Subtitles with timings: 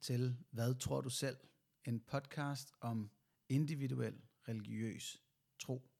[0.00, 1.36] til Hvad tror du selv?
[1.84, 3.10] En podcast om
[3.48, 5.22] individuel religiøs
[5.58, 5.90] tro.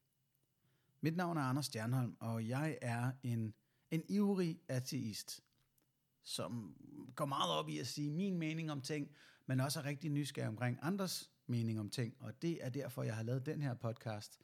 [1.01, 3.55] Mit navn er Anders Stjernholm, og jeg er en,
[3.91, 5.45] en ivrig ateist,
[6.23, 6.77] som
[7.15, 9.11] går meget op i at sige min mening om ting,
[9.47, 12.17] men også er rigtig nysgerrig omkring andres mening om ting.
[12.21, 14.39] Og det er derfor, jeg har lavet den her podcast,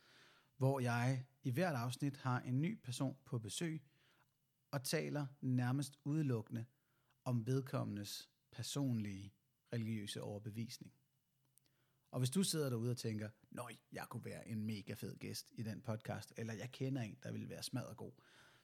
[0.57, 3.82] hvor jeg i hvert afsnit har en ny person på besøg
[4.71, 6.65] og taler nærmest udelukkende
[7.24, 9.34] om vedkommendes personlige
[9.74, 10.92] religiøse overbevisning.
[12.10, 15.48] Og hvis du sidder derude og tænker, nøj, jeg kunne være en mega fed gæst
[15.52, 18.12] i den podcast, eller jeg kender en, der vil være smadret god,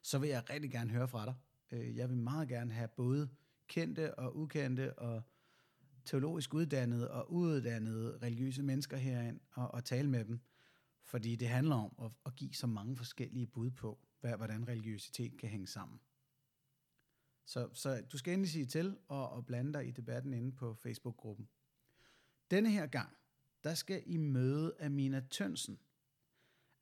[0.03, 1.35] så vil jeg rigtig gerne høre fra dig.
[1.71, 3.29] Øh, jeg vil meget gerne have både
[3.69, 5.23] kendte og ukendte og
[6.05, 10.41] teologisk uddannede og uuddannede religiøse mennesker herind og, og tale med dem.
[11.05, 15.39] Fordi det handler om at, at give så mange forskellige bud på, hvad, hvordan religiøsitet
[15.39, 16.01] kan hænge sammen.
[17.45, 20.75] Så, så du skal endelig sige til og, og blande dig i debatten inde på
[20.75, 21.49] Facebook-gruppen.
[22.51, 23.17] Denne her gang,
[23.65, 25.79] der skal I møde Amina Tønsen.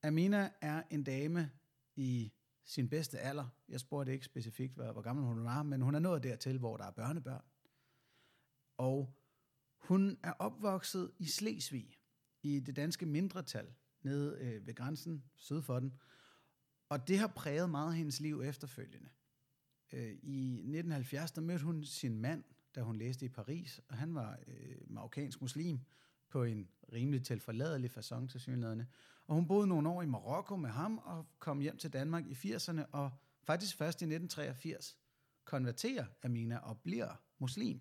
[0.02, 1.50] Amina er en dame
[1.96, 2.32] i
[2.64, 3.46] sin bedste alder.
[3.68, 6.76] Jeg spurgte ikke specifikt, hvor, hvor gammel hun var, men hun er nået dertil, hvor
[6.76, 7.44] der er børnebørn.
[8.76, 9.14] Og
[9.78, 11.98] hun er opvokset i Slesvig,
[12.42, 15.98] i det danske mindretal, nede øh, ved grænsen syd for den.
[16.88, 19.10] Og det har præget meget af hendes liv efterfølgende.
[19.92, 22.44] Øh, I 1970 der mødte hun sin mand,
[22.74, 25.80] da hun læste i Paris, og han var øh, marokkansk muslim
[26.28, 28.86] på en rimelig tilforladelig façon til synlædende.
[29.26, 32.32] Og hun boede nogle år i Marokko med ham og kom hjem til Danmark i
[32.32, 33.10] 80'erne, og
[33.42, 34.98] faktisk først i 1983
[35.44, 37.80] konverterer Amina og bliver muslim.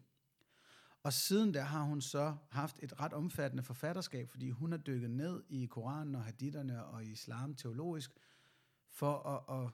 [1.03, 5.11] Og siden der har hun så haft et ret omfattende forfatterskab, fordi hun har dykket
[5.11, 8.11] ned i Koranen og haditterne og islam teologisk,
[8.89, 9.71] for at, at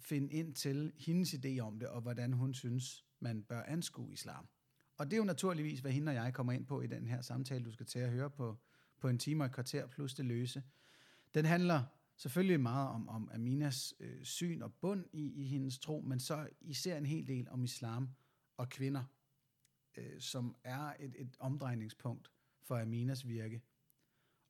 [0.00, 4.48] finde ind til hendes idé om det, og hvordan hun synes, man bør anskue islam.
[4.96, 7.20] Og det er jo naturligvis, hvad hende og jeg kommer ind på i den her
[7.20, 8.58] samtale, du skal til at høre på,
[8.98, 10.62] på en time og et kvarter plus det løse.
[11.34, 11.84] Den handler
[12.16, 16.48] selvfølgelig meget om, om Aminas øh, syn og bund i, i hendes tro, men så
[16.60, 18.08] især en hel del om islam
[18.56, 19.04] og kvinder,
[19.96, 22.30] øh, som er et, et omdrejningspunkt
[22.62, 23.62] for Aminas virke.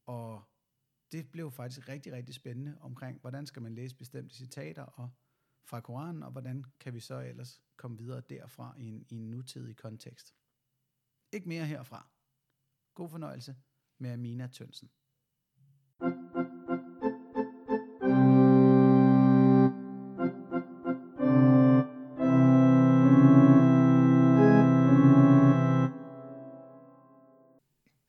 [0.06, 0.42] Og
[1.12, 5.10] det blev faktisk rigtig, rigtig spændende omkring, hvordan skal man læse bestemte citater og
[5.64, 9.30] fra Koranen, og hvordan kan vi så ellers komme videre derfra i en, i en
[9.30, 10.34] nutidig kontekst.
[11.32, 12.06] Ikke mere herfra.
[12.94, 13.56] God fornøjelse
[13.98, 14.90] med Amina Tønsen.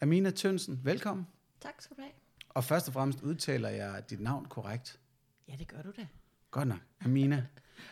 [0.01, 1.27] Amina Tønsen, velkommen.
[1.59, 2.13] Tak skal du have.
[2.49, 4.99] Og først og fremmest udtaler jeg dit navn korrekt.
[5.47, 6.07] Ja, det gør du da.
[6.51, 7.47] Godt nok, Amina.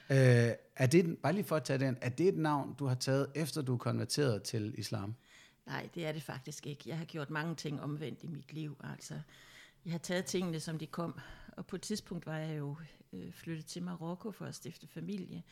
[0.10, 2.96] øh, er det, bare lige for at tage den, er det et navn, du har
[2.96, 5.16] taget, efter du er konverteret til islam?
[5.66, 6.84] Nej, det er det faktisk ikke.
[6.86, 8.78] Jeg har gjort mange ting omvendt i mit liv.
[8.94, 9.14] Altså,
[9.86, 11.20] jeg har taget tingene, som de kom.
[11.58, 12.76] Og på et tidspunkt var jeg jo
[13.14, 15.44] øh, flyttet til Marokko for at stifte familie.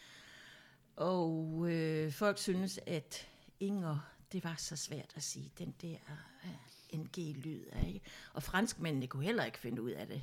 [0.95, 3.27] Og øh, folk synes, at
[3.59, 5.97] Inger, det var så svært at sige, den der
[6.43, 7.65] øh, NG-lyd.
[7.87, 8.01] Ikke?
[8.33, 10.21] Og franskmændene kunne heller ikke finde ud af det.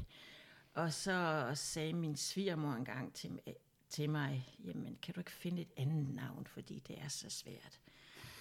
[0.74, 3.40] Og så sagde min svigermor engang til,
[3.88, 7.80] til mig, jamen kan du ikke finde et andet navn, fordi det er så svært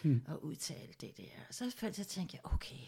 [0.03, 0.25] hmm.
[0.27, 1.51] at udtale det der.
[1.51, 2.85] Så, så tænkte jeg, okay,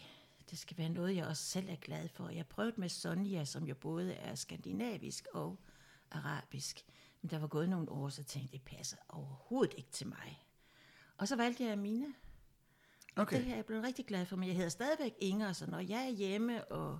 [0.50, 2.28] det skal være noget, jeg også selv er glad for.
[2.28, 5.58] Jeg prøvede med Sonja, som jo både er skandinavisk og
[6.10, 6.84] arabisk.
[7.22, 10.46] Men der var gået nogle år, så tænkte jeg, det passer overhovedet ikke til mig.
[11.16, 12.06] Og så valgte jeg Amina.
[13.16, 13.36] Okay.
[13.36, 15.80] Det her er jeg blevet rigtig glad for, men jeg hedder stadigvæk Inger, så når
[15.80, 16.98] jeg er hjemme og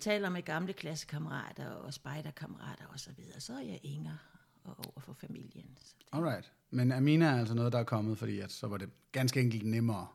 [0.00, 4.16] taler med gamle klassekammerater og spejderkammerater og så videre, så er jeg Inger
[4.64, 5.78] og over for familien.
[5.80, 6.06] Så det.
[6.12, 6.52] Alright.
[6.70, 9.66] Men Amina er altså noget, der er kommet, fordi at så var det ganske enkelt
[9.66, 10.06] nemmere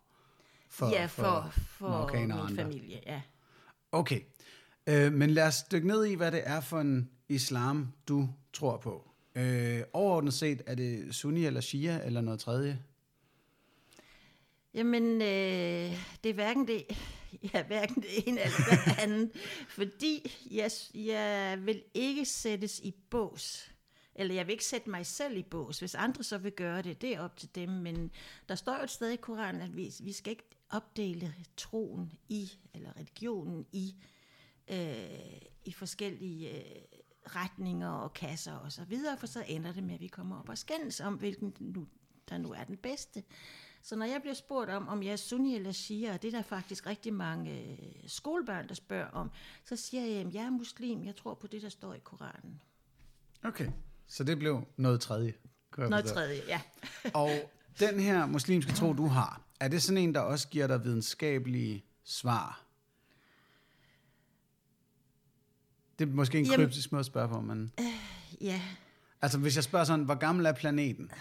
[0.69, 2.55] for, ja, for, for, for min andre.
[2.55, 2.99] familie.
[3.05, 3.21] Ja.
[3.91, 4.21] Okay.
[4.87, 8.77] Øh, men lad os dykke ned i, hvad det er for en islam, du tror
[8.77, 9.09] på.
[9.35, 12.79] Øh, overordnet set, er det sunni eller shia eller noget tredje?
[14.73, 15.91] Jamen, øh,
[16.23, 16.83] det er hverken det,
[17.53, 19.31] ja, hverken det ene eller det andet,
[19.69, 23.71] fordi jeg, jeg vil ikke sættes i bås.
[24.15, 25.79] Eller jeg vil ikke sætte mig selv i bås.
[25.79, 27.69] Hvis andre så vil gøre det, det er op til dem.
[27.69, 28.11] Men
[28.49, 32.51] der står jo et sted i Koranen, at vi, vi skal ikke opdele troen i,
[32.73, 33.95] eller religionen i,
[34.67, 36.81] øh, i forskellige øh,
[37.35, 40.49] retninger og kasser og så videre, for så ender det med, at vi kommer op
[40.49, 41.87] og skændes om, hvilken nu,
[42.29, 43.23] der nu er den bedste.
[43.81, 46.37] Så når jeg bliver spurgt om, om jeg er sunni eller shia, og det er
[46.37, 47.77] der faktisk rigtig mange øh,
[48.07, 49.31] skolebørn, der spørger om,
[49.65, 52.61] så siger jeg, at jeg er muslim, jeg tror på det, der står i Koranen.
[53.43, 53.69] Okay,
[54.07, 55.33] så det blev noget tredje.
[55.77, 56.61] Noget tredje, ja.
[57.21, 57.29] og
[57.79, 61.85] den her muslimske tro, du har, er det sådan en, der også giver dig videnskabelige
[62.03, 62.63] svar?
[65.99, 67.71] Det er måske en Jamen- kryptisk måde at spørge på, men...
[68.41, 68.61] Ja,
[69.21, 71.11] Altså, hvis jeg spørger sådan, hvor gammel er planeten?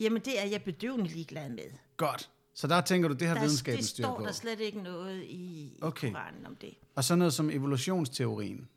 [0.00, 1.64] Jamen det er jeg bedøvende ligeglad med.
[1.96, 2.30] Godt.
[2.54, 4.24] Så der tænker du, det har Der, videnskaben det styr står på.
[4.24, 6.12] der slet ikke noget i, i Okay.
[6.12, 6.74] Koranen om det.
[6.94, 8.68] Og så noget som evolutionsteorien.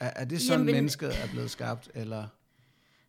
[0.00, 2.26] Er, er det sådan, Jamen- mennesket er blevet skabt, eller...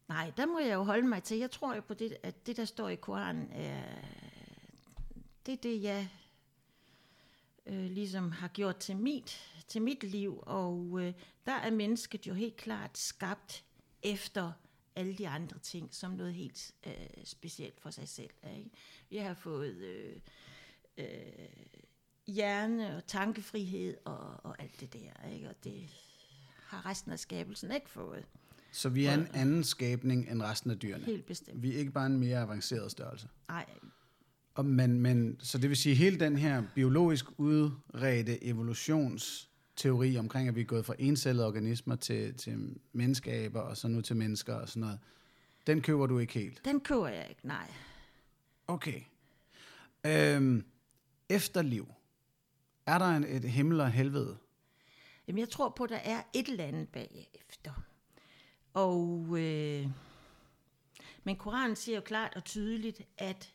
[0.08, 1.38] Nej, der må jeg jo holde mig til.
[1.38, 3.82] Jeg tror jo på det, at det, der står i Koranen, er,
[5.46, 6.10] det er det, jeg
[7.66, 10.44] øh, ligesom har gjort til mit, til mit liv.
[10.46, 11.14] Og øh,
[11.46, 13.64] der er mennesket jo helt klart skabt
[14.04, 14.52] efter
[14.96, 16.94] alle de andre ting, som noget helt øh,
[17.24, 18.30] specielt for sig selv.
[18.58, 18.70] Ikke?
[19.10, 20.16] Vi har fået øh,
[20.98, 21.06] øh,
[22.28, 25.30] hjerne og tankefrihed og, og alt det der.
[25.34, 25.50] Ikke?
[25.50, 25.90] Og det
[26.68, 28.26] har resten af skabelsen ikke fået.
[28.72, 31.06] Så vi er en anden skabning end resten af dyrene.
[31.06, 31.64] Helt bestemt.
[31.64, 33.28] Vi er ikke bare en mere avanceret størrelse.
[33.48, 33.66] Nej,
[34.56, 38.44] Og, men, men, så det vil sige, hele den her biologisk udredte
[39.76, 44.02] evolutionsteori omkring, at vi er gået fra encellede organismer til, til menneskeaber, og så nu
[44.02, 45.00] til mennesker og sådan noget,
[45.68, 46.62] den køber du ikke helt.
[46.66, 47.72] den køber jeg ikke, nej.
[48.68, 49.02] Okay.
[50.06, 50.66] Øhm,
[51.30, 51.88] efterliv.
[52.86, 54.38] Er der en, et himmel og helvede?
[55.28, 57.72] Jamen, jeg tror på, at der er et eller andet bagefter.
[58.74, 59.88] Og, øh,
[61.24, 63.54] men Koranen siger jo klart og tydeligt, at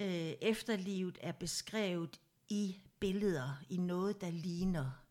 [0.00, 5.01] øh, efterlivet er beskrevet i billeder, i noget, der ligner.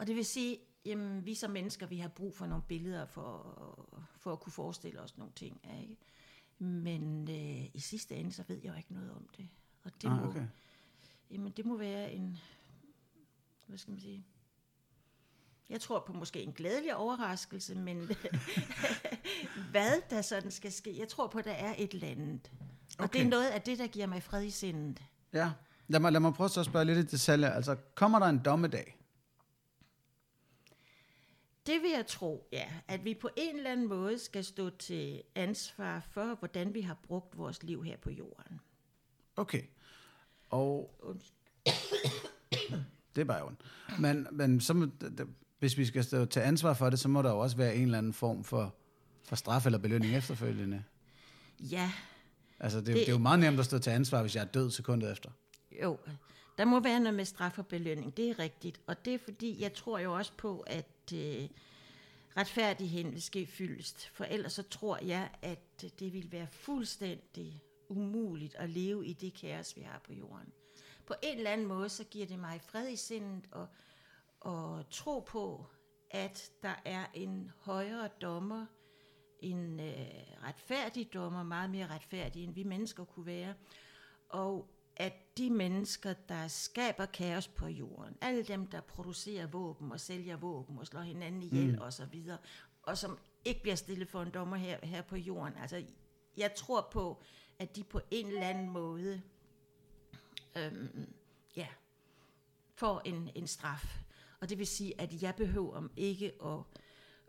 [0.00, 4.06] Og det vil sige, jamen, vi som mennesker, vi har brug for nogle billeder for,
[4.16, 5.60] for at kunne forestille os nogle ting.
[5.82, 5.96] Ikke?
[6.58, 9.48] Men øh, i sidste ende, så ved jeg jo ikke noget om det.
[9.84, 10.46] Og det, Ah, må, okay.
[11.30, 12.38] jamen, det må være en,
[13.66, 14.24] hvad skal man sige,
[15.70, 17.96] jeg tror på måske en glædelig overraskelse, men
[19.70, 22.50] hvad der sådan skal ske, jeg tror på, at der er et eller andet.
[22.98, 23.18] Og Okay.
[23.18, 25.02] det er noget af det, der giver mig fred i sindet.
[25.32, 25.52] Ja.
[25.88, 27.50] Lad mig, lad mig prøve at spørge lidt i detaljer.
[27.50, 28.99] Altså, kommer der en dommedag?
[31.72, 35.22] Det vil jeg tro, ja, at vi på en eller anden måde skal stå til
[35.34, 38.60] ansvar for, hvordan vi har brugt vores liv her på jorden.
[39.36, 39.62] Okay.
[40.50, 40.90] Og
[43.14, 43.60] det er bare ondt.
[43.98, 44.86] Men, men så må,
[45.58, 47.82] hvis vi skal stå til ansvar for det, så må der jo også være en
[47.82, 48.74] eller anden form for,
[49.24, 50.84] for straf eller belønning efterfølgende.
[51.60, 51.92] Ja,
[52.62, 54.40] Altså, det, det, Det- det er jo meget nemt at stå til ansvar, hvis jeg
[54.42, 55.30] er død sekundet efter.
[55.82, 55.98] Jo,
[56.58, 58.80] der må være noget med straf og belønning, det er rigtigt.
[58.86, 61.48] Og det er fordi, jeg tror jo også på, at øh,
[62.36, 64.06] retfærdigheden vil ske fyldest.
[64.08, 69.34] For ellers så tror jeg, at det vil være fuldstændig umuligt at leve i det
[69.34, 70.52] kaos, vi har på jorden.
[71.06, 73.66] På en eller anden måde, så giver det mig fred i sindet og,
[74.40, 75.66] og tro på,
[76.10, 78.66] at der er en højere dommer,
[79.40, 79.96] en øh,
[80.42, 83.54] retfærdig dommer, meget mere retfærdig, end vi mennesker kunne være.
[84.28, 84.68] Og
[85.00, 90.36] at de mennesker, der skaber kaos på jorden, alle dem, der producerer våben og sælger
[90.36, 91.80] våben og slår hinanden ihjel mm.
[91.80, 92.38] og så videre,
[92.82, 95.54] og som ikke bliver stillet for en dommer her, her på jorden.
[95.58, 95.84] Altså,
[96.36, 97.22] jeg tror på,
[97.58, 99.22] at de på en eller anden måde
[100.56, 101.12] øhm,
[101.56, 101.66] ja,
[102.74, 104.02] får en, en straf.
[104.40, 106.58] Og det vil sige, at jeg behøver ikke at,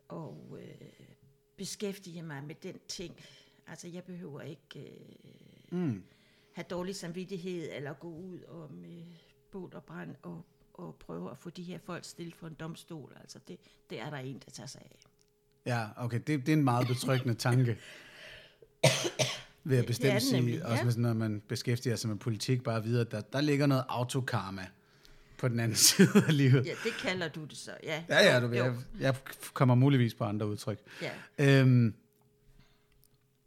[0.10, 0.92] at øh,
[1.58, 3.16] beskæftige mig med den ting.
[3.68, 5.32] Altså, jeg behøver ikke øh,
[5.72, 6.04] Mm.
[6.54, 9.04] Have dårlig samvittighed, eller gå ud og med
[9.52, 13.18] bål og brand og, og prøve at få de her folk stillet for en domstol.
[13.22, 13.58] Altså, det,
[13.90, 15.00] det er der en, der tager sig af.
[15.66, 17.78] Ja, okay, det, det er en meget betryggende tanke.
[19.64, 20.84] Vil jeg bestemt det sige, nemlig, også ja.
[20.84, 24.68] hvis når man beskæftiger sig med politik, bare videre, der, der ligger noget autokarma
[25.38, 26.66] på den anden side af livet.
[26.66, 28.04] Ja, det kalder du det så, ja.
[28.10, 29.16] Ja, ja, du, Jo, jeg, jeg
[29.54, 30.80] kommer muligvis på andre udtryk.
[31.02, 31.60] ja.
[31.60, 31.96] Øhm,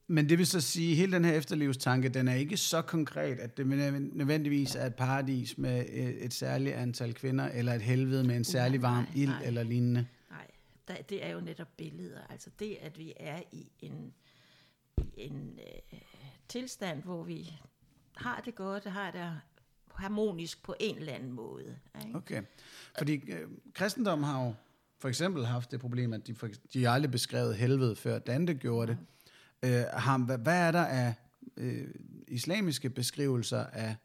[0.07, 3.39] men det vil så sige, at hele den her efterlivstanke, den er ikke så konkret,
[3.39, 8.25] at det nødvendigvis er et paradis med et, et særligt antal kvinder, eller et helvede
[8.25, 9.45] med en særlig varm nej, ild nej.
[9.45, 10.07] eller lignende.
[10.31, 10.51] Nej,
[10.89, 12.21] der, det er jo netop billeder.
[12.31, 14.15] Altså det, at vi er i en,
[15.17, 15.99] en øh,
[16.49, 17.53] tilstand, hvor vi
[18.17, 19.41] har det godt, har det
[19.95, 21.77] harmonisk på en eller anden måde.
[22.07, 22.17] Ikke?
[22.17, 22.43] Okay.
[22.99, 24.55] Fordi øh, kristendom har jo
[24.99, 28.87] for eksempel haft det problem, at de, for, de aldrig beskrevet helvede, før Dante gjorde
[28.87, 28.99] det.
[29.65, 31.15] Øh, har, hvad, hvad er der af
[31.57, 31.89] øh,
[32.29, 33.97] islamiske beskrivelser af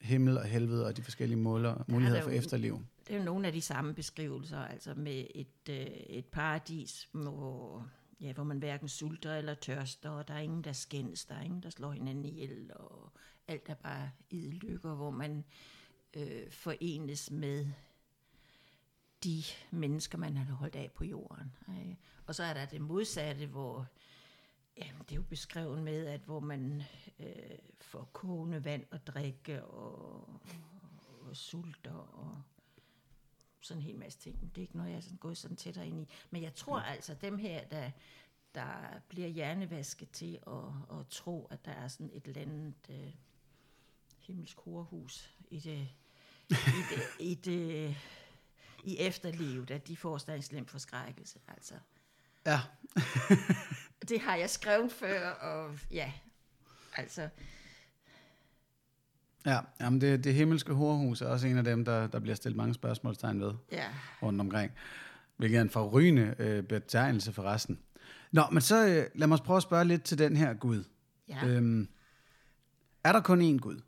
[0.00, 2.84] himmel og helvede og de forskellige måler, muligheder der for jo- efterliv?
[3.06, 7.86] Det er jo nogle af de samme beskrivelser, altså med et, øh, et paradis, hvor,
[8.20, 11.42] ja, hvor man hverken sulter eller tørster, og der er ingen, der skændes, der er
[11.42, 13.12] ingen, der slår hinanden ihjel, og
[13.48, 15.44] alt er bare i lykker, hvor man
[16.16, 17.66] øh, forenes med
[19.24, 21.52] de mennesker, man har holdt af på jorden.
[21.80, 21.96] Ikke?
[22.26, 23.86] Og så er der det modsatte, hvor
[24.78, 26.82] Jamen, det er jo beskrevet med, at hvor man
[27.18, 30.40] øh, får kogende vand og drikke og,
[31.20, 32.42] og sulter og
[33.60, 34.40] sådan en hel masse ting.
[34.40, 36.08] Det er ikke noget, jeg er sådan gået sådan tættere ind i.
[36.30, 36.84] Men jeg tror ja.
[36.84, 37.90] altså, dem her, der,
[38.54, 43.14] der bliver hjernevasket til at, at tro, at der er sådan et eller andet øh,
[44.18, 45.88] himmelsk horehus i det,
[46.50, 46.54] i
[46.90, 47.96] det, i det
[48.84, 51.40] i efterlivet, at de får sådan en slem forskrækkelse.
[51.48, 51.74] Altså.
[52.46, 52.60] Ja.
[54.08, 56.12] det har jeg skrevet før, og ja,
[56.96, 57.28] altså...
[59.46, 62.56] Ja, jamen det, det himmelske horhus er også en af dem, der, der bliver stillet
[62.56, 63.88] mange spørgsmålstegn ved Ja,
[64.22, 64.72] rundt omkring.
[65.36, 67.78] Hvilket er en forrygende øh, betegnelse for resten.
[68.32, 70.84] Nå, men så øh, lad mig prøve at spørge lidt til den her Gud.
[71.28, 71.46] ja.
[71.46, 71.88] Øhm,
[73.04, 73.80] er der kun én Gud?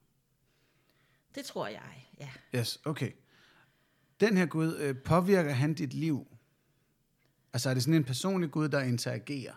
[1.35, 2.29] det tror jeg, ja.
[2.59, 3.13] Yes, okay.
[4.21, 6.27] Den her Gud, øh, påvirker han dit liv?
[7.53, 9.55] Altså er det sådan en personlig Gud, der interagerer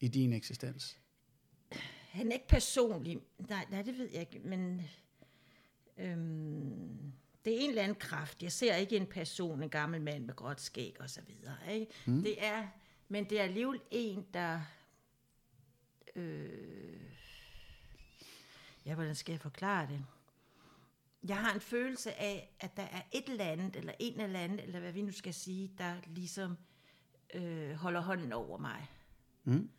[0.00, 0.98] i din eksistens?
[2.10, 4.82] Han er ikke personlig, nej, nej det ved jeg ikke, men
[5.98, 7.12] øhm,
[7.44, 8.42] det er en eller anden kraft.
[8.42, 11.74] Jeg ser ikke en person, en gammel mand med gråt skæg og så videre.
[11.74, 11.92] Ikke?
[12.06, 12.22] Mm.
[12.22, 12.68] Det er,
[13.08, 14.60] men det er alligevel en, der...
[16.16, 17.00] Øh,
[18.86, 20.04] ja, hvordan skal jeg forklare det?
[21.28, 24.58] Jeg har en følelse af, at der er et eller andet, eller en eller anden,
[24.58, 26.56] eller hvad vi nu skal sige, der ligesom
[27.34, 28.88] øh, holder hånden over mig.
[29.44, 29.70] Mm.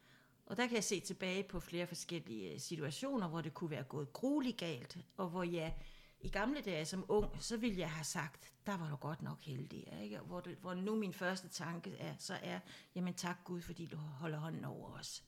[0.51, 4.13] Og der kan jeg se tilbage på flere forskellige situationer, hvor det kunne være gået
[4.13, 5.75] grueligt galt, og hvor jeg
[6.21, 9.41] i gamle dage som ung, så ville jeg have sagt, der var du godt nok
[9.41, 10.19] heldig, ikke?
[10.19, 12.59] Hvor, det, hvor nu min første tanke er, så er,
[12.95, 15.23] jamen tak Gud, fordi du holder hånden over os.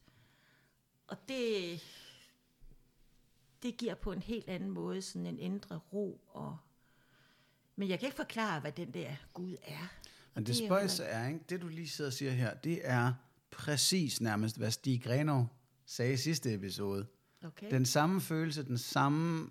[1.07, 1.81] Og det,
[3.63, 6.21] det giver på en helt anden måde sådan en indre ro.
[6.27, 6.57] Og,
[7.75, 9.87] men jeg kan ikke forklare, hvad den der Gud er.
[10.33, 11.39] Men det Det er spøjse er, ikke?
[11.49, 13.13] det du lige sidder og siger her, det er
[13.57, 15.47] præcis nærmest, hvad Stig Grenov
[15.85, 17.05] sagde i sidste episode.
[17.45, 17.71] Okay?
[17.71, 19.49] Den samme følelse, den samme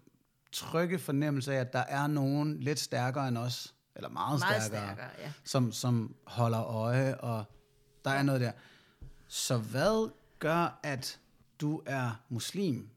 [0.52, 4.94] trygge fornemmelse af, at der er nogen lidt stærkere end os, eller meget, Meget stærkere,
[4.94, 5.32] stærkere, ja.
[5.44, 7.44] som, som holder øje, og
[8.04, 8.52] der er noget der.
[9.28, 11.20] Så hvad gør, at
[11.60, 12.88] du er muslim,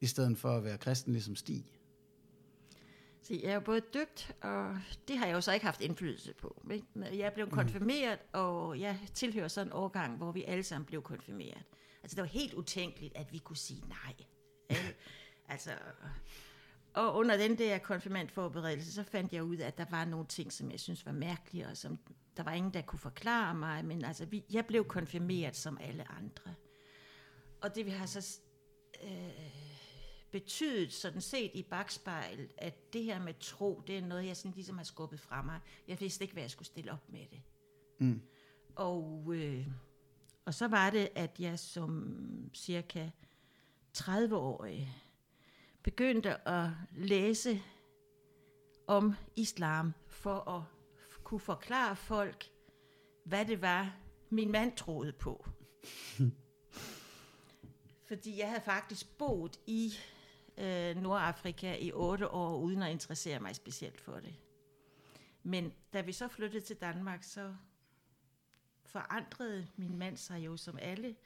[0.00, 1.64] i stedet for at være kristen ligesom Stig?
[3.28, 6.34] Så jeg er jo både døbt, og det har jeg jo så ikke haft indflydelse
[6.34, 6.62] på.
[6.70, 6.86] ikke?
[6.94, 11.02] Men Jeg blev konfirmeret, og jeg tilhører sådan en årgang, hvor vi alle sammen blev
[11.02, 11.62] konfirmeret.
[12.02, 14.14] Altså det var helt utænkeligt, at vi kunne sige nej.
[14.18, 14.96] ikke?
[15.48, 15.70] altså,
[16.94, 20.52] og under den der konfirmandforberedelse, så fandt jeg ud af, at der var nogle ting,
[20.52, 21.98] som jeg synes var mærkelige, og som
[22.36, 23.84] der var ingen, der kunne forklare mig.
[23.84, 26.54] Men altså, vi, jeg blev konfirmeret som alle andre.
[27.60, 28.40] Og det vi har så
[30.30, 34.52] betydet sådan set i bagspejlet, at det her med tro, det er noget, jeg sådan
[34.54, 35.60] ligesom har skubbet fra mig.
[35.88, 37.42] Jeg vidste ikke, hvad jeg skulle stille op med det.
[38.00, 38.22] Mm.
[38.76, 39.66] Og, øh,
[40.44, 43.10] og så var det, at jeg som cirka
[43.98, 44.94] 30-årig
[45.82, 47.62] begyndte at læse
[48.86, 50.62] om islam, for at
[51.24, 52.50] kunne forklare folk,
[53.24, 53.96] hvad det var,
[54.30, 55.46] min mand troede på.
[58.08, 59.92] Fordi jeg havde faktisk boet i
[60.58, 64.34] øh, Nordafrika i otte år, uden at interessere mig specielt for det.
[65.42, 67.54] Men da vi så flyttede til Danmark, så
[68.84, 71.16] forandrede min mand sig jo, som alle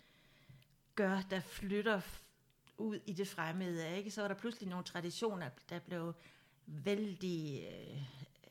[0.94, 2.00] gør, der flytter
[2.78, 3.96] ud i det fremmede.
[3.96, 4.10] Ikke?
[4.10, 6.12] Så var der pludselig nogle traditioner, der blev
[6.66, 7.96] vældig øh,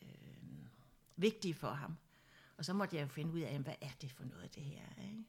[0.01, 0.67] øh,
[1.15, 1.97] vigtige for ham.
[2.57, 4.85] Og så måtte jeg jo finde ud af, hvad er det for noget, det her?
[5.03, 5.23] Ikke?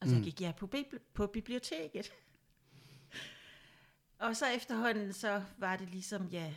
[0.00, 0.22] Og så Mm.
[0.22, 2.12] gik jeg på, bibli- på biblioteket.
[4.18, 6.54] Og så efterhånden, så var det ligesom, ja,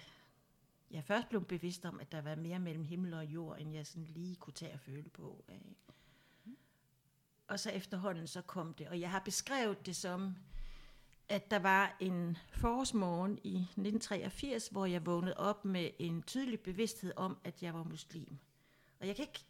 [0.91, 3.87] jeg først blev bevidst om, at der var mere mellem himmel og jord, end jeg
[3.87, 5.43] sådan lige kunne tage og føle på.
[5.49, 5.75] Ikke?
[7.47, 8.87] Og så efterhånden, så kom det.
[8.87, 10.35] Og jeg har beskrevet det som,
[11.29, 17.13] at der var en forårsmorgen i 1983, hvor jeg vågnede op med en tydelig bevidsthed
[17.15, 18.37] om, at jeg var muslim.
[18.99, 19.45] Og jeg kan ikke...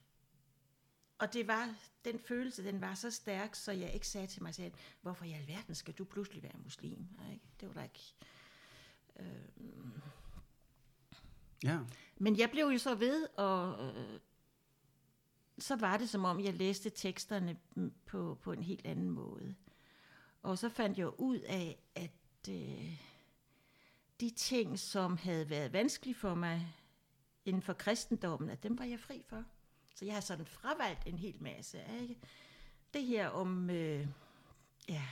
[1.21, 1.75] Og det var,
[2.05, 5.31] den følelse, den var så stærk, så jeg ikke sagde til mig selv, hvorfor i
[5.31, 7.07] alverden skal du pludselig være muslim?
[7.31, 7.45] Ikke?
[7.59, 8.13] Det var der ikke...
[11.63, 11.79] Ja.
[12.17, 14.19] Men jeg blev jo så ved, og øh,
[15.59, 17.57] så var det som om, jeg læste teksterne
[18.05, 19.55] på, på en helt anden måde.
[20.41, 22.99] Og så fandt jeg ud af, at øh,
[24.19, 26.75] de ting, som havde været vanskelige for mig
[27.45, 29.43] inden for kristendommen, at dem var jeg fri for.
[30.01, 31.79] Så jeg har sådan fravalgt en hel masse.
[32.01, 32.15] Ikke?
[32.93, 34.08] Det her om, øh,
[34.89, 35.03] ja,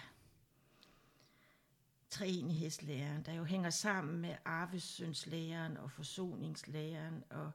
[2.10, 7.51] treenighedslæren, der jo hænger sammen med arvesyndslæren og forsoningslæren og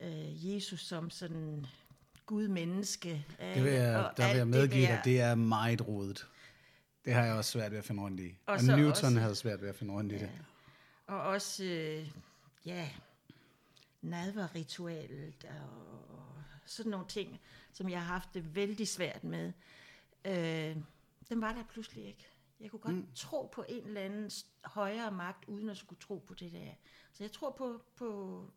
[0.00, 1.66] øh, Jesus som sådan
[2.26, 3.26] Gud menneske.
[3.40, 6.26] Det vil jeg, der vil jeg medgive det dig, det er meget rodet.
[7.04, 8.34] Det har jeg også svært ved at finde rundt i.
[8.46, 10.30] Og, Og Newton også- havde svært ved at finde rundt i det.
[11.06, 12.08] Og også, øh,
[12.66, 12.90] ja,
[14.06, 17.40] nadverritualet og sådan nogle ting,
[17.72, 19.52] som jeg har haft det vældig svært med.
[20.24, 20.76] Øh,
[21.28, 22.26] den var der pludselig ikke.
[22.60, 23.08] Jeg kunne godt mm.
[23.14, 24.30] tro på en eller anden
[24.64, 26.72] højere magt, uden at skulle tro på det der.
[27.12, 28.50] Så jeg tror på, på,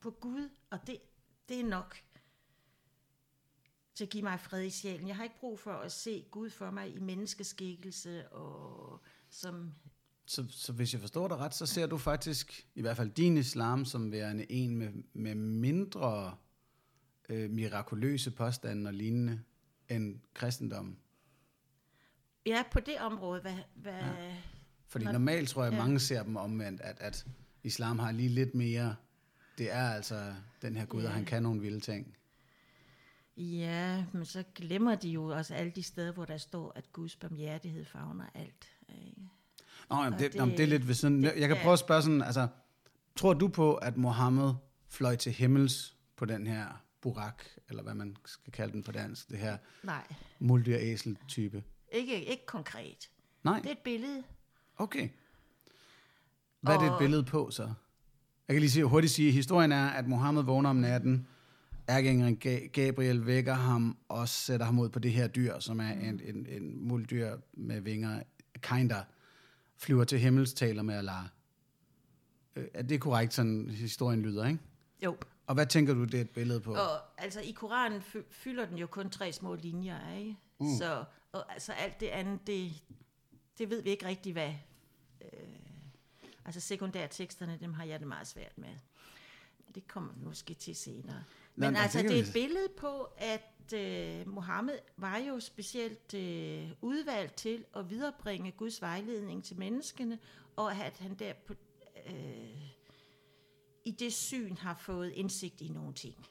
[0.00, 1.00] på Gud, og det,
[1.48, 1.96] det er nok
[3.94, 5.08] til at give mig fred i sjælen.
[5.08, 9.74] Jeg har ikke brug for at se Gud for mig i menneskeskikkelse, og som
[10.32, 13.36] Så, så hvis jeg forstår dig ret, så ser du faktisk, i hvert fald din
[13.36, 16.36] islam, som værende en med, med mindre
[17.28, 19.40] øh, mirakuløse påstande og lignende
[19.88, 20.98] end kristendommen.
[22.46, 23.56] Ja, på det område, hvad...
[23.74, 24.36] hvad ja.
[24.86, 25.78] Fordi Nå, normalt tror jeg, ja.
[25.78, 27.26] mange ser dem omvendt, at, at
[27.62, 28.96] islam har lige lidt mere,
[29.58, 31.14] det er altså den her Gud, og Ja.
[31.14, 32.16] han kan nogle vilde ting.
[33.36, 37.16] Ja, men så glemmer de jo også alle de steder, hvor der står, at Guds
[37.16, 38.68] barmhjertighed favner alt.
[38.88, 39.28] Ikke?
[39.90, 41.24] Nå, jamen, Og det, det- jamen, det er lidt ved siden.
[41.24, 41.62] Jeg kan ja.
[41.62, 42.48] prøve at spørge sådan, altså,
[43.16, 44.52] tror du på, at Mohammed
[44.88, 49.30] fløj til himmels på den her burak, eller hvad man skal kalde den på dansk,
[49.30, 50.02] det her Nej,
[50.38, 51.62] muldyr-æsel-type?
[51.92, 53.10] ikke, ikke konkret.
[53.44, 54.22] Nej, Det er et billede.
[54.78, 55.08] okay.
[56.60, 57.62] Hvad er det et Og- billede på, så?
[58.48, 61.26] Jeg kan lige sige, hurtigt sige, at historien er, at Mohammed vågner om natten,
[61.90, 66.20] Ga- Gabriel vækker ham og sætter ham ud på det her dyr, som er en,
[66.24, 68.22] en, en muldyr med vinger,
[68.62, 68.96] kinda,
[69.82, 71.24] flyver til himmels, taler med Allah.
[72.56, 74.58] Øh, Er det korrekt, sådan historien lyder, ikke?
[75.04, 76.74] Jo, Og hvad tænker du, det er et billede på?
[76.74, 80.36] og altså i Koranen fy- fylder den jo kun tre små linjer, ikke?
[80.60, 80.66] Mm.
[80.78, 82.72] Så og, altså alt det andet, det,
[83.58, 84.52] det ved vi ikke rigtigt, hvad...
[85.22, 85.28] Øh,
[86.44, 88.68] altså sekundærteksterne, dem har jeg det meget svært med.
[89.74, 91.16] Det kommer vi måske til senere.
[91.16, 91.22] Nå,
[91.56, 96.70] Men men altså, det er et billede på, at øh, Mohammed var jo specielt øh,
[96.80, 100.18] udvalgt til at viderebringe Guds vejledning til menneskene,
[100.56, 101.54] og at han der på,
[102.06, 102.72] øh,
[103.84, 106.26] i det syn har fået indsigt i nogle ting.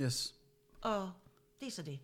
[0.00, 0.34] Yes.
[0.80, 1.12] Og
[1.60, 1.98] det er så det.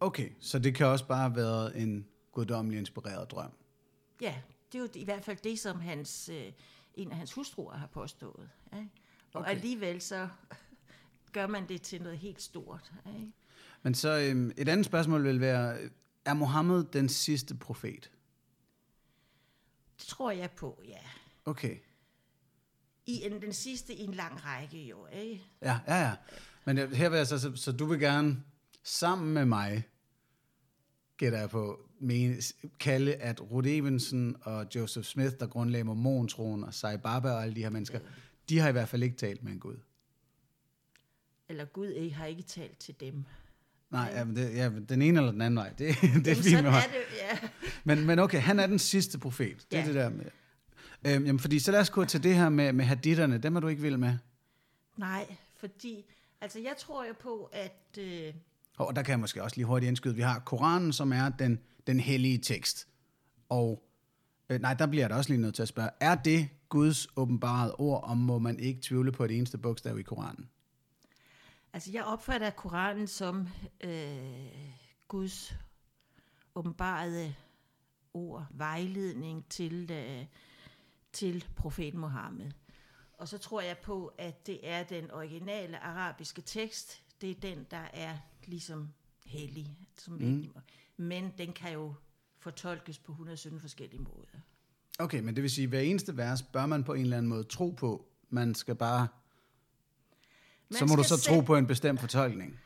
[0.00, 3.52] Okay, så det kan også bare have været en guddommelig inspireret drøm.
[4.20, 4.34] Ja,
[4.72, 6.52] det er jo i hvert fald det, som hans, øh,
[6.94, 8.50] en af hans hustruer har påstået.
[8.72, 8.90] Ikke?
[9.34, 9.50] Og okay.
[9.50, 10.28] alligevel så
[11.36, 12.92] gør man det til noget helt stort.
[13.06, 13.32] Ikke?
[13.82, 15.78] Men så øhm, et andet spørgsmål vil være,
[16.24, 18.10] er Mohammed den sidste profet?
[19.98, 20.98] Det tror jeg på, ja.
[21.44, 21.76] Okay.
[23.06, 25.44] I en, den sidste i en lang række jo, ikke?
[25.62, 26.14] Ja, ja, ja.
[26.64, 28.42] Men her vil jeg så, så, så du vil gerne
[28.82, 29.82] sammen med mig,
[31.16, 32.36] gætter jeg på, mene,
[32.78, 37.54] kalde, at Ruth Evensen og Joseph Smith, der grundlagde mormontroen, og Sai Baba og alle
[37.54, 37.98] de her mennesker,
[38.48, 39.76] de har i hvert fald ikke talt med en Gud.
[41.48, 43.24] Eller Gud ikke har ikke talt til dem.
[43.90, 46.24] Nej, ja, men det, ja, den ene eller den anden vej, det, det er Jamen,
[46.24, 47.48] fint sådan med er det, ja.
[47.84, 49.66] Men, men okay, han er den sidste profet.
[49.70, 49.86] Det er Ja.
[49.86, 50.24] det der med.
[51.06, 53.38] Øhm, jamen, fordi så lad os gå til det her med, med haditterne.
[53.38, 54.14] Dem er du ikke vild med.
[54.96, 56.04] Nej, fordi,
[56.40, 58.34] altså jeg tror jo på, at, øh,
[58.76, 60.14] Og der kan jeg måske også lige hurtigt indskyde.
[60.14, 62.88] Vi har Koranen, som er den, den hellige tekst.
[63.48, 63.82] Og
[64.50, 65.90] øh, nej, der bliver jeg da også lige nødt til at spørge.
[66.00, 70.02] Er det Guds åbenbarede ord, og må man ikke tvivle på det eneste bogstav i
[70.02, 70.48] Koranen?
[71.76, 73.48] Altså jeg opfatter Koranen som
[73.84, 74.72] øh,
[75.08, 75.56] Guds
[76.54, 77.34] åbenbarede
[78.14, 80.26] ord, vejledning til, øh,
[81.12, 82.50] til profeten Mohammed.
[83.12, 87.66] Og så tror jeg på, at det er den originale arabiske tekst, det er den,
[87.70, 88.88] der er ligesom
[89.26, 89.78] hellig.
[89.98, 90.44] Som mm.
[90.96, 91.94] Men den kan jo
[92.38, 94.40] fortolkes på 117 forskellige måder.
[94.98, 97.28] Okay, men det vil sige, at hver eneste vers bør man på en eller anden
[97.28, 98.08] måde tro på.
[98.30, 99.08] Man skal bare...
[100.70, 102.58] Man så må du så tro sætte- på en bestemt fortolkning.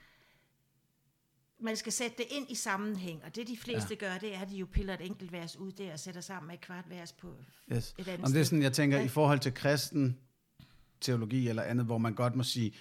[1.63, 4.07] Man skal sætte det ind i sammenhæng, og det de fleste ja.
[4.07, 6.47] gør, det er, at de jo piller et enkelt vers ud der og sætter sammen
[6.47, 7.35] med et kvart vers på
[7.73, 7.95] Yes.
[7.99, 9.05] et andet Om det er sådan, jeg tænker, Ja.
[9.05, 10.19] i forhold til kristen
[11.01, 12.75] teologi eller andet, hvor man godt må sige,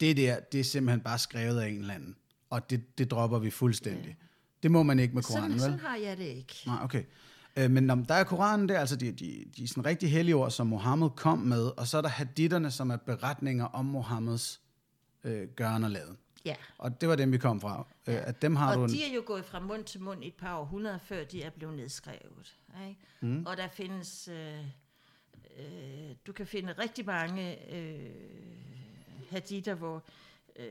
[0.00, 2.16] det der, det er simpelthen bare skrevet af en eller anden.
[2.50, 4.06] Og det, det dropper vi fuldstændig.
[4.08, 4.14] Ja.
[4.62, 5.60] Det må man ikke med Koranen, sådan, vel?
[5.60, 6.54] sådan har jeg det ikke.
[6.66, 7.04] Nej, okay.
[7.56, 10.34] Øh, men om der er Koranen, det er altså de, de, de sådan rigtig hellige
[10.34, 14.60] ord, som Mohammed kom med, og så er der haditterne, som er beretninger om Mohammeds
[15.24, 16.18] øh, gøren og laden.
[16.44, 16.54] Ja.
[16.78, 17.86] Og det var dem, vi kom fra.
[18.06, 18.12] Ja.
[18.12, 18.90] Øh, at dem har og du en...
[18.90, 21.50] de er jo gået fra mund til mund i et par århundreder, før de er
[21.50, 22.56] blevet nedskrevet.
[22.88, 23.00] Ikke?
[23.20, 23.46] Mm.
[23.46, 24.28] Og der findes...
[24.28, 24.58] Øh,
[25.58, 28.10] øh, du kan finde rigtig mange øh,
[29.30, 30.02] haditter, hvor...
[30.56, 30.66] Øh,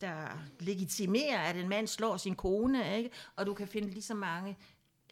[0.00, 3.10] der legitimerer, at en mand slår sin kone, ikke?
[3.36, 4.56] og du kan finde lige så mange,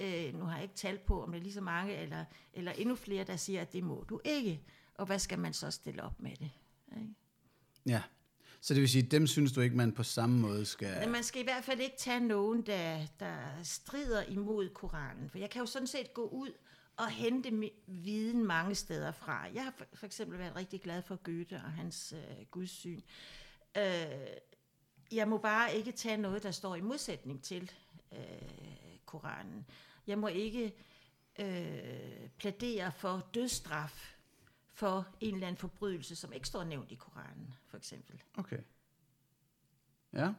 [0.01, 2.73] øh, nu har jeg ikke talt på, om det er lige så mange, eller, eller
[2.73, 4.61] endnu flere, der siger, at det må du ikke.
[4.95, 6.51] Og hvad skal man så stille op med det?
[6.97, 7.15] Ikke?
[7.87, 8.03] Ja.
[8.61, 11.01] Så det vil sige, dem synes du ikke, man på samme måde skal...
[11.01, 15.31] Men man skal i hvert fald ikke tage nogen, der, der strider imod Koranen.
[15.31, 16.53] For jeg kan jo sådan set gå ud
[16.97, 19.47] og hente viden mange steder fra.
[19.55, 23.01] Jeg har for, for eksempel været rigtig glad for Goethe og hans øh, gudssyn.
[23.77, 23.83] Øh,
[25.13, 27.73] jeg må bare ikke tage noget, der står i modsætning til
[28.13, 28.19] øh,
[29.07, 29.67] Koranen.
[30.09, 30.73] Jeg må ikke
[31.39, 34.15] øh, plædere for dødsstraf
[34.73, 38.23] for en eller anden forbrydelse, som ikke står nævnt i Koranen, for eksempel.
[38.37, 38.59] Okay.
[40.13, 40.33] Ja.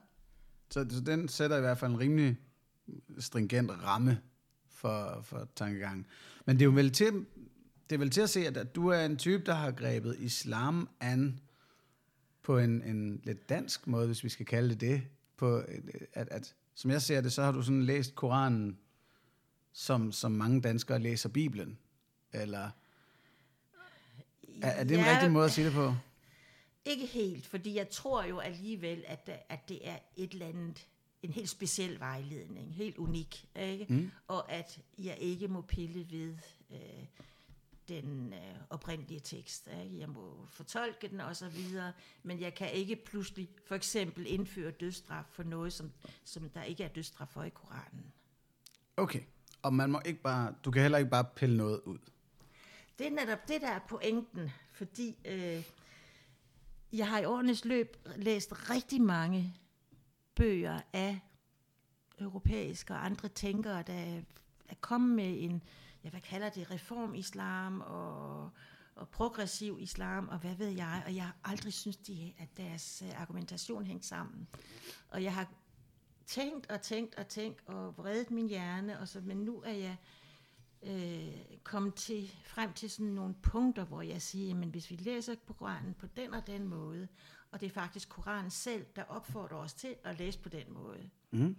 [0.69, 2.37] Så, så den sætter i hvert fald en rimelig
[3.19, 4.21] stringent ramme
[4.67, 6.05] for, for tankegangen.
[6.45, 7.25] Men det er jo vel til,
[7.89, 10.15] det er vel til at se, at, at du er en type, der har grebet
[10.19, 11.39] islam an
[12.41, 15.03] på en, en lidt dansk måde, hvis vi skal kalde det det.
[15.37, 15.63] På,
[16.13, 18.79] at, at, som jeg ser det, så har du sådan læst Koranen,
[19.79, 21.77] som, som mange danskere læser Bibelen.
[22.33, 22.69] Eller
[24.61, 25.93] er, er det en Ja, rigtig måde at sige det på?
[26.85, 30.87] Ikke helt, fordi jeg tror jo alligevel, at, at det er et eller andet,
[31.23, 33.85] en helt speciel vejledning, helt unik, ikke?
[33.89, 34.11] Mm.
[34.27, 36.37] Og at jeg ikke må pille ved
[36.71, 37.05] øh,
[37.87, 39.69] den øh, oprindelige tekst.
[39.83, 39.99] Ikke?
[39.99, 44.71] Jeg må fortolke den og så videre, men jeg kan ikke pludselig for eksempel indføre
[44.71, 45.91] dødsstraf for noget, som,
[46.23, 48.13] som der ikke er dødsstraf for i Koranen.
[48.97, 49.21] Okay.
[49.61, 51.97] Og man må ikke bare, du kan heller ikke bare pille noget ud.
[52.99, 55.63] Det er netop det, der er pointen, fordi øh,
[56.93, 59.55] jeg har i årenes løb læst rigtig mange
[60.35, 61.19] bøger af
[62.19, 64.21] europæiske og andre tænkere, der
[64.69, 65.63] er kommet med en,
[66.03, 68.49] ja, hvad kalder det, reformislam og,
[68.95, 73.03] og progressiv islam, og hvad ved jeg, og jeg har aldrig synes, de, at deres
[73.05, 74.47] øh, argumentation hængte sammen.
[75.09, 75.47] Og jeg har
[76.29, 79.97] tænkt og tænkt og tænkt og vredet min hjerne, og så, men nu er jeg
[80.83, 85.35] øh, komme til, frem til sådan nogle punkter, hvor jeg siger, men hvis vi læser
[85.35, 87.07] Koranen på den og den måde,
[87.51, 91.09] og det er faktisk Koranen selv, der opfordrer os til at læse på den måde.
[91.31, 91.57] Mm.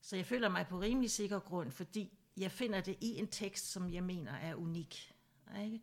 [0.00, 3.72] Så jeg føler mig på rimelig sikker grund, fordi jeg finder det i en tekst,
[3.72, 5.14] som jeg mener er unik.
[5.64, 5.80] Ikke?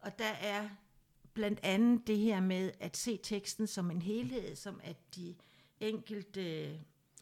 [0.00, 0.68] Og der er
[1.34, 5.34] blandt andet det her med at se teksten som en helhed, som at de
[5.80, 6.78] enkelte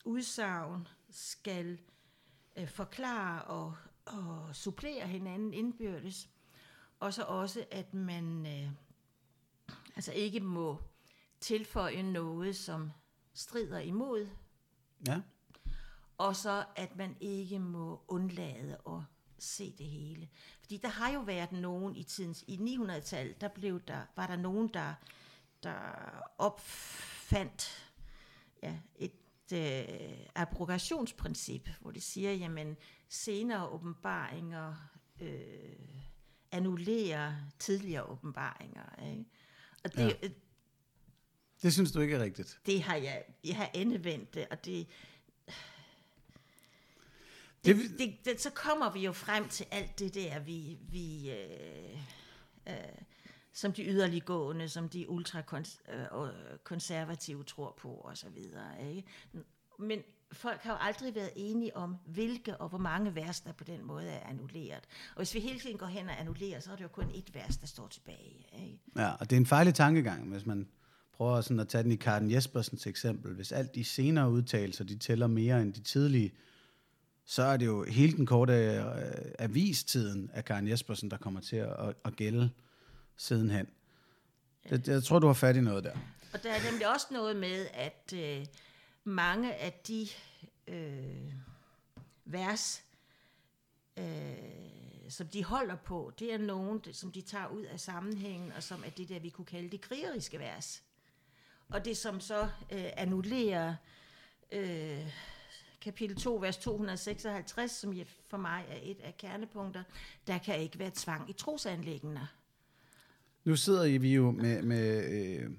[0.07, 1.79] udsagn skal
[2.57, 6.29] øh, forklare og, og supplere hinanden indbyrdes.
[7.01, 8.71] Og så også, at man øh,
[9.97, 10.83] altså ikke må
[11.41, 12.91] tilføje noget, som
[13.35, 14.29] strider imod
[15.07, 15.21] Ja.
[16.19, 19.01] og så at man ikke må undlade at
[19.39, 20.29] se det hele.
[20.61, 24.37] Fordi der har jo været nogen i tidens, i 900-tallet, der blev der, var der
[24.37, 24.95] nogen, der,
[25.63, 25.79] der
[26.39, 27.93] opfandt
[28.63, 29.13] ja, et
[29.53, 32.77] øh, abrogationsprincip, hvor det siger, jamen
[33.09, 34.75] senere åbenbaringer
[35.21, 35.75] øh,
[36.53, 39.05] annullerer tidligere åbenbaringer.
[39.11, 39.25] Ikke?
[39.85, 40.29] Og det, ja.
[41.63, 42.61] Det synes du ikke er rigtigt.
[42.67, 44.87] det har jeg, jeg har endevendt det, og det,
[47.65, 51.31] Det- det, det, det, så kommer vi jo frem til alt det der, vi, vi
[51.31, 51.99] øh,
[52.69, 52.75] øh,
[53.57, 58.91] som de yderliggående, som de ultrakonservative øh, tror på og så videre.
[58.91, 59.05] Ikke?
[59.79, 63.65] Men folk har jo aldrig været enige om, hvilke og hvor mange vers, der på
[63.65, 64.85] den måde er annulleret.
[65.11, 67.35] Og hvis vi hele tiden går hen og annullerer, så er det jo kun et
[67.35, 68.47] vers, der står tilbage.
[68.63, 68.79] Ikke?
[68.97, 70.69] Ja, og det er en fejlig tankegang, hvis man
[71.13, 73.35] prøver sådan at tage den i Karten Jespersens eksempel.
[73.35, 76.33] Hvis alt de senere udtalelser, de tæller mere end de tidlige,
[77.25, 78.85] så er det jo hele den korte øh,
[79.39, 82.51] avistiden af Karen Jespersen, der kommer til at, at gælde
[83.17, 83.69] sidenhen.
[84.71, 85.97] Det, jeg tror, du har fat i noget der.
[86.33, 88.47] Og der er nemlig også noget med, at øh,
[89.05, 90.09] mange af de
[90.69, 91.33] øh,
[92.25, 92.85] vers,
[93.97, 94.07] øh,
[95.09, 98.83] som de holder på, det er nogen, som de tager ud af sammenhængen, og som
[98.87, 100.83] er det der, vi kunne kalde det krigeriske vers.
[101.69, 103.75] Og det, som så øh, annullerer
[104.53, 105.13] øh,
[105.81, 107.95] kapitel 2, vers 256, som
[108.29, 109.83] for mig er et af kernepunkter,
[110.27, 112.29] der kan ikke være tvang i trosanlæggende.
[113.47, 115.51] Nu sidder vi jo med, med øh,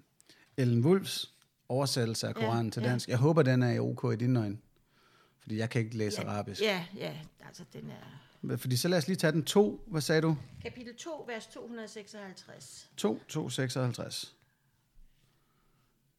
[0.57, 1.33] Ellen Wulfs
[1.69, 2.89] oversættelse af Ja, Koranen til ja.
[2.89, 3.09] dansk.
[3.09, 4.57] Jeg håber, den er i OK i dine øjne.
[5.39, 6.61] Fordi jeg kan ikke læse arabisk.
[6.61, 7.13] Ja, ja,
[7.45, 8.57] altså den er...
[8.57, 9.83] Fordi så lad os lige tage den to.
[9.87, 10.37] Hvad sagde du?
[10.63, 12.89] Kapitel 2, vers 256.
[12.97, 14.35] 2, 2, 56.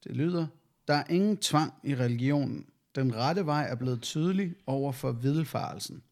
[0.05, 0.47] Det lyder,
[0.89, 2.67] der er ingen tvang i religionen.
[2.95, 6.03] Den rette vej er blevet tydelig over for viddelfarelsen.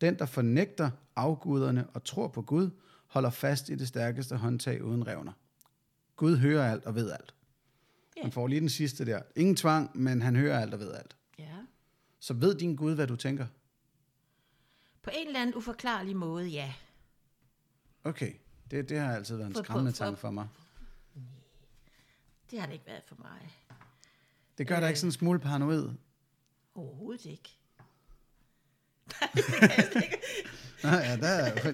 [0.00, 2.70] Den, der fornægter afguderne og tror på Gud,
[3.14, 5.32] holder fast i det stærkeste håndtag uden revner.
[6.16, 7.34] Gud hører alt og ved alt.
[8.16, 8.22] Ja.
[8.22, 9.22] Man får lige den sidste der.
[9.36, 11.16] Ingen tvang, men han hører alt og ved alt.
[11.38, 11.56] Ja.
[12.20, 13.46] Så ved din Gud, hvad du tænker?
[15.02, 16.74] På en eller anden uforklarlig måde, ja.
[18.04, 18.32] Okay,
[18.70, 20.48] det, det har altid været en For- skræmmende for- tanke for mig.
[22.50, 23.50] Det har det ikke været for mig.
[24.58, 24.80] Det gør øh.
[24.82, 25.90] dig ikke sådan en smule paranoid?
[26.74, 27.58] Overhovedet ikke.
[29.14, 29.18] Nå,
[31.08, 31.72] ja, der, er-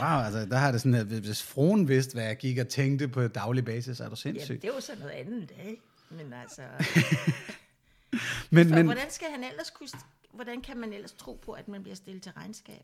[0.00, 3.08] wow, altså, der har det sådan, at hvis fruen vidste, hvad jeg gik og tænkte
[3.08, 4.62] på daglig basis, er du Jamen, sindssyg.
[4.62, 5.82] det er jo så noget andet, ikke?
[6.10, 6.62] Men altså,
[8.50, 9.88] Men, for, men, hvordan skal han ellers kunne,
[10.34, 12.82] hvordan kan man ellers tro på, at man bliver stillet til regnskab?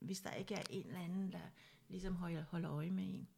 [0.00, 1.38] Hvis der ikke er en eller anden, der
[1.88, 3.28] ligesom holder, holder øje med en.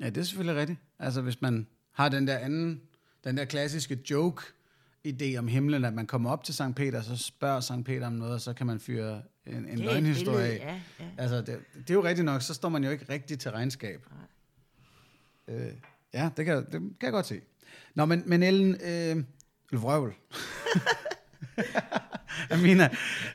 [0.00, 0.78] ja, det er selvfølgelig rigtigt.
[0.98, 2.82] Altså, hvis man har den der anden,
[3.24, 4.42] den der klassiske joke,
[5.08, 8.12] idé om himlen, at man kommer op til Sankt Peter, så spørger Sankt Peter om
[8.12, 10.82] noget, og så kan man fyre en, en Det et løgnhistorie billede, af.
[10.98, 11.22] ja, ja.
[11.22, 14.06] Altså, det, det er jo rigtigt nok, så står man jo ikke rigtigt til regnskab.
[15.48, 15.66] Øh,
[16.14, 17.40] ja, det kan, det kan jeg godt se.
[17.94, 19.24] Nå, men, men Ellen, øh,
[19.82, 20.14] vrøvl.
[22.50, 22.88] Amina,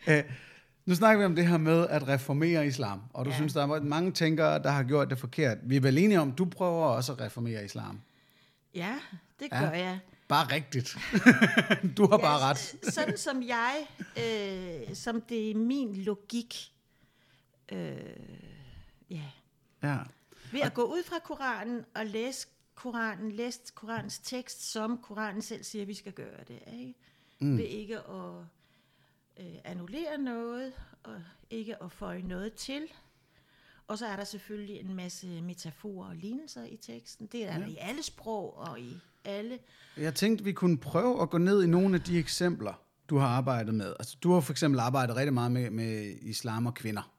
[0.07, 0.23] øh,
[0.85, 3.33] nu snakker vi om det her med at reformere islam, og du ja.
[3.33, 3.37] Ja.
[3.39, 5.57] synes, der er mange tænkere, der har gjort det forkert.
[5.63, 8.01] Vi er vel enige om, du prøver også at reformere islam.
[8.75, 8.95] Ja,
[9.39, 9.59] det Ja.
[9.61, 9.99] gør jeg.
[10.31, 10.97] Bare rigtigt.
[11.97, 12.57] du har bare Ja, ret.
[12.57, 16.73] s- Sådan som jeg, øh, som det er min logik,
[17.71, 17.99] øh,
[19.09, 19.23] ja,
[19.83, 19.97] Ja.
[20.51, 25.63] ved at gå ud fra Koranen og læse Koranen, læse Koranens tekst, som Koranen selv
[25.63, 26.59] siger, vi skal gøre det.
[26.79, 26.93] Ikke?
[27.39, 27.57] Mm.
[27.57, 28.41] Ved ikke at
[29.37, 32.87] øh, annullere noget, og ikke at føje noget til.
[33.87, 37.27] Og så er der selvfølgelig en masse metaforer og lignelser i teksten.
[37.27, 39.59] Det er der i alle sprog og i alle
[39.97, 43.27] Jeg tænkte, vi kunne prøve at gå ned i nogle af de eksempler, du har
[43.27, 43.93] arbejdet med.
[43.99, 47.11] Altså, du har for eksempel arbejdet rigtig meget med, med islam og kvinder.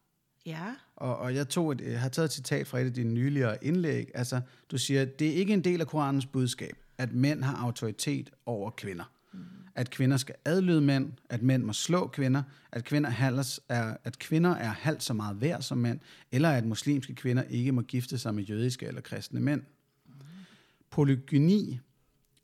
[0.46, 3.12] Ja, Og, og jeg, tog et, jeg har taget et citat fra et af dine
[3.14, 4.10] nyligere indlæg.
[4.14, 8.30] Altså, du siger, det er ikke en del af Koranens budskab, at mænd har autoritet
[8.46, 9.12] over kvinder.
[9.32, 9.38] Mm.
[9.74, 14.18] At kvinder skal adlyde mænd, at mænd må slå kvinder, at kvinder, halvs er, at
[14.18, 16.00] kvinder er halvt så meget værd som mænd,
[16.32, 19.62] eller at muslimske kvinder ikke må gifte sig med jødiske eller kristne mænd.
[20.90, 21.80] Polygyni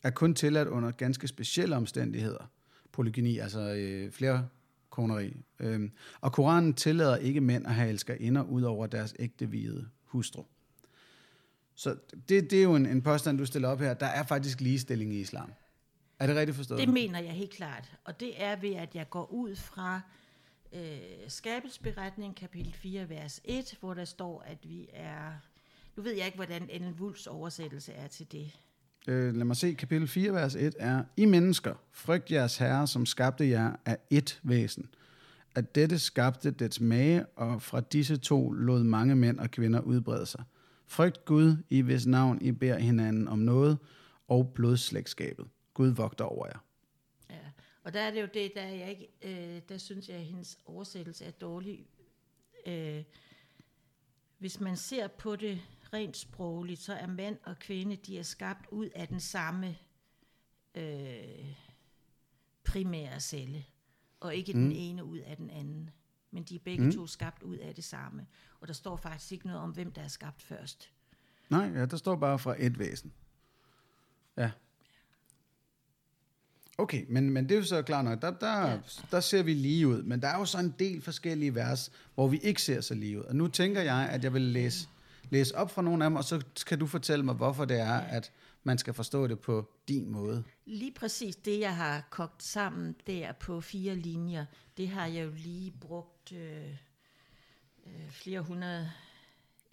[0.02, 2.50] er kun tilladt under ganske specielle omstændigheder.
[2.92, 4.48] Polygyni, altså øh, flere
[4.90, 5.37] koneri.
[5.61, 10.44] Øhm, og Koranen tillader ikke mænd at have elskerinder ud over deres ægte hvide hustru.
[11.74, 11.96] Så
[12.28, 13.94] det, det er jo en, en påstand, du stiller op her.
[13.94, 15.52] Der er faktisk ligestilling i islam.
[16.18, 16.80] Er det rigtigt forstået?
[16.80, 17.92] det mener jeg helt klart.
[18.04, 20.00] Og det er ved, at jeg går ud fra
[20.72, 25.32] øh, skabelsberetning, kapitel 4, vers 1, hvor der står, at vi er...
[25.96, 28.58] Nu ved jeg ikke, hvordan Ellen Wulfs oversættelse er til det.
[29.09, 33.07] Øh, lad mig se, kapitel 4, vers 1 er, I mennesker, frygt jeres herre, som
[33.07, 34.88] skabte jer af ét væsen.
[35.55, 40.27] At dette skabte dets mage, og fra disse to lod mange mænd og kvinder udbrede
[40.27, 40.44] sig.
[40.87, 43.79] Frygt Gud, i hvis navn I beder hinanden om noget,
[44.29, 45.47] og blodslægtskabet.
[45.75, 46.64] Gud vogter over jer.
[47.31, 47.51] Ja.
[47.85, 50.59] Og der er det jo det, der, jeg ikke, øh, der synes jeg, at hendes
[50.66, 51.87] oversættelse er dårlig.
[52.66, 53.03] Øh,
[54.38, 55.61] hvis man ser på det
[55.92, 59.77] rent sprogligt, så er mand og kvinde, de er skabt ud af den samme
[60.74, 61.55] øh,
[62.64, 63.64] primære celle,
[64.20, 64.61] og ikke mm.
[64.61, 65.90] den ene ud af den anden.
[66.31, 66.92] Men de er begge mm.
[66.92, 68.27] to skabt ud af det samme.
[68.61, 70.90] Og der står faktisk ikke noget om, hvem der er skabt først.
[71.48, 73.12] Nej, ja, der står bare fra et væsen.
[74.37, 74.51] Ja.
[76.79, 78.79] Okay, men, men det er jo så klart nok, der, der, ja.
[79.11, 82.29] Der ser vi lige ud, men der er jo så en del forskellige vers, hvor
[82.29, 83.24] vi ikke ser så lige ud.
[83.24, 84.88] Og nu tænker jeg, at jeg vil læse,
[85.31, 87.99] læse op fra nogle af dem, og så kan du fortælle mig, hvorfor det er,
[87.99, 90.45] at man skal forstå det på din måde.
[90.67, 95.31] Lige præcis det, jeg har kogt sammen der på fire linjer, det har jeg jo
[95.37, 96.71] lige brugt øh,
[97.87, 98.91] øh, flere hundrede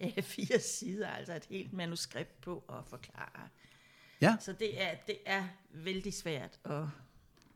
[0.16, 3.48] af fire sider, altså et helt manuskript på at forklare.
[4.20, 6.90] Ja, Så det er, det er vældig svært, og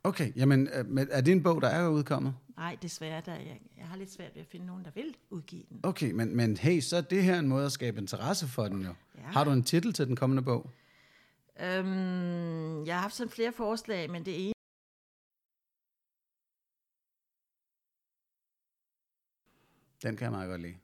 [0.04, 0.32] okay.
[0.36, 2.34] Jamen, øh, er det en bog, der er udkommet?
[2.60, 5.62] nej, desværre, der, jeg, jeg har lidt svært ved at finde nogen, der vil udgive
[5.68, 5.80] den.
[5.82, 8.82] Okay, men, men hey, så er det her en måde at skabe interesse for den
[8.82, 8.94] jo.
[9.18, 9.22] Ja.
[9.22, 10.70] Har du en titel til den kommende bog?
[11.60, 14.52] Øhm, jeg har haft sådan flere forslag, men det ene,
[20.02, 20.74] Den kan jeg meget godt lide.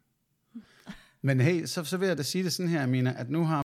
[1.22, 3.65] Men hey, så, så vil jeg da sige det sådan her, Amina, at nu har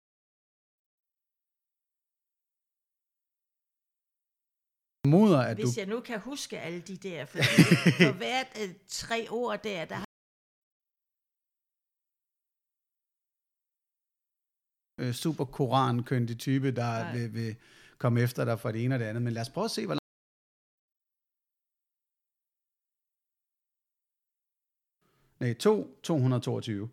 [5.56, 5.66] at du...
[5.66, 7.38] hvis jeg nu kan huske alle de der, for,
[8.06, 10.06] for hvert øh, tre ord der, der
[15.00, 17.12] øh, super korankyndig type, der Nej.
[17.12, 17.56] vil, vil
[17.98, 19.22] komme efter dig for det ene og det andet.
[19.22, 20.02] Men lad os prøve at se, hvor langt...
[25.40, 26.88] Nej, 2, 222.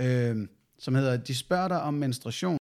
[0.00, 0.48] Øh,
[0.78, 2.61] som hedder, de spørger dig om menstruation.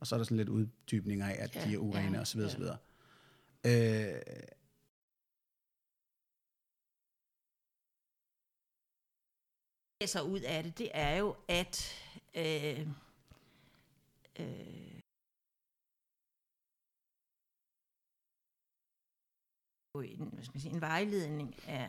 [0.00, 2.40] Og så er der sådan lidt uddybninger af, at Ja, de er urene ja, osv.
[2.40, 2.46] ja.
[2.46, 2.62] osv.
[3.66, 4.22] Øh,
[10.00, 11.76] læser ud af det, det er jo, at
[12.34, 12.80] øh,
[14.40, 15.00] øh,
[20.04, 21.88] en, hvad skal man sige, en vejledning er,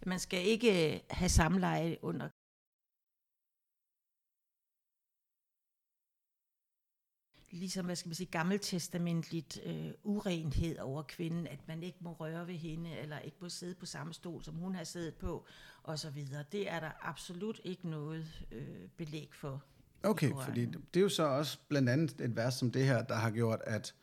[0.00, 2.28] at man skal ikke have samleje under
[7.56, 12.46] ligesom, hvad skal man sige, gammeltestamentligt øh, urenhed over kvinden, at man ikke må røre
[12.46, 15.46] ved hende, eller ikke må sidde på samme stol, som hun har siddet på,
[15.82, 16.44] og så videre.
[16.52, 19.62] Det er der absolut ikke noget øh, belæg for.
[20.02, 23.14] Okay, fordi det er jo så også blandt andet et vers som det her, der
[23.14, 23.94] har gjort, at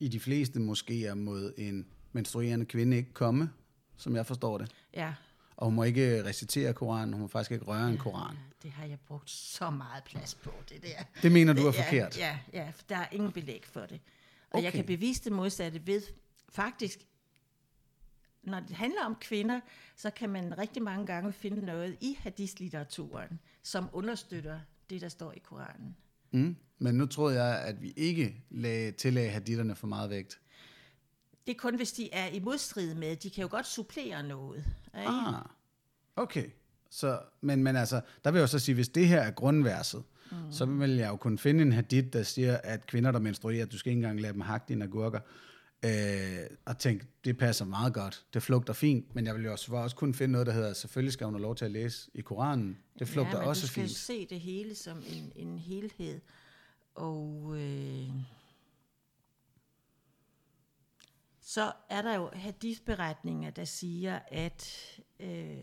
[0.00, 3.50] i de fleste moskéer mod en menstruerende kvinde ikke komme,
[3.96, 4.72] som jeg forstår det.
[4.94, 5.14] Ja.
[5.56, 8.36] Og hun må ikke recitere Koranen, hun må faktisk ikke røre en Koran.
[8.62, 11.04] Det har jeg brugt så meget plads på, det der.
[11.22, 12.18] Det mener du er ja, forkert?
[12.18, 14.00] Ja, ja, for der er ingen belæg for det.
[14.50, 14.64] Og Okay.
[14.64, 16.02] jeg kan bevise det modsatte ved,
[16.48, 16.98] faktisk,
[18.42, 19.60] når det handler om kvinder,
[19.96, 25.32] så kan man rigtig mange gange finde noget i hadith-litteraturen, som understøtter det, der står
[25.32, 25.96] i Koranen.
[26.30, 26.56] Mm.
[26.78, 30.40] Men nu troede jeg, at vi ikke lagde, tillagde haditterne for meget vægt.
[31.46, 34.64] Det er kun, hvis de er i modstrid med, de kan jo godt supplere noget.
[34.98, 35.08] Ikke?
[35.08, 35.42] Ah,
[36.16, 36.46] okay.
[36.90, 40.02] Så, men, men altså, der vil jeg jo så sige, hvis det her er grundverset,
[40.30, 40.36] mm.
[40.50, 43.78] så vil jeg jo kunne finde en hadith, der siger, at kvinder, der menstruerer, du
[43.78, 45.20] skal ikke engang lade dem hakke dine agurker.
[45.84, 45.90] Øh,
[46.64, 48.24] og tænke, det passer meget godt.
[48.34, 51.12] Det flugter fint, men jeg vil jo også, også kunne finde noget, der hedder, selvfølgelig
[51.12, 52.78] skal hun have lov til at læse i Koranen.
[52.98, 53.96] Det flugter ja, men også du skal fint.
[53.96, 56.20] se det hele som en, en helhed.
[56.94, 58.08] Og øh,
[61.48, 64.80] så er der jo hadithberetninger, der siger, at
[65.20, 65.56] øh,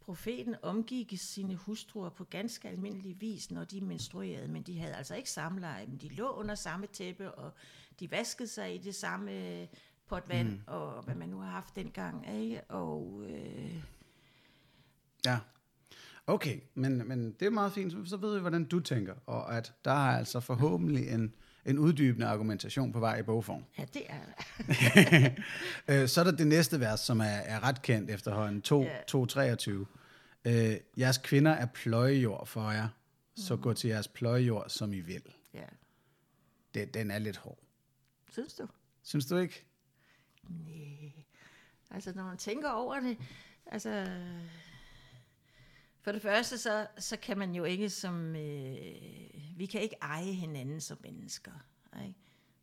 [0.00, 5.14] profeten omgik sine hustruer på ganske almindelig vis, når de menstruerede, men de havde altså
[5.14, 7.52] ikke samleje, men de lå under samme tæppe, og
[8.00, 9.68] de vaskede sig i det samme
[10.06, 10.60] pot vand, mm.
[10.66, 12.62] og hvad man nu har haft dengang, ikke?
[12.68, 13.84] Og øh,
[15.24, 15.38] Ja.
[16.26, 18.08] Okay, men, men det er meget fint.
[18.08, 19.14] Så ved vi, hvordan du tænker.
[19.26, 21.34] Og at der er altså forhåbentlig en,
[21.66, 23.64] en uddybende argumentation på vej i bogform.
[23.78, 25.30] ja, det er der.
[26.02, 28.62] Øh, så er der det næste vers, som er, er ret kendt efterhånden.
[28.62, 28.88] 2, Ja.
[29.06, 29.86] 223.
[30.44, 32.88] Øh, jeres kvinder er pløjejord for jer,
[33.36, 35.22] så gå til jeres pløjejord, som I vil.
[35.54, 35.64] Ja.
[36.74, 37.58] Det, den er lidt hård.
[38.30, 38.68] Synes du?
[39.02, 39.64] Synes du ikke?
[40.48, 41.12] Nej.
[41.90, 43.16] Altså, når man tænker over det,
[43.66, 44.06] altså...
[46.02, 48.36] For det første, så, så kan man jo ikke som...
[48.36, 48.94] Øh,
[49.56, 51.52] vi kan ikke eje hinanden som mennesker.
[52.06, 52.18] Ikke?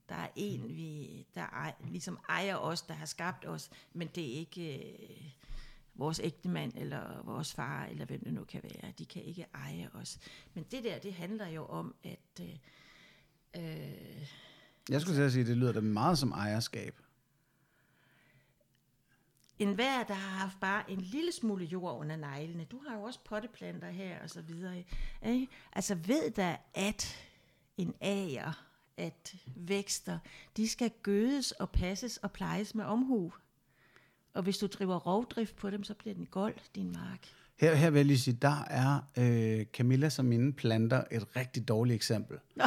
[0.09, 4.23] Der er en, vi, der ej, ligesom ejer os, der har skabt os, men det
[4.33, 5.31] er ikke øh,
[5.95, 8.91] vores ægtemand, eller vores far, eller hvem det nu kan være.
[8.97, 10.19] De kan ikke eje os.
[10.53, 12.41] Men det der, det handler jo om, at...
[12.41, 12.55] Øh,
[13.57, 14.27] øh,
[14.89, 16.99] Jeg skulle til at sige, at det lyder da meget som ejerskab.
[19.59, 23.03] En hver, der har haft bare en lille smule jord under neglene, du har jo
[23.03, 24.85] også potteplanter her og så videre,
[25.25, 25.47] ikke?
[25.73, 27.17] altså ved da, at
[27.77, 28.65] en ager,
[28.97, 30.19] at vækster,
[30.57, 33.33] de skal gødes og passes og plejes med omhu.
[34.33, 37.27] Og hvis du driver rovdrift på dem, så bliver den gold, din mark.
[37.59, 41.67] Her, her vil jeg lige sige, der er øh, Camilla som mine planter et rigtig
[41.67, 42.37] dårligt eksempel.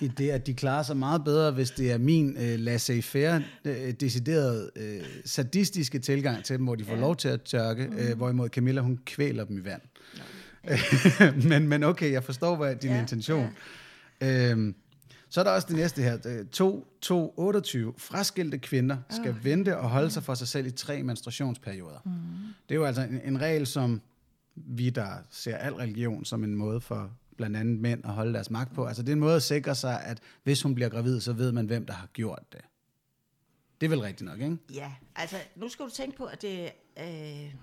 [0.00, 3.92] I det, at de klarer sig meget bedre, hvis det er min øh, laissez-faire, øh,
[3.92, 7.00] decideret øh, sadistiske tilgang til dem, hvor de får ja.
[7.00, 7.96] lov til at tørke, mm.
[7.98, 9.80] øh, hvorimod Camilla, hun kvæler dem i vand.
[11.48, 13.46] men, men okay, jeg forstår, hvad din ja, Ja, intention.
[14.20, 14.50] Ja.
[14.50, 14.74] Øhm,
[15.30, 16.18] så er der også det næste her.
[16.26, 17.92] øh, 2, 2, 28.
[17.98, 19.44] Fraskilte kvinder skal Ah.
[19.44, 21.98] vente og holde sig for sig selv i tre menstruationsperioder.
[22.04, 22.10] Mm.
[22.68, 24.00] Det er jo altså en, en regel, som
[24.56, 28.50] vi, der ser al religion som en måde for blandt andet mænd at holde deres
[28.50, 28.86] magt på.
[28.86, 31.52] Altså det er en måde at sikre sig, at hvis hun bliver gravid, så ved
[31.52, 32.60] man, hvem der har gjort det.
[33.80, 34.58] Det er vel rigtigt nok, ikke?
[34.74, 36.70] Ja, altså nu skal du tænke på, at det,
[37.00, 37.54] øh,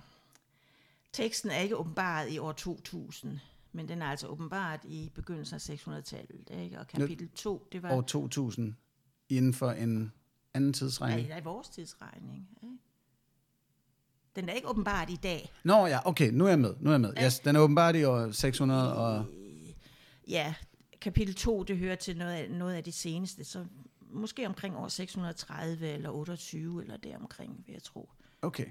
[1.13, 3.39] teksten er ikke åbenbaret i år 2000,
[3.71, 6.49] men den er altså åbenbaret i begyndelsen af 600-tallet.
[6.63, 6.79] Ikke?
[6.79, 8.75] Og kapitel 2, det var År 2000
[9.29, 10.13] inden for en
[10.53, 11.27] anden tidsregning.
[11.27, 12.49] i vores tidsregning.
[12.63, 12.75] Ikke?
[14.35, 15.51] Den er ikke åbenbaret i dag.
[15.63, 16.73] Nå ja, okay, nu er jeg med.
[16.79, 17.13] Nu er jeg med.
[17.23, 19.25] Yes, den er åbenbart i år 600 og...
[20.27, 20.55] Ja,
[21.01, 23.65] kapitel 2, det hører til noget af, noget af det seneste, så
[23.99, 28.09] måske omkring år 630 eller 28 eller deromkring, vil jeg tro.
[28.41, 28.67] Okay.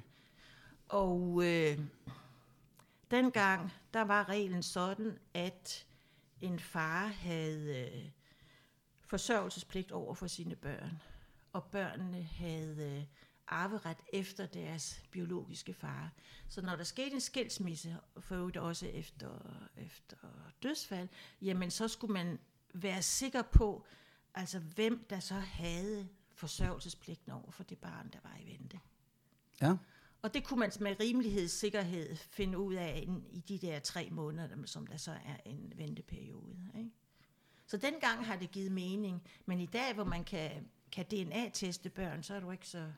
[0.89, 1.79] Og øh,
[3.11, 5.87] dengang, der var reglen sådan, at
[6.41, 8.11] en far havde øh,
[9.01, 11.03] forsørgelsespligt over for sine børn,
[11.53, 13.05] og børnene havde øh,
[13.49, 16.13] arveret efter deres biologiske far.
[16.49, 20.17] Så når der skete en skilsmisse, for øvrigt også efter, efter
[20.63, 21.09] dødsfald,
[21.43, 22.39] jamen så skulle man
[22.75, 23.87] være sikker på,
[24.35, 28.81] altså hvem der så havde forsørgelsespligten over for det barn, der var i vente.
[29.61, 29.77] Ja.
[30.23, 34.87] Og det kunne man med rimelighedssikkerhed finde ud af i de der tre måneder, som
[34.87, 36.57] der så er en venteperiode.
[36.79, 36.91] Ikke?
[37.67, 42.23] Så dengang har det givet mening, men i dag, hvor man kan, kan DNA-teste børn,
[42.23, 42.93] så er du ikke så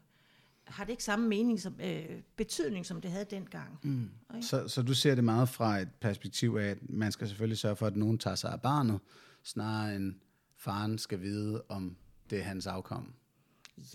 [0.66, 2.04] har det ikke samme mening som, øh,
[2.36, 3.78] betydning, som det havde dengang.
[3.82, 4.10] Mm.
[4.40, 7.76] Så, så du ser det meget fra et perspektiv af, at man skal selvfølgelig sørge
[7.76, 9.00] for, at nogen tager sig af barnet,
[9.44, 10.14] snarere end
[10.56, 11.96] faren skal vide, om
[12.30, 13.12] det er hans afkom.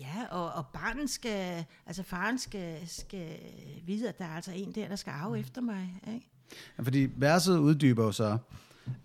[0.00, 3.38] Ja, og, og barnet skal, altså faren skal, skal
[3.86, 5.40] vide, at der er altså en der, der skal arve mm.
[5.40, 6.00] efter mig.
[6.14, 6.30] Ikke?
[6.78, 8.38] Ja, fordi verset uddyber jo så,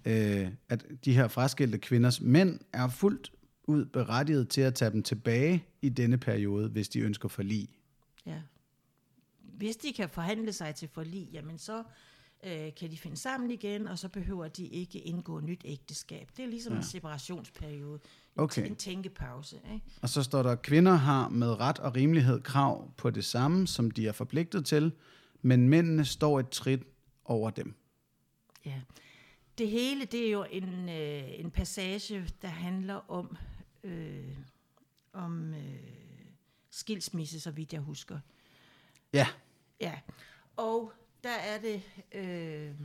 [0.05, 3.31] øh, at de her fraskilte kvinders mænd er fuldt
[3.63, 7.69] ud berettiget til at tage dem tilbage i denne periode, hvis de ønsker forlig.
[8.25, 8.41] Ja.
[9.39, 11.83] Hvis de kan forhandle sig til forlig, jamen så
[12.43, 16.29] øh, kan de finde sammen igen, og så behøver de ikke indgå nyt ægteskab.
[16.37, 16.77] Det er ligesom ja.
[16.77, 17.99] en separationsperiode,
[18.35, 18.67] okay.
[18.67, 19.55] en tænkepause.
[19.73, 19.85] Ikke?
[20.01, 23.67] Og så står der, at kvinder har med ret og rimelighed krav på det samme,
[23.67, 24.91] som de er forpligtet til,
[25.41, 26.83] men mændene står et trit
[27.25, 27.75] over dem.
[28.65, 28.81] Ja,
[29.57, 33.37] det hele det er jo en, øh, en passage, der handler om
[33.83, 34.37] øh,
[35.17, 35.97] om øh,
[36.69, 38.19] skilsmisse, så vidt jeg husker.
[39.13, 39.27] Ja.
[39.79, 39.99] Ja,
[40.55, 40.93] og
[41.23, 41.83] der er det...
[42.11, 42.75] Øh,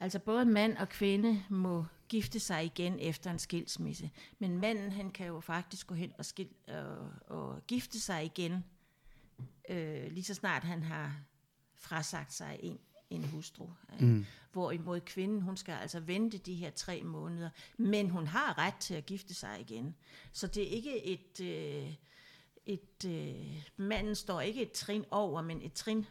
[0.00, 4.10] altså både mand og kvinde må gifte sig igen efter en skilsmisse.
[4.38, 8.64] Men manden, han kan jo faktisk gå hen og, skil, og, og gifte sig igen,
[9.68, 11.16] øh, lige så snart han har
[11.74, 12.78] frasagt sig en
[13.10, 13.68] en hustru.
[14.00, 14.26] Mm.
[14.52, 18.94] Hvorimod kvinden, hun skal altså vente de her tre måneder, men hun har ret til
[18.94, 19.94] at gifte sig igen.
[20.32, 21.94] Så det er ikke et, øh,
[22.66, 26.06] et øh, manden står ikke et trin over, men et trin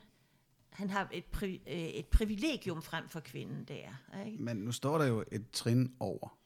[0.74, 4.22] han har et, pri, øh, et privilegium frem for kvinden der.
[4.26, 4.44] Ikke?
[4.44, 6.38] Men nu står der jo et trin over.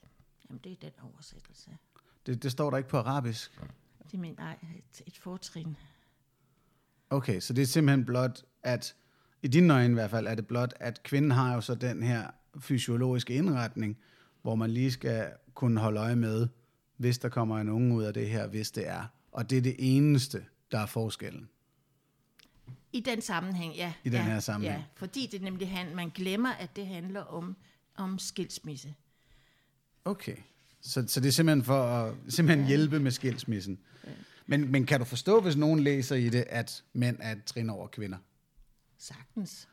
[0.49, 1.77] Jamen, det er den oversættelse.
[2.25, 3.61] Det, det står der ikke på arabisk?
[4.11, 5.77] Det mener nej, et, et fortrin.
[7.09, 8.95] Okay, så det er simpelthen blot, at
[9.41, 12.03] i dine øjne i hvert fald, er det blot, at kvinden har jo så den
[12.03, 12.27] her
[12.59, 13.97] fysiologiske indretning,
[14.41, 16.47] hvor man lige skal kunne holde øje med,
[16.97, 19.05] hvis der kommer en unge ud af det her, hvis det er.
[19.31, 21.49] Og det er det eneste, der er forskellen.
[22.93, 23.93] I den sammenhæng, ja.
[24.03, 24.79] I den ja, her sammenhæng.
[24.79, 27.55] Ja, fordi det nemlig han, man glemmer, at det handler om,
[27.95, 28.93] om skilsmisse.
[30.05, 30.35] Okay,
[30.81, 32.67] så, så det er simpelthen for at simpelthen ja.
[32.67, 33.79] hjælpe med skilsmissen.
[34.03, 34.09] Ja.
[34.45, 37.69] Men, men kan du forstå, hvis nogen læser i det, at mænd er et trin
[37.69, 38.17] over kvinder?
[38.97, 39.69] Sagtens.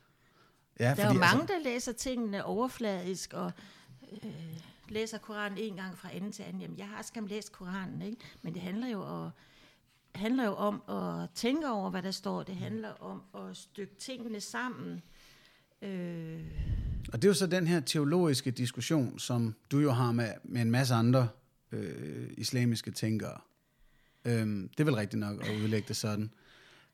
[0.80, 1.54] Ja, der er fordi, jo mange, altså...
[1.54, 3.52] der læser tingene overfladisk, og
[4.24, 4.30] øh,
[4.88, 6.60] læser Koranen en gang fra ende til anden.
[6.60, 8.16] Jamen, jeg har skam læst Koranen, ikke?
[8.42, 9.30] men det handler jo, og,
[10.14, 12.42] handler jo om at tænke over, hvad der står.
[12.42, 15.02] Det handler om at stykke tingene sammen.
[15.82, 16.40] Øh...
[17.12, 20.62] Og det er jo så den her teologiske diskussion, som du jo har med, med
[20.62, 21.28] en masse andre
[21.72, 23.40] øh, islamiske tænkere.
[24.24, 26.30] Øh, det er vel rigtigt nok at udlægge det sådan.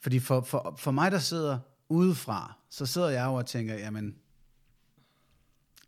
[0.01, 1.59] Fordi for, for, for mig, der sidder
[1.91, 4.07] udefra, så sidder jeg jo og tænker, jamen,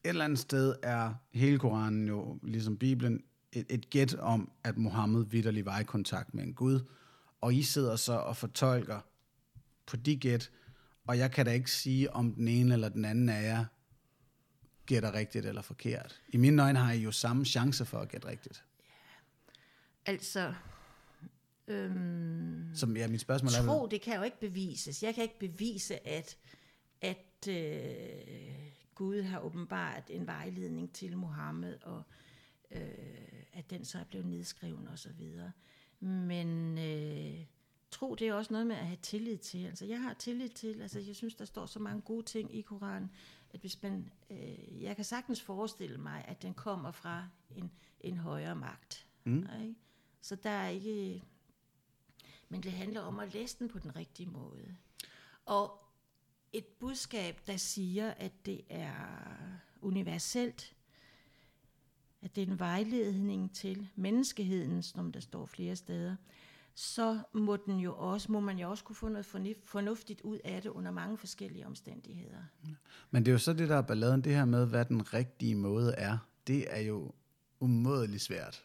[0.05, 4.79] et eller andet sted er hele Koranen jo, ligesom Bibelen, et, et gæt om, at
[4.79, 6.81] Mohammed vidderlig var i kontakt med en Gud,
[7.41, 9.01] og I sidder så og fortolker
[9.87, 10.51] på de gæt,
[11.07, 13.65] og jeg kan da ikke sige, om den ene eller den anden af jer
[14.87, 16.21] gætter rigtigt eller forkert.
[16.29, 18.65] I mine øjne har I jo samme chance for at gætte rigtigt.
[20.07, 20.55] Altså,
[21.69, 23.67] Øhm, Som, ja, mit spørgsmål tro, er...
[23.67, 25.03] Tro, det kan jo ikke bevises.
[25.03, 26.39] Jeg kan ikke bevise, at,
[27.01, 32.03] at øh, Gud har åbenbart en vejledning til Mohammed, og
[32.71, 35.53] øh, at den så er blevet nedskrevet og så videre.
[36.01, 37.47] Men øh,
[37.91, 39.67] tro, det er også noget med at have tillid til.
[39.67, 42.61] Altså, jeg har tillid til, altså, jeg synes, der står så mange gode ting i
[42.61, 43.11] Koranen,
[43.51, 48.17] at hvis man, øh, jeg kan sagtens forestille mig, at den kommer fra en, en
[48.17, 49.07] højere magt.
[49.25, 49.47] Mm.
[49.63, 49.75] Ikke?
[50.21, 51.23] Så der er ikke,
[52.53, 54.77] men det handler om at læse den på den rigtige måde.
[55.47, 55.79] Og
[56.53, 58.93] et budskab, der siger, at det er
[59.81, 60.77] universelt,
[62.23, 66.17] at det er en vejledning til menneskeheden, som der står flere steder,
[66.75, 69.27] så må, den jo også, må man jo også kunne få noget
[69.65, 72.43] fornuftigt ud af det under mange forskellige omstændigheder.
[73.11, 75.55] Men det er jo så det, der er balladen, det her med, hvad den rigtige
[75.55, 76.19] måde er.
[76.47, 77.13] Det er jo
[77.61, 78.65] umådeligt svært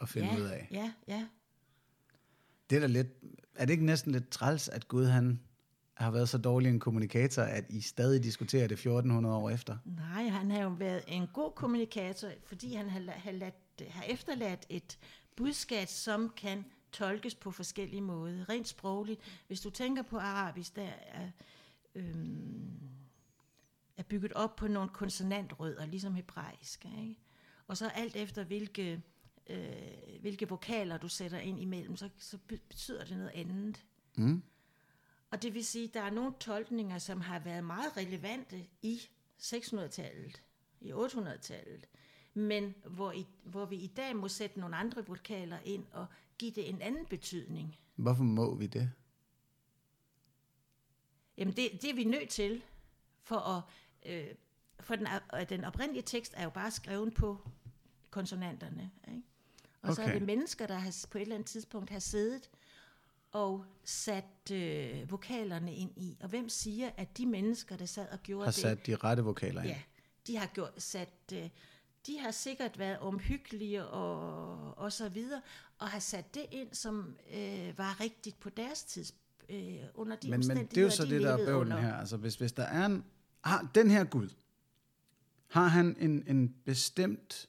[0.00, 0.68] at finde ja, ud af.
[0.70, 1.26] Ja, ja.
[2.70, 3.08] Det er da lidt,
[3.54, 5.40] er det ikke næsten lidt træls, at Gud han
[5.94, 9.76] har været så dårlig en kommunikator, at I stadig diskuterer det 1400 år efter?
[9.84, 13.54] Nej, han har jo været en god kommunikator, fordi han har, har, ladt,
[13.88, 14.98] har efterladt et
[15.36, 18.48] budskab, som kan tolkes på forskellige måder.
[18.48, 19.20] Rent sprogligt.
[19.46, 21.30] Hvis du tænker på arabisk, der er,
[21.94, 22.70] øhm,
[23.96, 26.84] er bygget op på nogle konsonantrødder, ligesom hebraisk.
[26.84, 27.20] Ikke?
[27.66, 29.02] Og så alt efter hvilke
[29.46, 33.84] øh, hvilke vokaler du sætter ind imellem, så, så betyder det noget andet.
[34.16, 34.42] Mm.
[35.30, 39.00] Og det vil sige, at der er nogle tolkninger, som har været meget relevante i
[39.38, 40.42] 600-tallet,
[40.80, 41.88] i 800-tallet,
[42.34, 46.06] men hvor, i, hvor vi i dag må sætte nogle andre vokaler ind og
[46.38, 47.76] give det en anden betydning.
[47.96, 48.92] Hvorfor må vi det?
[51.36, 52.62] Jamen det, det er vi nødt til,
[53.22, 53.62] for at,
[54.06, 54.34] øh,
[54.80, 55.06] for den,
[55.48, 57.50] den oprindelige tekst er jo bare skrevet på
[58.10, 58.90] konsonanterne.
[59.08, 59.22] Ikke?
[59.82, 59.94] Og okay.
[59.94, 62.50] så er det mennesker, der har, på et eller andet tidspunkt har siddet
[63.32, 66.18] og sat øh, vokalerne ind i.
[66.20, 68.64] Og hvem siger, at de mennesker, der sad og gjorde har det...
[68.64, 69.70] Har sat de rette vokaler ind?
[69.70, 69.82] Ja,
[70.26, 71.32] de har gjort, sat...
[71.32, 71.48] Øh,
[72.06, 75.40] de har sikkert været omhyggelige og, og så videre,
[75.78, 79.20] og har sat det ind, som øh, var rigtigt på deres tidspunkt
[79.50, 81.94] øh, under de men, men det er jo så de det, der er bøvlen her.
[81.94, 83.04] Altså, hvis, hvis der er en...
[83.44, 84.28] Har den her Gud,
[85.48, 87.48] har han en, en bestemt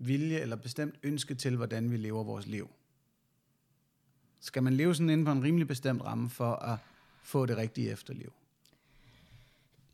[0.00, 2.70] vilje eller bestemt ønske til, hvordan vi lever vores liv?
[4.40, 6.78] Skal man leve sådan inden for en rimelig bestemt ramme for at
[7.22, 8.32] få det rigtige efterliv?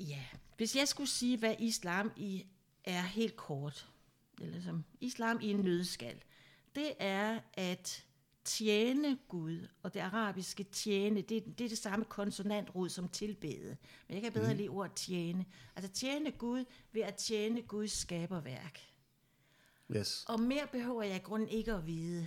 [0.01, 0.25] Ja,
[0.57, 2.47] hvis jeg skulle sige, hvad islam i
[2.85, 3.89] er helt kort,
[4.41, 6.23] eller som islam i en nødskal,
[6.75, 8.05] det er, at
[8.45, 13.77] tjene Gud, og det arabiske tjene, det, det er det samme konsonantrod som tilbede.
[14.09, 14.57] Men jeg kan bedre mm.
[14.57, 15.45] lide ordet tjene.
[15.77, 18.81] Altså tjene Gud ved at tjene Guds skaberværk.
[19.97, 20.25] Yes.
[20.29, 22.27] Og mere behøver jeg i grunden ikke at vide.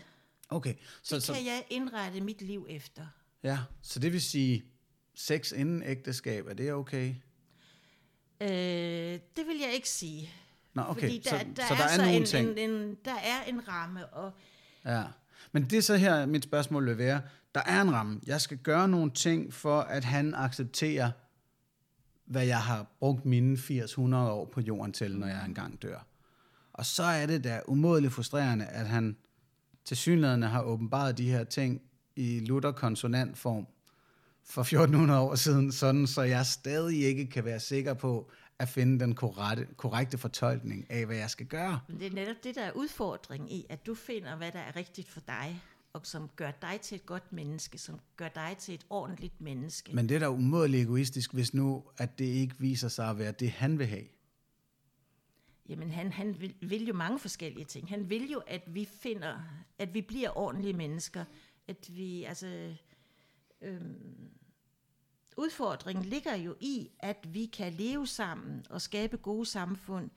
[0.49, 0.73] Okay.
[1.03, 3.07] Så, det så, kan jeg indrette mit liv efter.
[3.43, 4.63] Ja, så det vil sige,
[5.13, 7.15] sex inden ægteskab, er det okay?
[8.41, 8.49] Øh,
[9.37, 10.29] det vil jeg ikke sige.
[10.73, 11.01] Nå, okay.
[11.01, 12.49] Fordi der, så, der, så er, der er, nogle en, ting.
[12.49, 14.31] En, en, der er en ramme, og
[14.85, 15.03] Ja,
[15.51, 17.21] men det er så her, mit spørgsmål vil være,
[17.55, 18.21] der er en ramme.
[18.25, 21.11] Jeg skal gøre nogle ting, for at han accepterer,
[22.25, 26.05] hvad jeg har brugt mine 80-100 år på jorden til, når jeg engang dør.
[26.79, 29.17] Og så er det da umådeligt frustrerende, at han
[29.85, 31.81] til synligheden har åbenbaret de her ting
[32.15, 33.67] i Luther-konsonantform
[34.43, 38.99] for 1400 år siden, sådan så jeg stadig ikke kan være sikker på, at finde
[38.99, 41.79] den korrekte, korrekte fortolkning af, hvad jeg skal gøre.
[41.87, 44.75] Men det er netop det, der er udfordring i, at du finder, hvad der er
[44.75, 45.61] rigtigt for dig,
[45.93, 49.95] og som gør dig til et godt menneske, som gør dig til et ordentligt menneske.
[49.95, 53.31] Men det er da umådeligt egoistisk, hvis nu, at det ikke viser sig at være
[53.31, 54.05] det, han vil have.
[55.69, 57.89] Jamen, han, han vil, vil jo mange forskellige ting.
[57.89, 59.39] Han vil jo, at vi finder,
[59.77, 61.25] at vi bliver ordentlige mennesker,
[61.67, 62.75] at vi, altså,
[63.61, 64.29] øhm,
[65.37, 70.09] udfordringen ligger jo i, at vi kan leve sammen og skabe gode samfund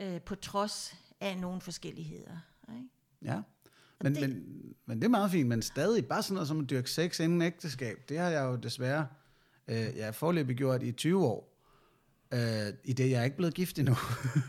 [0.00, 2.36] øh, på trods af nogle forskelligheder.
[2.68, 2.88] Ikke?
[3.22, 3.42] Ja,
[4.00, 6.70] men, det, men, men det er meget fint, men stadig bare sådan noget som at
[6.70, 9.06] dyrke sex inden ægteskab, det har jeg jo desværre,
[9.68, 11.49] øh, jeg forløbig gjort i 20 år,
[12.32, 13.96] øh, i det jeg er ikke blevet gift endnu.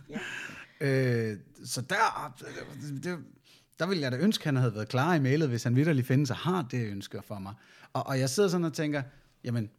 [0.10, 0.20] ja.
[1.32, 2.36] øh, så der,
[3.04, 3.20] det,
[3.80, 6.08] der ville jeg da ønske, at han havde været klar i mailet, hvis han vidderligt
[6.08, 7.54] findes og har det ønsker for mig.
[7.94, 9.04] Og, og jeg sidder sådan og tænker,
[9.44, 9.70] jamen,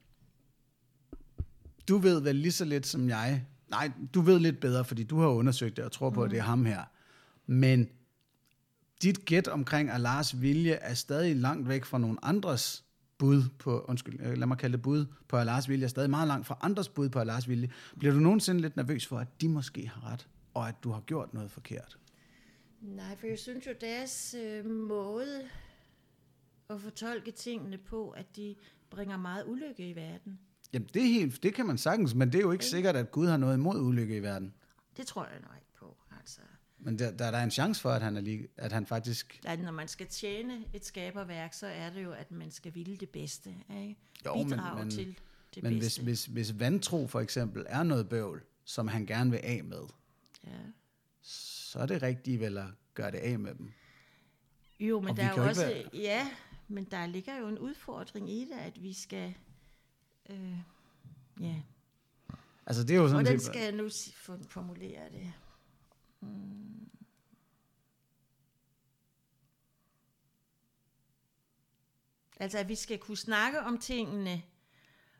[1.88, 3.46] du ved vel lige så lidt som jeg.
[3.70, 6.24] Nej, du ved lidt bedre, fordi du har undersøgt det og tror på, mm.
[6.24, 6.82] at det er ham her.
[7.46, 7.88] Men
[9.02, 12.84] dit gæt omkring Allahs vilje er stadig langt væk fra nogle andres
[13.22, 16.28] bud på, undskyld, øh, lad mig kalde det bud på Allahs vilje, er stadig meget
[16.28, 17.70] langt fra andres bud på Allahs vilje.
[17.98, 21.00] Bliver du nogensinde lidt nervøs for, at de måske har ret, og at du har
[21.00, 21.98] gjort noget forkert?
[22.80, 25.42] Nej, for jeg synes jo, deres øh, måde
[26.70, 28.54] at fortolke tingene på, at de
[28.90, 30.38] bringer meget ulykke i verden.
[30.72, 33.10] Jamen, det, er helt, det kan man sagtens, men det er jo ikke sikkert, at
[33.10, 34.54] Gud har noget imod ulykke i verden.
[34.96, 36.40] Det tror jeg nok ikke på, altså.
[36.84, 39.40] Men der, der er der en chance for, at han, er lige, at han faktisk...
[39.44, 42.96] Ja, når man skal tjene et skaberværk, så er det jo, at man skal ville
[42.96, 43.54] det bedste.
[43.70, 43.96] Ikke?
[44.26, 45.18] Jo, Bidrage men, men, til
[45.54, 46.02] det men bedste.
[46.02, 49.82] hvis, hvis, hvis vantro for eksempel er noget bøvl, som han gerne vil af med,
[50.46, 50.50] ja.
[51.22, 53.72] så er det rigtigt vel at gøre det af med dem.
[54.80, 55.66] Jo, men Og der er jo også...
[55.66, 55.84] Være...
[55.94, 56.30] Ja,
[56.68, 59.34] men der ligger jo en udfordring i det, at vi skal...
[60.30, 60.56] Øh,
[61.40, 61.54] ja.
[62.66, 63.24] Altså det er jo sådan...
[63.24, 63.88] Hvordan skal jeg nu
[64.48, 65.32] formulere det?
[66.22, 66.88] Hmm.
[72.40, 74.42] Altså at vi skal kunne snakke om tingene,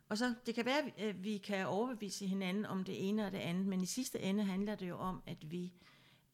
[0.09, 3.39] og så det kan være, at vi kan overbevise hinanden om det ene og det
[3.39, 5.73] andet, men i sidste ende handler det jo om, at vi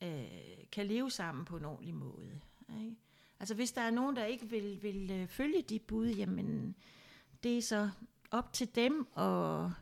[0.03, 0.27] øh,
[0.73, 2.41] kan leve sammen på en ordentlig måde.
[2.81, 2.97] Ikke?
[3.41, 6.75] Altså hvis der er nogen, der ikke vil, vil øh, følge de bud, jamen
[7.43, 7.91] det er så
[8.31, 9.73] op til dem, og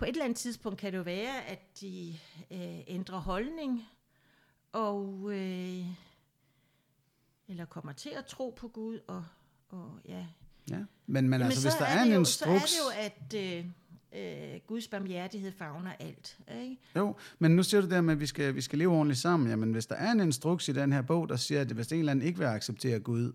[0.00, 2.18] på et eller andet tidspunkt kan det jo være, at de
[2.50, 3.88] øh, ændrer holdning,
[4.72, 5.86] og øh,
[7.48, 9.24] eller kommer til at tro på Gud, og,
[9.68, 10.26] og ja.
[10.70, 12.70] Ja, men, men altså, hvis der er, er en jo, instruks...
[12.70, 13.58] Så er det jo, at...
[13.58, 13.66] Øh,
[14.12, 16.38] øh, Guds barmhjertighed fagner alt.
[16.60, 16.78] Ikke?
[16.96, 19.50] Jo, men nu siger du der med, at vi skal, vi skal leve ordentligt sammen.
[19.50, 21.98] Jamen, hvis der er en instruks i den her bog, der siger, at hvis en
[21.98, 23.32] eller anden ikke vil acceptere Gud,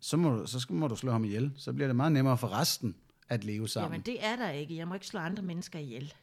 [0.00, 1.52] så må, du, så skal, må du slå ham ihjel.
[1.56, 2.96] Så bliver det meget nemmere for resten
[3.28, 3.92] at leve sammen.
[3.92, 4.76] Jamen, det er der ikke.
[4.76, 6.14] Jeg må ikke slå andre mennesker ihjel.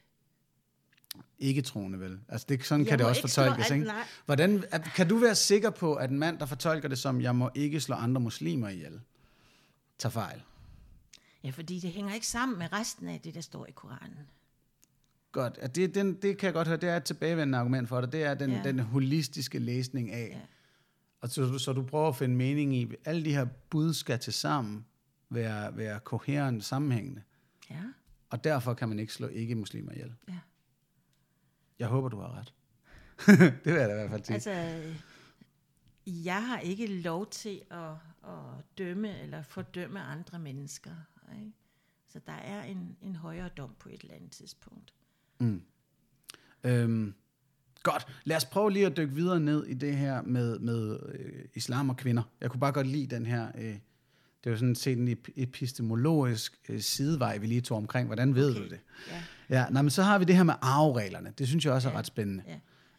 [1.38, 2.18] Ikke troende vel?
[2.28, 3.84] Altså det, sådan Jeg kan det også fortolkes, ikke?
[3.84, 4.02] nej.
[4.26, 7.36] Hvordan, at, kan du være sikker på, at en mand, der fortolker det som, jeg
[7.36, 9.00] må ikke slå andre muslimer ihjel,
[9.98, 10.42] tager fejl?
[11.44, 14.18] Ja, fordi det hænger ikke sammen med resten af det, der står i Koranen.
[15.32, 15.58] Godt.
[15.58, 18.12] At det, den, det kan jeg godt høre, det er et tilbagevendende argument for dig.
[18.12, 18.60] Det er den, ja.
[18.64, 20.28] Den holistiske læsning af.
[20.32, 20.40] Ja.
[21.20, 24.18] Og så, du- så du prøver at finde mening i, alle de her bud skal
[24.18, 24.84] til sammen
[25.30, 27.22] være, være koherent sammenhængende.
[27.70, 27.82] Ja,
[28.30, 30.14] Og derfor kan man ikke slå ikke-muslimer ihjel.
[30.28, 30.38] ja.
[31.78, 32.54] Jeg håber, du har ret.
[33.64, 34.34] det vil jeg da i hvert fald sige.
[34.34, 34.82] Altså,
[36.06, 37.90] jeg har ikke lov til at,
[38.24, 40.90] at dømme eller fordømme andre mennesker.
[41.38, 41.52] Ikke?
[42.08, 44.94] Så der er en, en højere dom på et eller andet tidspunkt.
[46.64, 47.14] Øhm,
[47.82, 48.06] godt.
[48.24, 51.90] Lad os prøve lige at dykke videre ned i det her med, med øh, islam
[51.90, 52.22] og kvinder.
[52.40, 53.52] Jeg kunne bare godt lide den her...
[53.58, 53.78] Øh,
[54.46, 58.06] det er jo sådan set en ep- epistemologisk øh, sidevej, vi lige tog omkring.
[58.06, 58.60] Hvordan ved Okay.
[58.62, 58.80] du det?
[59.10, 61.32] Ja, Ja, nej, men så har vi det her med arvereglerne.
[61.38, 62.42] Det synes jeg også er Ja, ret spændende.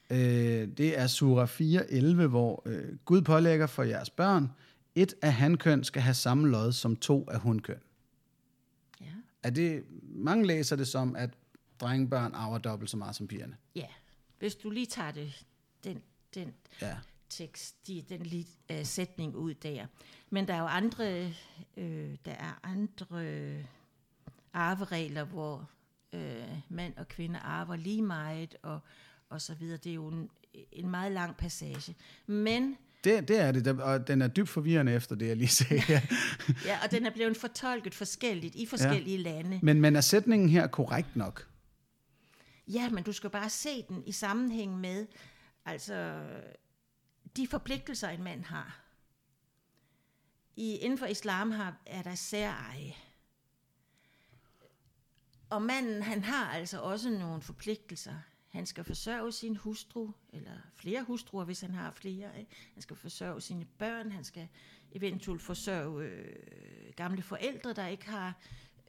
[0.09, 0.15] ja.
[0.61, 4.51] Øh, det er sura 4.11, hvor øh, Gud pålægger for jeres børn,
[4.95, 7.79] et af hankøn skal have samme lod som to af hunkøn.
[9.01, 9.05] ja.
[9.43, 11.29] Er det, mange læser det som, at
[11.79, 13.55] drengebørn arver dobbelt så meget som pigerne.
[13.75, 13.85] ja.
[14.39, 15.45] Hvis du lige tager det,
[15.83, 16.01] den,
[16.35, 16.97] den Ja.
[17.29, 19.85] Tekst, de, den lige, uh, sætning ud der.
[20.29, 21.33] Men der er jo andre,
[21.77, 23.63] øh, der er andre
[24.53, 25.69] arveregler, hvor
[26.13, 28.79] øh, mand og kvinde arver lige meget, og,
[29.29, 29.77] og så videre.
[29.77, 30.29] Det er jo en,
[30.71, 31.95] en meget lang passage.
[32.27, 35.83] Men, Det, det er det, og den er dybt forvirrende efter det, jeg lige sagde.
[35.89, 36.01] Ja.
[36.65, 39.23] ja, og den er blevet fortolket forskelligt i forskellige ja.
[39.23, 39.59] lande.
[39.63, 41.47] Men, men er sætningen her korrekt nok?
[42.67, 45.07] Ja, men du skal bare se den i sammenhæng med,
[45.65, 46.23] altså,
[47.35, 48.81] de forpligtelser, en mand har.
[50.55, 52.95] I, inden for islam har, er der særeje.
[55.49, 58.15] Og manden, han har altså også nogle forpligtelser.
[58.47, 62.39] Han skal forsørge sin hustru, eller flere hustruer, hvis han har flere.
[62.39, 62.51] Ikke?
[62.73, 64.47] Han skal forsørge sine børn, han skal
[64.91, 68.33] eventuelt forsørge øh, gamle forældre, der ikke har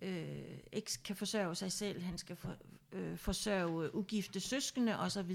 [0.02, 2.02] øh, ikke kan forsørge sig selv.
[2.02, 2.56] Han skal for,
[2.92, 5.34] øh, forsørge ugifte søskende osv.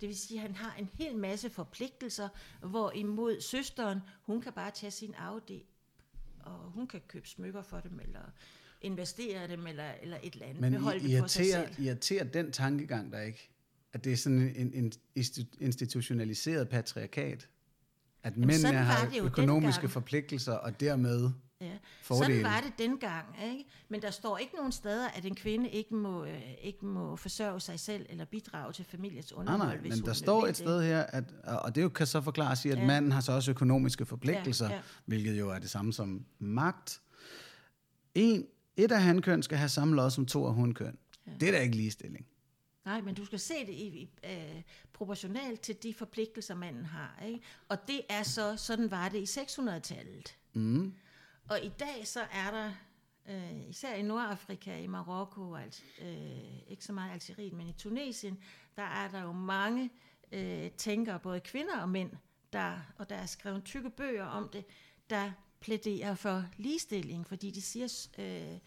[0.00, 2.28] Det vil sige, at han har en hel masse forpligtelser,
[2.60, 5.62] hvorimod søsteren, hun kan bare tage sin afdel,
[6.40, 8.20] og hun kan købe smykker for dem, eller
[8.80, 10.60] investere dem, eller, eller et eller andet.
[10.60, 11.86] Men Beholde I, dem for sig irriterer, selv.
[11.86, 13.50] irriterer den tankegang der ikke?
[13.92, 17.48] At det er sådan en, en insti- institutionaliseret patriarkat?
[18.22, 19.90] At mændene sådan var har det økonomiske dengang.
[19.92, 21.30] forpligtelser, og dermed...
[22.04, 22.26] Fordele.
[22.26, 23.64] Sådan var det dengang, ikke?
[23.88, 27.60] Men der står ikke nogen steder, at en kvinde ikke må, øh, ikke må forsørge
[27.60, 30.82] sig selv eller bidrage til familiens Nej, underhold, nej, hvis men der står et sted
[30.82, 32.86] her, at, og det jo kan så forklares i, at ja.
[32.86, 34.74] Manden har så også økonomiske forpligtelser, ja.
[34.74, 34.80] ja.
[35.04, 37.00] hvilket jo er det samme som magt.
[38.14, 38.46] En,
[38.76, 40.98] et af hankøn skal have samme lod som to af hunkøn.
[41.26, 41.32] Ja.
[41.40, 42.26] Det er da ikke ligestilling.
[42.84, 47.22] Nej, men du skal se det i, i, øh, proportionalt til de forpligtelser, manden har.
[47.26, 47.40] Ikke?
[47.68, 50.36] Og det er så, sådan var det i 600-tallet.
[50.52, 50.94] Mm.
[51.48, 52.72] Og i dag så er der,
[53.28, 58.38] øh, især i Nordafrika, i Marokko, altså, øh, ikke så meget Algeriet, men i Tunesien,
[58.76, 59.90] der er der jo mange
[60.32, 62.10] øh, tænkere, både kvinder og mænd,
[62.52, 64.64] der, og der er skrevet tykke bøger om det,
[65.10, 68.58] der plæderer for ligestilling, fordi de siger, øh,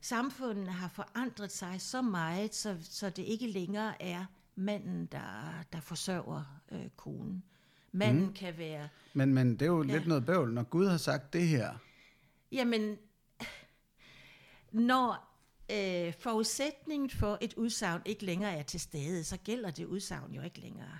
[0.00, 4.24] samfundene har forandret sig så meget, så, så det ikke længere er
[4.54, 7.42] manden, der, der forsørger øh, konen.
[7.92, 8.32] Manden mm.
[8.32, 9.92] kan være Men, men det er jo ja.
[9.92, 11.74] lidt noget bøvl, når Gud har sagt det her.
[12.52, 12.98] Jamen,
[14.72, 15.32] når
[15.72, 20.42] øh, forudsætningen for et udsagn ikke længere er til stede, så gælder det udsagn jo
[20.42, 20.98] ikke længere.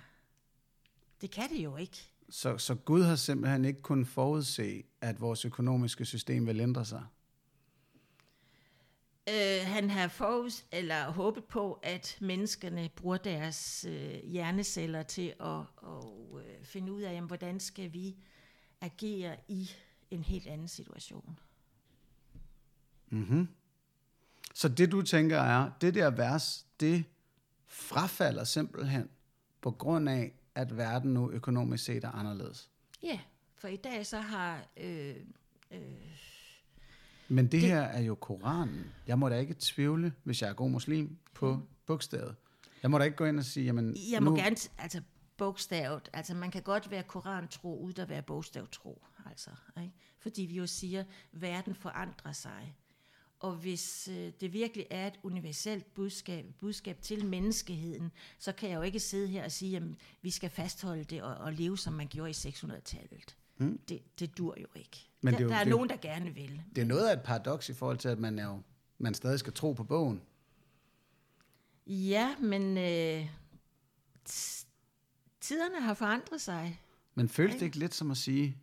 [1.21, 1.97] Det kan det jo ikke.
[2.29, 7.03] Så, så Gud har simpelthen ikke kunnet forudse, at vores økonomiske system vil ændre sig.
[9.29, 15.59] Øh, han har forud, eller håbet på, at menneskerne bruger deres øh, hjerneceller til at,
[15.83, 16.05] at
[16.37, 18.15] øh, finde ud af, jamen, hvordan skal vi
[18.81, 19.69] agere i
[20.15, 21.39] en helt anden situation.
[23.09, 23.47] Mm-hmm.
[24.53, 27.03] Så det du tænker er, det der vers, det
[27.67, 29.09] frafalder simpelthen
[29.61, 32.69] på grund af, at verden nu økonomisk set er anderledes.
[33.03, 33.19] Ja,
[33.55, 34.65] for i dag så har...
[34.77, 35.15] Øh,
[35.71, 35.79] øh,
[37.27, 38.85] Men det, det her er jo Koranen.
[39.07, 42.35] Jeg må da ikke tvivle, hvis jeg er god muslim, på bogstavet.
[42.83, 45.01] Jeg må da ikke gå ind og sige, jamen Jeg må nu, gerne, altså
[45.37, 49.49] bogstavet, altså man kan godt være korantro, uden at være bogstavtro, altså,
[49.81, 49.93] ikke?
[50.19, 52.75] fordi vi jo siger, verden forandrer sig.
[53.39, 58.75] Og hvis øh, det virkelig er et universelt budskab, budskab til menneskeheden, så kan jeg
[58.75, 59.83] jo ikke sidde her og sige, at
[60.21, 63.35] vi skal fastholde det og, og leve, som man gjorde i 600-tallet.
[63.57, 63.79] Mm.
[63.89, 65.07] Det, det dur jo ikke.
[65.21, 66.61] Men der, det er jo- der er det nogen, der gerne vil.
[66.75, 68.61] Det er noget af et paradoks i forhold til, at man er jo
[68.97, 70.21] man stadig skal tro på bogen.
[71.87, 73.29] Ja, men øh,
[75.41, 76.81] tiderne har forandret sig.
[77.15, 78.57] Men føles det ikke lidt som at sige,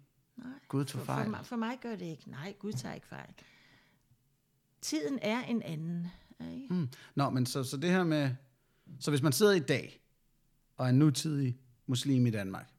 [0.44, 0.52] Nej.
[0.68, 1.30] Gud tog For, for, fejl?
[1.30, 2.30] mig, for mig gør det ikke.
[2.30, 3.30] Nej, Gud tager ikke fejl.
[4.80, 6.06] Tiden er en anden.
[6.52, 6.74] Ikke?
[6.74, 6.88] Mm.
[7.14, 8.30] Nå, men så, så det her med...
[9.00, 10.00] Så hvis man sidder i dag,
[10.76, 12.70] og er nutidig muslim i Danmark,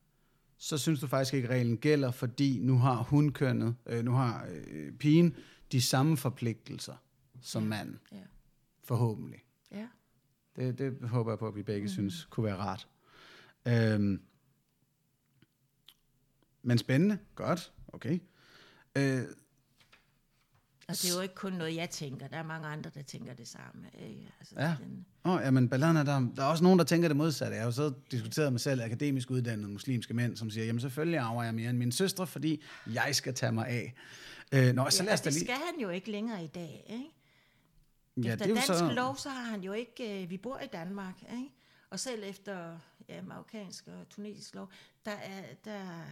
[0.58, 4.12] så synes du faktisk ikke, at reglen gælder, fordi nu har hun kønnet, øh, nu
[4.12, 5.36] har øh, pigen
[5.72, 6.96] de samme forpligtelser
[7.42, 7.70] som Ja.
[7.70, 8.18] manden, Ja.
[8.84, 9.40] forhåbentlig.
[9.72, 9.88] ja.
[10.56, 11.88] Det, det håber jeg på, at vi begge mm.
[11.90, 12.88] synes kunne være rart.
[13.68, 14.22] Øhm,
[16.64, 17.18] men spændende.
[17.36, 17.72] Godt.
[17.88, 18.20] Okay.
[18.96, 19.22] Øh,
[20.88, 22.28] Og det er jo ikke kun noget, jeg tænker.
[22.28, 23.88] Der er mange andre, der tænker det samme.
[24.10, 24.34] Ikke?
[24.40, 24.76] Altså, Ja.
[24.84, 27.54] Den, Åh, jamen, balladen er der, der er også nogen, der tænker det modsatte.
[27.56, 31.20] Jeg har jo så diskuteret med selv akademisk uddannede muslimske mænd, som siger, jamen selvfølgelig
[31.20, 33.94] arver jeg mere end mine søstre, fordi jeg skal tage mig af.
[34.54, 35.46] Øh, nå, så lad ja, os og da det lige...
[35.46, 36.86] skal han jo ikke længere i dag.
[36.90, 37.06] Ikke?
[38.28, 38.92] Ja, efter det er dansk så...
[38.96, 40.24] lov, så har han jo ikke...
[40.24, 41.50] Øh, vi bor i Danmark, ikke?
[41.92, 42.80] Og selv efter
[43.10, 44.70] ja, marokkansk og tunesisk lov,
[45.06, 45.54] der er...
[45.66, 46.04] Der,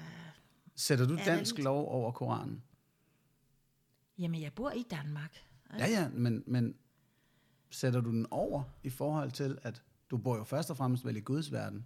[0.76, 2.64] Sætter du dansk lidt- lov over Koranen?
[4.18, 5.44] jamen, jeg bor i Danmark.
[5.78, 6.76] Ja, ja, men, men
[7.70, 11.18] sætter du den over i forhold til, at du bor jo først og fremmest vel
[11.18, 11.86] i Guds verden?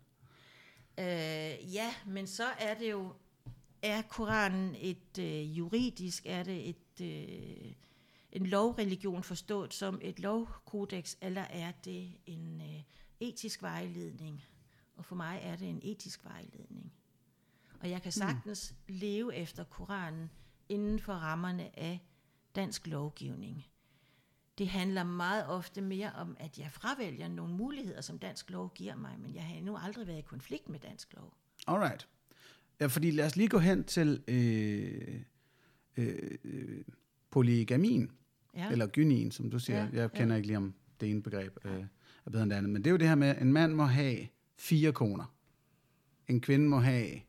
[0.98, 3.14] Øh, ja, men så er det jo,
[3.82, 7.72] er Koranen et øh, juridisk, er det et, øh,
[8.32, 12.84] en lovreligion forstået som et lovkodex, eller er det en øh,
[13.24, 14.44] etisk vejledning?
[14.96, 16.94] Og for mig er det en etisk vejledning.
[17.80, 18.94] Og jeg kan sagtens mm.
[18.96, 20.30] leve efter Koranen
[20.70, 22.00] inden for rammerne af
[22.56, 23.66] dansk lovgivning.
[24.58, 28.96] Det handler meget ofte mere om, at jeg fravælger nogle muligheder, som dansk lov giver
[28.96, 31.34] mig, men jeg har endnu aldrig været i konflikt med dansk lov.
[31.68, 32.08] Alright.
[32.80, 35.22] Ja, fordi lad os lige gå hen til øh,
[35.98, 36.84] øh, øh,
[37.30, 38.12] polygamien,
[38.56, 38.72] Ja.
[38.72, 39.84] eller gynien, som du siger.
[39.84, 40.38] Ja, jeg kender ja.
[40.38, 41.86] ikke lige om det ene begreb øh,
[42.26, 42.72] er bedre end det andet.
[42.72, 45.36] Men det er jo det her med, at en mand må have fire koner.
[46.28, 47.20] En kvinde må have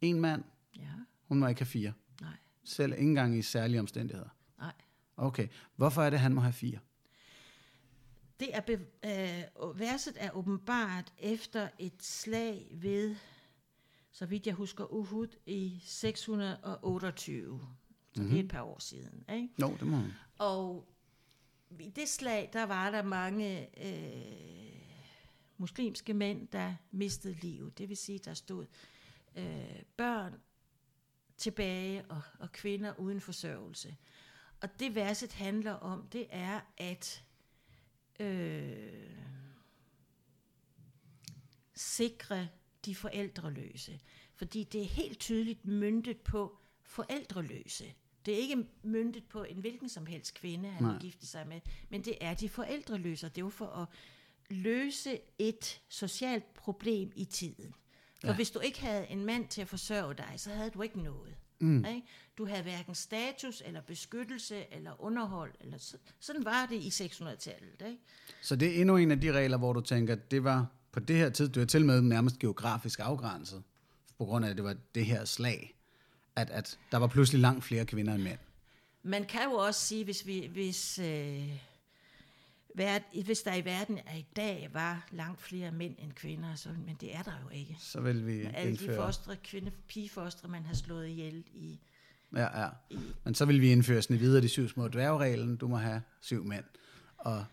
[0.00, 0.44] en mand.
[0.76, 0.88] Ja,
[1.28, 1.92] Hun må ikke have fire.
[2.20, 4.28] nej, Selv ikke engang i særlige omstændigheder.
[4.58, 4.72] nej.
[5.16, 5.48] Okay.
[5.76, 6.78] Hvorfor er det, at han må have fire?
[8.40, 8.72] Det er be,
[9.04, 13.16] øh, verset er åbenbart efter et slag ved,
[14.12, 17.60] så vidt jeg husker, Uhud i 628.
[18.14, 18.30] Så mm-hmm.
[18.30, 19.24] det er et par år siden.
[19.34, 19.48] Ikke?
[19.60, 20.12] Jo, det må hun.
[20.38, 20.91] Og
[21.80, 24.72] i det slag, der var der mange øh,
[25.56, 27.78] muslimske mænd, der mistede livet.
[27.78, 28.66] Det vil sige, der stod
[29.36, 30.34] øh, børn
[31.36, 33.96] tilbage og, og kvinder uden forsørgelse.
[34.60, 37.24] Og det verset handler om, det er at
[38.20, 39.10] øh,
[41.74, 42.48] sikre
[42.84, 44.00] de forældreløse.
[44.34, 47.94] Fordi det er helt tydeligt myndet på forældreløse.
[48.26, 50.98] Det er ikke myndet på en hvilken som helst kvinde, han Nej.
[51.00, 53.88] gifte sig med, men det er de forældreløse, og det er jo for at
[54.50, 57.74] løse et socialt problem i tiden.
[58.20, 58.34] For ja.
[58.34, 61.34] hvis du ikke havde en mand til at forsørge dig, så havde du ikke noget.
[61.58, 61.84] Mm.
[61.84, 62.02] Ikke?
[62.38, 65.52] Du havde hverken status, eller beskyttelse, eller underhold.
[65.60, 67.82] Eller så, sådan var det i 600-tallet.
[67.86, 67.98] Ikke?
[68.42, 71.16] Så det er endnu en af de regler, hvor du tænker, det var på det
[71.16, 73.62] her tid, du er til med nærmest geografisk afgrænset,
[74.18, 75.74] på grund af, at det var det her slag,
[76.36, 78.38] at, at der var pludselig langt flere kvinder end mænd.
[79.02, 81.48] Man kan jo også sige, hvis, vi, hvis, øh,
[82.74, 86.68] verd, hvis der i verden af i dag var langt flere mænd end kvinder, så,
[86.86, 87.76] men det er der jo ikke.
[87.80, 88.96] Så vil vi Med alle de indføre...
[88.96, 91.80] fostre, kvinde, pigefostre, man har slået ihjel i...
[92.36, 92.68] Ja, ja.
[93.24, 96.44] Men så vil vi indføre sådan videre de syv små dværgreglen, du må have syv
[96.44, 96.64] mænd,
[97.18, 97.44] og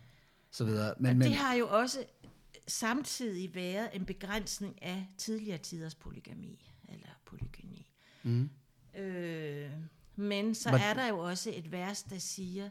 [0.50, 0.94] så videre.
[0.96, 2.04] Men, Men, men, det har jo også
[2.68, 7.86] samtidig været en begrænsning af tidligere tiders polygami, eller polygyni.
[8.22, 8.50] mm,
[8.96, 9.70] Øh,
[10.16, 12.70] men så Hvad- er der jo også et vers, der siger,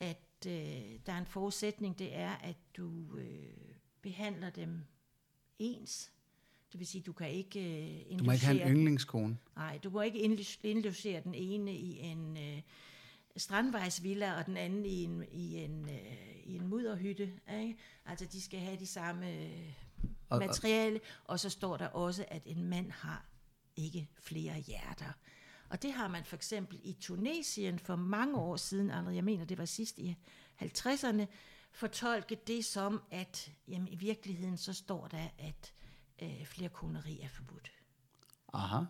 [0.00, 0.52] at øh,
[1.06, 3.46] der er en forudsætning, det er, at du øh,
[4.02, 4.80] behandler dem
[5.58, 6.12] ens.
[6.72, 7.60] Det vil sige, du kan ikke
[8.12, 9.38] øh, du må ikke have en den- yndlingskone.
[9.56, 12.62] Nej, du må ikke indlo- indlogere den ene i en øh,
[13.36, 17.32] strandvejsvilla, og den anden i en, i en, øh, i en mudderhytte.
[17.60, 17.76] Ikke?
[18.06, 19.72] Altså, de skal have de samme øh,
[20.38, 23.26] materiale, og så står der også, at en mand har
[23.76, 25.12] ikke flere hjerter.
[25.70, 29.44] Og det har man for eksempel i Tunesien for mange år siden, André, jeg mener,
[29.44, 30.16] det var sidst i
[30.62, 31.26] 50'erne,
[31.72, 35.72] fortolket det som, at jamen, i virkeligheden så står der, at
[36.22, 37.70] øh, flere koneri er forbudt.
[38.52, 38.84] Aha.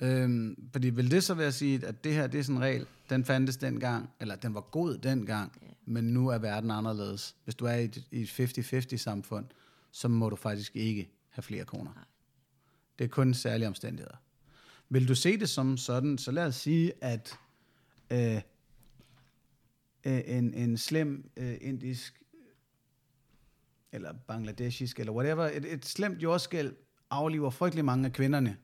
[0.00, 2.62] Øhm, fordi vil det så være at sige, at det her, det er sådan en
[2.62, 5.66] regel, den fandtes dengang, eller den var god dengang, Ja.
[5.84, 7.36] men nu er verden anderledes.
[7.44, 8.40] Hvis du er i et, i et
[8.94, 9.46] 50-50 samfund,
[9.90, 11.94] så må du faktisk ikke have flere koner.
[11.94, 12.04] Nej.
[12.98, 14.16] Det er kun særlige omstændigheder.
[14.90, 17.38] Vil du se det som sådan, så lad os sige, at
[18.10, 18.40] øh,
[20.04, 22.22] øh, en, en slem øh, indisk,
[23.92, 26.76] eller bangladeshisk, eller whatever, et, et slemt jordskæld
[27.10, 28.56] afliver frygtelig mange af kvinderne,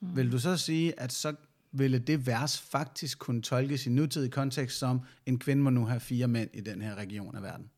[0.00, 0.16] mm.
[0.16, 1.34] vil du så sige, at så
[1.72, 6.00] ville det vers faktisk kunne tolkes i nutidig kontekst som, en kvinde må nu have
[6.00, 7.70] fire mænd i den her region af verden?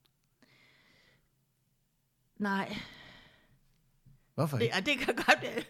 [2.38, 2.76] Nej.
[4.38, 4.74] Hvorfor ikke?
[4.74, 5.62] Ja, det kan godt være.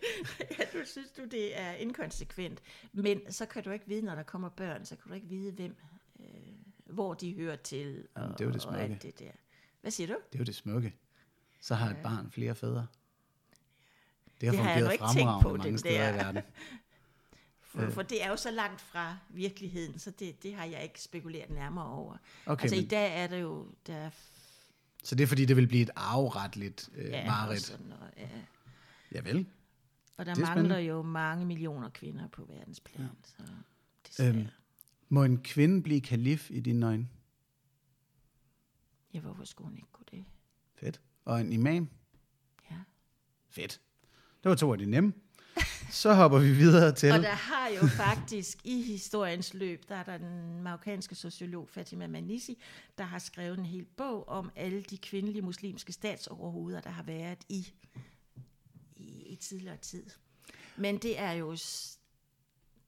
[0.58, 2.60] ja, du synes du, det er inkonsekvent.
[2.92, 5.52] Men så kan du ikke vide, når der kommer børn, så kan du ikke vide,
[5.52, 5.76] hvem,
[6.20, 6.26] øh,
[6.86, 8.04] hvor de hører til.
[8.14, 8.80] Og, Jamen, det er jo det og smukke.
[8.80, 9.30] alt det der.
[9.80, 10.16] Hvad siger du?
[10.32, 10.94] Det er jo det smukke.
[11.60, 12.86] Så har et barn flere fædre.
[14.40, 16.12] Det har Det har fungeret ikke tænkt fremragende på, mange den steder der.
[16.12, 16.42] i verden.
[17.62, 21.02] For, for det er jo så langt fra virkeligheden, så det, det har jeg ikke
[21.02, 22.16] spekuleret nærmere over.
[22.46, 24.10] Okay, altså men- i dag er der jo, der er
[25.04, 27.62] Så det er fordi, det vil blive et arveretligt øh, ja, og, mareridt.
[27.62, 28.28] sådan noget, ja.
[29.14, 29.46] Ja vel.
[30.16, 30.76] og der Det er mangler spændende.
[30.88, 33.00] jo mange millioner kvinder på verdensplan.
[33.06, 33.08] Ja.
[33.24, 33.42] Så
[34.08, 34.34] desværre.
[34.34, 34.46] Øhm,
[35.08, 37.08] må en kvinde blive kalif i dine øjne?
[39.14, 40.24] ja, hvorfor skulle hun ikke kunne det?
[40.74, 41.00] Fedt.
[41.24, 41.88] Og en imam?
[42.70, 42.76] Ja.
[43.50, 43.80] Fedt.
[44.42, 45.12] Det var to af de nemme.
[45.90, 47.12] Så hopper vi videre til...
[47.12, 52.06] Og der har jo faktisk i historiens løb, der er der den marokkanske sociolog Fatima
[52.06, 52.62] Manisi,
[52.98, 57.38] der har skrevet en hel bog om alle de kvindelige muslimske statsoverhoveder, der har været
[57.48, 57.72] i
[59.38, 60.06] tidligere tid.
[60.76, 61.56] Men det er jo...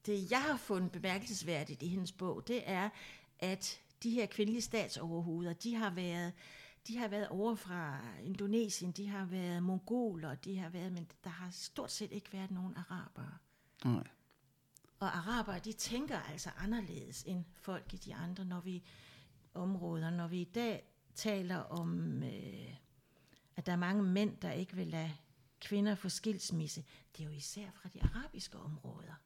[0.06, 2.88] Det, jeg har fundet bemærkelsesværdigt i hendes bog, det er,
[3.38, 6.32] at de her kvindelige statsoverhoveder, de har været
[6.86, 11.30] de har været over fra Indonesien, de har været mongoler, de har været, men der
[11.30, 13.38] har stort set ikke været nogen arabere.
[13.84, 14.04] Nej.
[15.00, 18.82] Og arabere, de tænker altså anderledes end folk i de andre, når vi
[19.54, 20.10] områder.
[20.10, 20.84] Når vi i dag
[21.14, 22.74] taler om, øh,
[23.56, 25.12] at der er mange mænd, der ikke vil lade
[25.60, 26.84] kvinder få skilsmisse,
[27.16, 29.20] det er jo især fra de arabiske områder.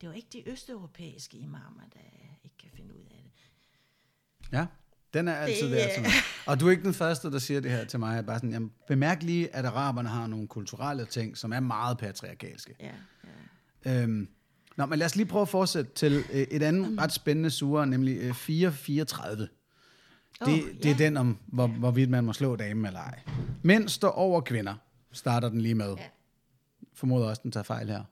[0.00, 2.00] Det er jo ikke de østeuropæiske imamer, der
[2.44, 3.32] ikke kan finde ud af det.
[4.52, 4.66] Ja,
[5.14, 6.10] den er altid Det, værd øh, til mig.
[6.46, 8.14] Og du er ikke den første, der siger det her til mig.
[8.14, 11.98] Jeg bare sådan, jamen, bemærk lige, at araberne har nogle kulturelle ting, som er meget
[11.98, 12.74] patriarkalske.
[12.80, 12.92] Ja,
[13.84, 14.02] ja.
[14.02, 14.28] Øhm,
[14.76, 17.86] nå, men lad os lige prøve at fortsætte til øh, et andet ret spændende sure,
[17.86, 19.38] nemlig øh, 434.
[19.42, 19.48] Det,
[20.40, 20.48] Åh,
[20.82, 23.20] det er den om, hvor, hvorvidt man må slå damen eller ej.
[23.62, 24.74] Mænd står over kvinder,
[25.14, 25.94] starter den lige med.
[25.98, 26.04] Ja.
[26.94, 28.02] Formoder også, den tager fejl her.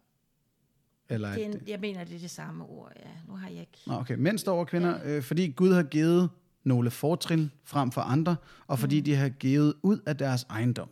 [1.08, 2.92] Eller Det er at en, jeg mener, det er det samme ord.
[2.96, 3.10] Ja.
[3.28, 3.78] Nu har jeg ikke...
[3.86, 4.14] Nå, okay.
[4.18, 6.30] Mænd står over kvinder, øh, fordi Gud har givet
[6.64, 8.36] nogle fortrin frem for andre,
[8.66, 9.04] og fordi Mm.
[9.04, 10.88] de har givet ud af deres ejendom.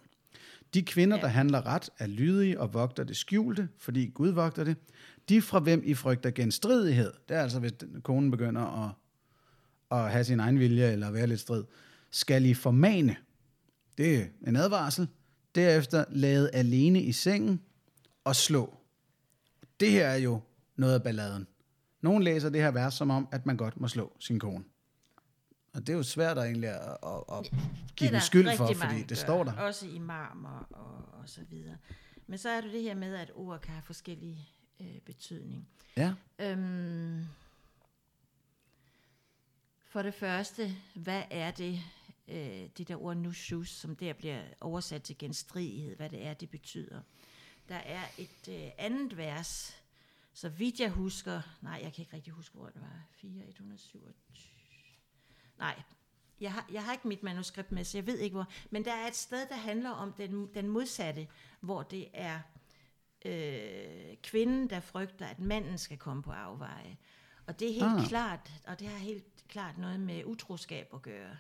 [0.75, 1.23] De kvinder, ja.
[1.23, 4.77] der handler ret, er lydige og vogter det skjulte, fordi Gud vogter det.
[5.29, 8.91] De fra hvem I frygter genstridighed, det er altså, hvis konen begynder at,
[9.99, 11.65] at have sin egen vilje eller være lidt strid,
[12.11, 13.17] skal I formane.
[13.99, 15.09] Det er en advarsel.
[15.55, 17.63] Derefter lade alene i sengen
[18.25, 18.77] og slå.
[19.81, 20.41] Det her er jo
[20.77, 21.47] noget af balladen.
[22.01, 24.65] Nogen læser det her vers som om, at man godt må slå sin kone.
[25.73, 27.53] Og det er jo svært at egentlig at, at, at
[27.97, 29.53] give dem skyld for, fordi det gør, står der.
[29.53, 31.77] Også imamer og, og så videre.
[32.27, 34.49] Men så er det det her med, at ord kan have forskellige
[34.81, 35.69] øh, betydning.
[35.97, 36.15] Ja.
[36.39, 37.25] Øhm,
[39.89, 41.81] for det første, hvad er det,
[42.31, 46.51] øh, det der ord nushus, som der bliver oversat til genstridighed, hvad det er, det
[46.51, 47.01] betyder.
[47.69, 49.77] Der er et øh, andet vers,
[50.33, 54.03] så vidt jeg husker, nej, jeg kan ikke rigtig huske, hvor det var, 4, 127,
[55.59, 55.83] nej,
[56.41, 58.93] jeg har, jeg har ikke mit manuskript med, så jeg ved ikke hvor, men der
[58.93, 61.29] er et sted, der handler om den, den modsatte,
[61.61, 62.41] hvor det er
[63.25, 66.97] øh, kvinden, der frygter, at manden skal komme på afveje.
[67.47, 68.03] Og det er helt Ah.
[68.03, 68.09] ah.
[68.09, 71.37] klart, og det har helt klart noget med utroskab at gøre.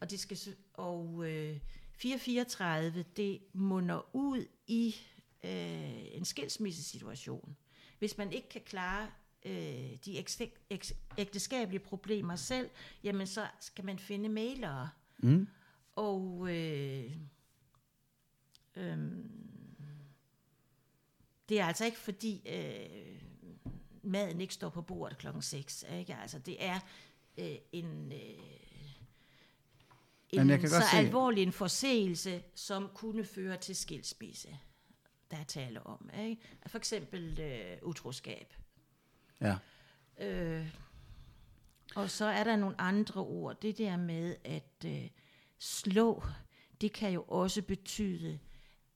[0.00, 0.38] Og, det skal,
[0.74, 1.58] og øh,
[1.92, 4.94] 434, det munder ud i
[5.44, 7.56] øh, en skilsmissesituation.
[7.98, 9.10] Hvis man ikke kan klare
[9.46, 12.70] øh, de ægte- æg- ægteskabelige problemer selv,
[13.04, 14.90] jamen så skal man finde mailere.
[15.18, 15.48] Mm.
[15.96, 17.16] Og øh,
[18.76, 19.30] øhm,
[21.48, 23.20] det er altså ikke fordi øh,
[24.02, 25.84] maden ikke står på bordet klokken 6.
[25.92, 26.14] Ikke?
[26.16, 26.80] Altså, det er
[27.38, 28.38] øh, en, øh,
[30.30, 34.58] en kan så se- alvorlig en forseelse, som kunne føre til skilsmisse,
[35.30, 36.10] der er tale om.
[36.20, 36.42] Ikke?
[36.66, 38.54] For eksempel øh, utroskab.
[39.40, 39.56] Ja.
[40.20, 40.74] Øh,
[41.96, 43.60] og så er der nogle andre ord.
[43.60, 45.08] Det der med at øh,
[45.58, 46.22] slå,
[46.80, 48.38] det kan jo også betyde,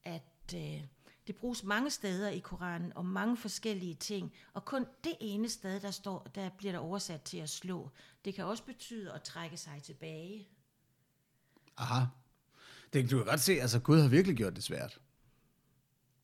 [0.05, 0.83] at øh,
[1.27, 5.81] det bruges mange steder i Koranen om mange forskellige ting, og kun det ene sted,
[5.81, 7.91] der, står, der bliver der oversat til at slå.
[8.25, 10.49] Det kan også betyde at trække sig tilbage.
[11.81, 12.05] Aha.
[12.93, 15.01] Det, du kan godt se, altså Gud har virkelig gjort det svært.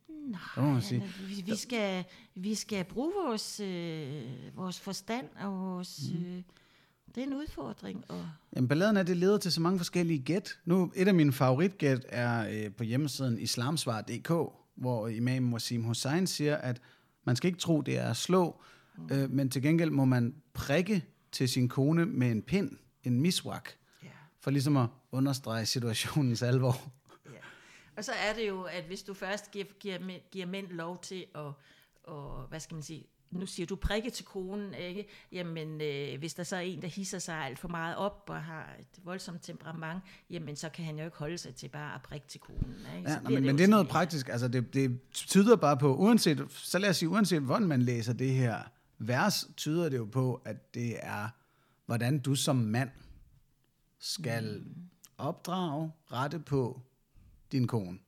[0.08, 1.04] Nej, Det må man sige.
[1.28, 2.04] vi, vi, skal,
[2.34, 4.22] vi skal bruge vores, øh,
[4.54, 6.00] vores forstand og vores...
[6.12, 6.24] Mhm.
[6.24, 6.42] Øh,
[7.14, 8.04] det er en udfordring.
[8.08, 10.58] Og Jamen, balladen er, det leder til så mange forskellige gæt.
[10.64, 14.32] Nu, et af mine favoritgæt er øh, på hjemmesiden islamsvar.dk,
[14.74, 16.80] hvor imam Wasim Hussein siger, at
[17.24, 18.60] man skal ikke tro, det er at slå,
[19.10, 22.70] øh, men til gengæld må man prikke til sin kone med en pind,
[23.04, 23.70] en miswak,
[24.02, 24.08] ja.
[24.40, 26.92] for ligesom at understrege situationens alvor.
[27.26, 27.38] Ja.
[27.96, 29.98] Og så er det jo, at hvis du først giver, giver,
[30.30, 31.52] giver mænd lov til at,
[32.04, 35.08] og, hvad skal man sige, nu siger du prikke til konen, ikke?
[35.32, 38.42] Jamen, øh, hvis der så er en, der hisser sig alt for meget op og
[38.42, 42.02] har et voldsomt temperament, jamen, så kan han jo ikke holde sig til bare at
[42.02, 42.76] prikke til konen.
[42.96, 43.10] Ikke?
[43.10, 44.28] Ja, men, men jo det er noget praktisk.
[44.28, 48.12] Altså, det, det tyder bare på, uanset, så lad os sige, uanset hvordan man læser
[48.12, 48.62] det her
[48.98, 51.28] vers, tyder det jo på, at det er,
[51.86, 52.90] hvordan du som mand
[53.98, 54.64] skal
[55.18, 56.80] opdrage, rette på
[57.52, 57.98] din kone.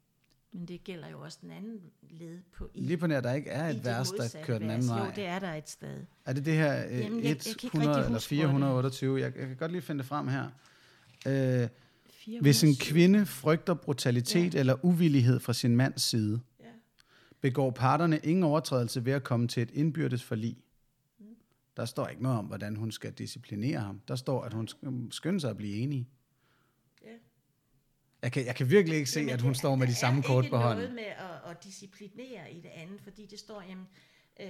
[0.52, 1.80] Men det gælder jo også den anden
[2.10, 4.88] led på i, Lige på nær, der ikke er et vers, der kører den anden
[4.88, 5.04] vej.
[5.04, 6.04] Jo, det er der et sted.
[6.24, 8.52] Er det det her jeg- Jamen, jeg kan ikke 100 rigtig eller huske, hvor det
[8.52, 8.58] er.
[8.58, 9.20] 428?
[9.20, 10.44] Jeg, jeg kan godt lige finde det frem her.
[11.26, 11.68] Øh,
[12.10, 12.40] 407.
[12.42, 14.60] hvis en kvinde frygter brutalitet ja.
[14.60, 16.64] eller uvillighed fra sin mands side, Ja.
[17.40, 20.56] begår parterne ingen overtrædelse ved at komme til et indbyrdes forlig.
[21.76, 24.00] Der står ikke noget om, hvordan hun skal disciplinere ham.
[24.08, 26.08] Der står, at hun sk- skynder sig at blive enige.
[28.22, 28.26] Ja.
[28.26, 30.18] Jeg kan, jeg kan virkelig ikke se, Jamen, at hun det- står med de samme
[30.18, 30.78] er kort ikke på hånden.
[30.78, 33.86] noget med at, at disciplinere i det andet, fordi det står, jamen,
[34.40, 34.48] øh,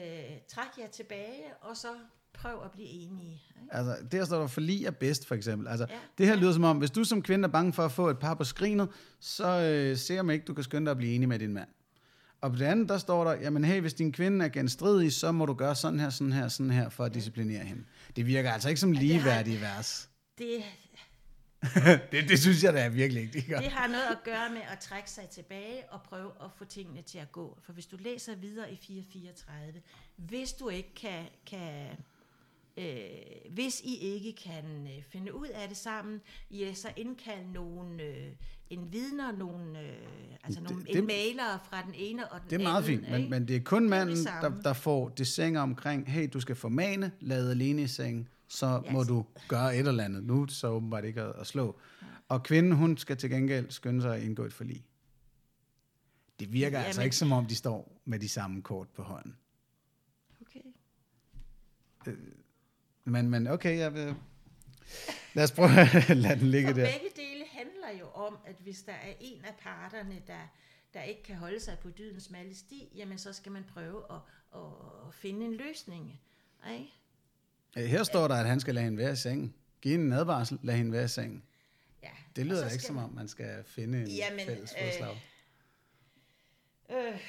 [0.49, 1.89] træk jer tilbage, og så
[2.33, 3.33] prøv at blive enige.
[3.33, 3.43] Ikke?
[3.75, 5.69] Altså, der står der, forlig er bedst, for eksempel.
[5.69, 5.95] Altså, Ja.
[6.19, 8.19] det her lyder som om, hvis du som kvinde er bange for at få et
[8.19, 8.89] par på skrinet,
[9.21, 11.69] så øh, ser man ikke, du kan skynde dig at blive enig med din mand.
[12.41, 15.33] Og på det andet, der står der, jamen hey, hvis din kvinde er genstridig, så
[15.33, 17.85] må du gøre sådan her, sådan her, sådan her, for at disciplinere hende.
[18.17, 20.11] Det virker altså ikke som det ligeværdige vers.
[20.39, 20.63] Det,
[22.13, 24.79] det, det synes jeg da virkelig ikke, det det har noget at gøre med at
[24.79, 27.59] trække sig tilbage og prøve at få tingene til at gå.
[27.63, 29.73] For hvis du læser videre i 434,
[30.17, 31.87] hvis du ikke kan, kan
[32.77, 32.95] øh,
[33.51, 38.27] hvis I ikke kan øh, finde ud af det sammen, ja, så indkald nogle, øh,
[38.71, 39.97] en vidner, nogle, øh,
[40.45, 42.99] altså Det- nogle, det- en maler fra den ene og den Det er meget anden.
[43.01, 43.31] fint, men, ikke?
[43.31, 46.57] men det er kun det manden, der, der får det sænger omkring, hey, du skal
[46.57, 50.25] formane, lade alene i seng, så Ja, må du gøre et eller andet.
[50.25, 51.79] Nu det så åbenbart ikke at, at slå.
[52.29, 54.87] Og kvinden, hun skal til gengæld skynde sig at indgå et forlig.
[56.41, 59.37] Det virker Jamen- altså ikke som om, de står med de samme kort på hånden.
[60.41, 60.61] Okay.
[63.05, 64.15] Men, men okay, jeg vil...
[65.35, 65.69] Lad os prøve
[66.11, 66.87] at lade den ligge For der.
[66.93, 70.41] begge dele handler jo om, at hvis der er en af parterne, der,
[70.95, 74.21] der ikke kan holde sig på dydens smalle sti, jamen så skal man prøve at,
[75.09, 76.21] at finde en løsning.
[76.73, 76.93] Ikke?
[77.77, 79.55] Øh, Her står der, at han skal lade hende være i sengen.
[79.81, 81.43] Giv en advarsel, lad hende være i sengen.
[82.03, 82.09] Ja.
[82.37, 85.25] Det lyder da ikke som om, man skal finde en Jamen, fælles øh, fodslag.
[86.91, 87.21] Øh,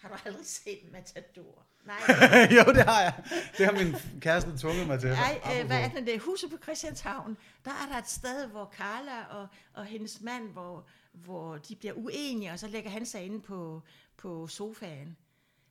[0.00, 1.66] har du aldrig set Matador?
[1.86, 1.96] Nej,
[2.56, 3.22] jo, det har jeg.
[3.58, 5.08] Det har min kæreste tvunget mig til.
[5.08, 7.36] Nej, øh, hvad er det, det er huset på Christianshavn?
[7.64, 11.94] Der er der et sted, hvor Carla og, og hendes mand, hvor, hvor de bliver
[11.94, 13.82] uenige, og så lægger han sig inde på,
[14.16, 15.16] på sofaen.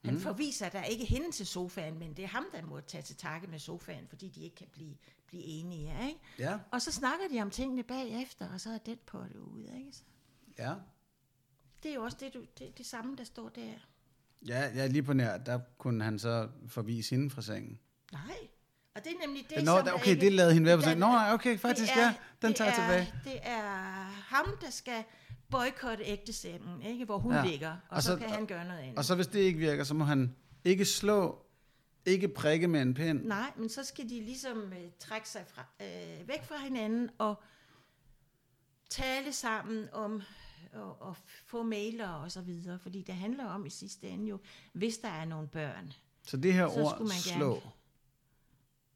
[0.06, 0.20] Han mm.
[0.20, 3.48] forviser der ikke hende til sofaen, men det er ham, der må tage til takke
[3.48, 4.96] med sofaen, fordi de ikke kan blive,
[5.28, 5.96] blive enige.
[6.08, 6.20] Ikke?
[6.40, 9.72] Ja, Og så snakker de om tingene bagefter, og så er det på det ude.
[9.78, 9.92] Ikke?
[9.92, 10.02] Så
[10.58, 10.74] ja.
[11.84, 13.72] Det er jo også det, du, det, det samme, der står der.
[14.48, 17.80] Ja, ja, lige på nær, der kunne han så forvise hende fra sengen.
[18.12, 18.38] Nej,
[18.96, 20.84] og det er nemlig det, Nå, som der okay, ikke- det lavede hende være på
[20.84, 21.00] sengen.
[21.00, 23.14] Nå, nej, okay, faktisk, er, ja, den tager er, tilbage.
[23.24, 23.62] Det er
[24.36, 25.04] ham, der skal
[25.52, 27.06] boykotte ægtesengen, ikke?
[27.06, 27.46] hvor hun Ja.
[27.46, 28.98] ligger, og, Og så, så- kan han gøre noget andet.
[28.98, 31.46] Og så hvis det ikke virker, så må han ikke slå,
[32.06, 33.26] ikke prikke med en pind.
[33.26, 37.44] Nej, men så skal de ligesom øh, trække sig fra, øh, væk fra hinanden og
[38.90, 40.22] tale sammen om
[40.74, 44.40] og, og få mailer og så videre, fordi det handler om i sidste ende jo,
[44.74, 45.94] hvis der er nogle børn.
[46.28, 47.62] Så det her Så ord, man slå, gerne-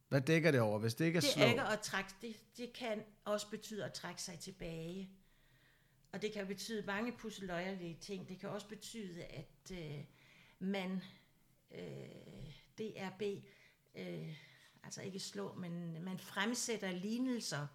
[0.09, 0.79] hvad dækker det over?
[0.79, 3.85] Hvis det ikke er Det slå, er ikke at trække, det, det kan også betyde
[3.85, 5.09] at trække sig tilbage.
[6.13, 8.29] Og det kan betyde mange pusseløjerlige ting.
[8.29, 10.03] Det kan også betyde, at øh,
[10.59, 11.01] man
[11.71, 13.21] øh, DRB,
[13.95, 14.37] øh,
[14.83, 17.67] altså ikke slå, men man fremsætter lignelser.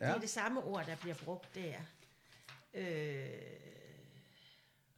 [0.00, 0.06] Ja.
[0.06, 1.76] Det er det samme ord, der bliver brugt der.
[2.74, 3.28] Øh,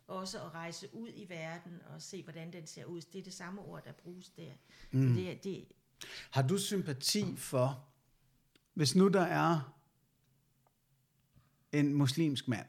[0.06, 3.00] også at rejse ud i verden og se, hvordan den ser ud.
[3.00, 4.52] Det er det samme ord, der bruges der.
[4.90, 5.08] Mm.
[5.08, 5.68] Så det, det,
[6.30, 7.88] Har du sympati for,
[8.74, 9.77] hvis nu der er
[11.72, 12.66] en muslimsk mand,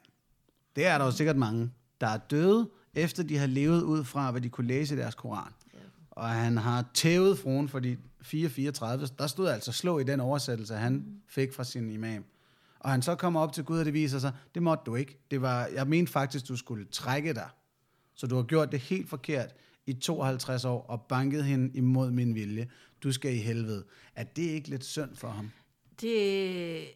[0.76, 1.72] det er der jo sikkert mange,
[2.02, 5.16] der er døde, efter de har levet ud fra, hvad de kunne læse i deres
[5.16, 5.54] koran.
[6.12, 11.22] Og han har tævet fruen, fordi 434, der stod altså slå i den oversættelse, han
[11.28, 12.26] fik fra sin imam.
[12.80, 15.18] Og han så kommer op til Gud, og det viser sig, det måtte du ikke.
[15.32, 17.50] Det var, jeg mente faktisk, du skulle trække dig.
[18.16, 22.36] Så du har gjort det helt forkert i 52 år og banket hende imod min
[22.36, 22.70] vilje.
[23.04, 23.84] du skal i helvede.
[24.16, 25.52] Er det ikke lidt synd for ham?
[26.02, 26.88] Det,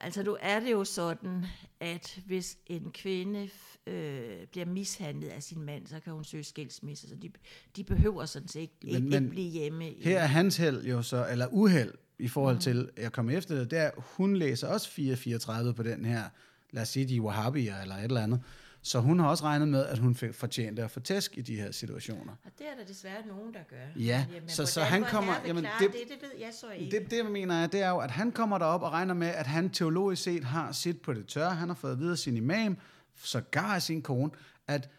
[0.00, 1.44] altså nu er det jo sådan,
[1.80, 3.48] at hvis en kvinde
[3.86, 7.30] øh, bliver mishandlet af sin mand, så kan hun søge skilsmisse, så de,
[7.76, 9.84] de behøver sådan set ikke, Men- ikke, men ikke blive hjemme.
[10.00, 13.54] Her er hans held jo så, eller uheld i forhold til, at jeg kommer efter
[13.58, 16.22] det, det er, hun læser også 434 på den her,
[16.70, 18.40] lad os sige, de er wahhabier eller et eller andet.
[18.82, 21.56] Så hun har også regnet med, at hun fik fortjente at få tæsk i de
[21.56, 22.32] her situationer.
[22.44, 23.76] Og det er der desværre nogen, der gør.
[24.02, 26.98] Ja, så- så han kommer- Jamen, jamen, det, det- det, det ved jeg så ikke.
[26.98, 29.46] Det, det mener jeg, det er jo, at han kommer derop og regner med, at
[29.46, 31.54] han teologisk set har sit på det tørre.
[31.54, 32.76] Han har fået at vide af sin imam,
[33.16, 34.30] sågar af sin kone,
[34.66, 34.90] at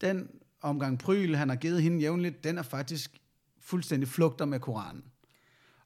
[0.00, 0.28] den
[0.60, 3.20] omgang pryl, han har givet hende jævnligt, den er faktisk
[3.60, 5.04] fuldstændig flugter med Koranen.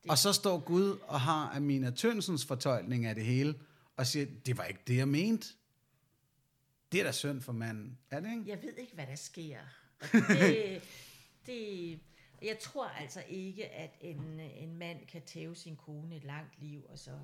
[0.08, 3.54] Og så står Gud og har Amina Tønsens fortolkning af det hele,
[3.96, 5.48] og siger, det var ikke det, jeg mente.
[6.92, 7.98] Det er da synd for manden.
[8.10, 8.44] Er det ikke?
[8.46, 9.58] Jeg ved ikke, hvad der sker.
[10.00, 10.82] Og det,
[11.46, 12.00] det,
[12.42, 16.84] jeg tror altså ikke, at en, en mand kan tæve sin kone et langt liv,
[16.88, 17.18] og så,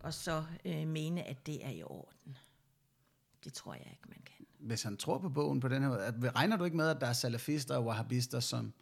[0.00, 2.36] og så øh, mene, at det er i orden.
[3.44, 4.46] Det tror jeg ikke, man kan.
[4.58, 7.06] hvis han tror på bogen på den her måde, regner du ikke med, at der
[7.06, 8.72] er salafister og wahhabister, som,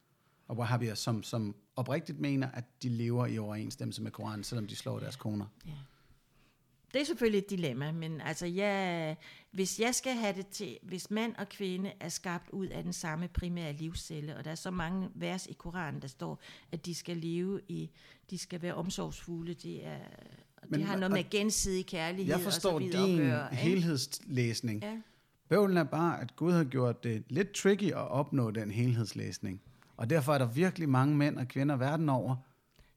[0.49, 4.77] og wahhabier, som, som oprigtigt mener, at de lever i overensstemmelse med Koranen, selvom de
[4.77, 5.47] slår deres koner?
[6.95, 9.17] Det er selvfølgelig et dilemma, men altså jeg,
[9.53, 12.93] hvis jeg skal have det til, hvis mand og kvinde er skabt ud af den
[12.93, 16.41] samme primære livscelle, og der er så mange vers i Koranen, der står,
[16.73, 17.91] at de skal leve i,
[18.31, 19.97] de skal være omsorgsfulde, det er,
[20.57, 23.27] og Men- det har noget med gensidig kærlighed Jeg og forstår så videre din at
[23.27, 23.49] gøre.
[23.53, 23.63] ikke?
[23.63, 24.83] helhedslæsning.
[24.83, 24.97] Ja.
[25.49, 29.61] Bøvlen er bare, at Gud har gjort det lidt tricky at opnå den helhedslæsning.
[29.97, 32.37] Og derfor er der virkelig mange mænd og kvinder verden over.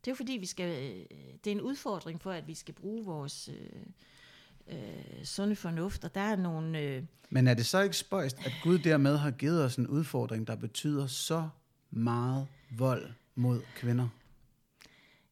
[0.07, 2.73] Det er jo fordi, vi skal, øh, det er en udfordring for, at vi skal
[2.73, 6.79] bruge vores øh, øh, sunde fornuft, og der er nogle...
[6.79, 10.47] Øh, Men er det så ikke spøjst, at Gud dermed har givet os en udfordring,
[10.47, 11.49] der betyder så
[11.91, 12.47] meget
[12.77, 14.07] vold mod kvinder?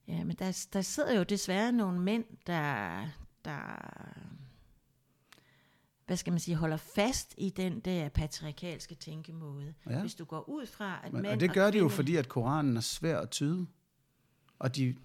[0.07, 3.01] Ja, men der, der sidder jo desværre nogle mænd, der,
[3.45, 3.61] der,
[6.05, 9.73] hvad skal man sige, holder fast i den der patriarkalske tænkemåde.
[9.89, 9.99] Ja.
[10.01, 12.15] Hvis du går ud fra, at Men, mænd og det gør de jo, kvinder- fordi
[12.15, 13.67] at Koranen er svær at tyde.
[14.59, 14.95] Og de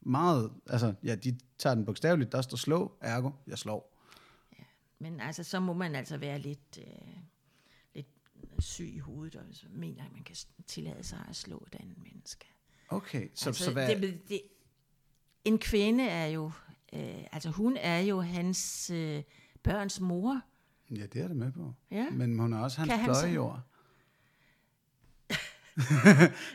[0.00, 3.96] meget, altså, ja, de tager den bogstaveligt, der står slå, ergo, jeg slår.
[4.98, 7.16] Men altså, så må man altså være lidt, øh,
[7.94, 8.06] lidt
[8.58, 11.98] syg i hovedet, og så mener, at man kan tillade sig at slå et andet
[11.98, 12.46] menneske.
[12.88, 14.40] Okay, så, altså, så hvad, det, det,
[15.44, 16.50] en kvinde er jo,
[16.92, 19.22] øh, altså hun er jo hans øh,
[19.62, 20.40] børns mor.
[20.90, 21.74] ja, det er det med på.
[21.90, 22.10] Ja.
[22.10, 23.62] Men hun er også hans pløjejord.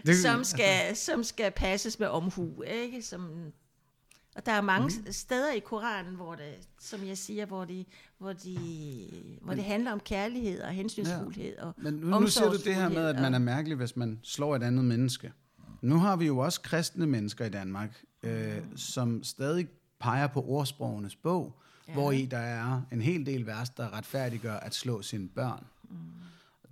[0.05, 3.01] Det, som, skal, som skal passes med omhu, ikke?
[3.01, 3.51] Som,
[4.35, 5.11] og der er mange mm.
[5.11, 7.85] steder i Koranen, hvor det, som jeg siger, hvor, de,
[8.17, 8.57] hvor, de,
[9.41, 11.57] hvor det handler om kærlighed og hensynsfuldhed.
[11.57, 14.19] Og Men nu, nu siger du det her med, at man er mærkelig, hvis man
[14.23, 15.31] slår et andet menneske.
[15.81, 19.67] Nu har vi jo også kristne mennesker i Danmark, øh, som stadig
[19.99, 21.93] peger på ordsprogenes bog, ja.
[21.93, 25.65] hvor i der er en hel del vers, der retfærdiggør at slå sine børn.
[25.89, 25.97] Mm.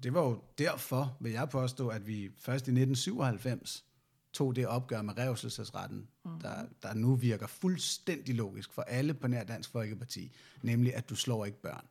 [0.03, 3.85] Det var jo derfor, vil jeg påstå, at vi først i 1997
[4.33, 6.39] tog det opgør med revselsesretten, mm.
[6.39, 10.31] der, der nu virker fuldstændig logisk for alle på nær Dansk Folkeparti,
[10.61, 11.85] nemlig at du slår ikke børn.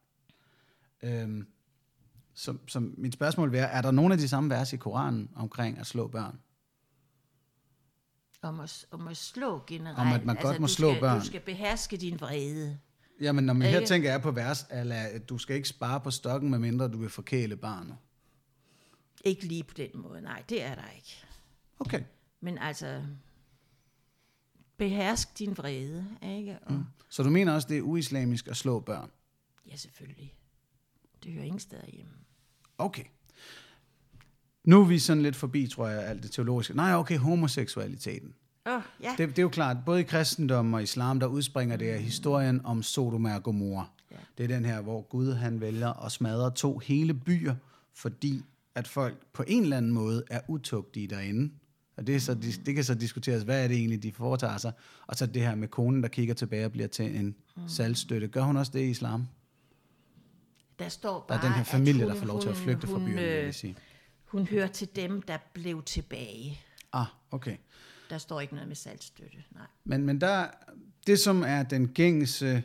[1.03, 1.47] Øhm,
[2.35, 5.31] så, så mit spørgsmål vil være, er der nogle af de samme vers i Koranen
[5.37, 6.39] omkring at slå børn?
[8.43, 9.99] om, at, om at slå generelt.
[9.99, 11.21] Om at man godt må slå skal, børn.
[11.21, 12.79] Du skal beherske din vrede.
[13.21, 16.11] Jamen, når man her tænker jeg på vers, ala, at du skal ikke spare på
[16.11, 17.97] stokken, medmindre du vil forkæle barnet.
[19.25, 21.25] Ikke lige på den måde, nej, det er der ikke.
[21.79, 22.03] Okay.
[22.41, 23.03] Men altså,
[24.77, 26.59] behersk din vrede, ikke?
[26.63, 26.85] Og, mm.
[27.09, 29.11] Så du mener også, det er uislamisk at slå børn?
[29.71, 30.35] Ja, selvfølgelig.
[31.25, 32.13] Det hører ingen steder hjemme.
[32.79, 33.05] Okay.
[34.65, 36.75] Nu er vi sådan lidt forbi, tror jeg, alt det teologiske.
[36.75, 38.35] Nej, okay, homoseksualiteten.
[38.67, 39.15] Oh, ja.
[39.19, 42.61] Det, det er jo klart, både i kristendom og islam, der udspringer det af historien
[42.65, 43.89] om Sodoma og Gomorra.
[44.11, 44.17] Ja.
[44.39, 47.55] Det er den her, hvor Gud han vælger at smadre to hele byer,
[47.95, 48.43] fordi
[48.75, 51.53] at folk på en eller anden måde er utugtige derinde.
[51.97, 54.57] Og det, er så, dis- det kan så diskuteres, hvad er det egentlig, de foretager
[54.59, 54.73] sig.
[55.07, 57.69] Og så det her med konen, der kigger tilbage og bliver til en mm.
[57.69, 58.29] salgstøtte.
[58.29, 59.29] Gør hun også det i islam?
[60.79, 62.65] Der står Der bare, er den her familie, hun, der får lov til at hun-
[62.65, 63.77] flygte fra hun, byerne, vil øh, jeg sige.
[64.25, 66.61] Hun hører til dem, der blev tilbage.
[66.93, 67.57] Ah, okay.
[68.13, 69.67] Der står ikke noget med salgstøtte, nej.
[69.85, 70.47] Men, men der,
[71.07, 72.63] det som er den gængse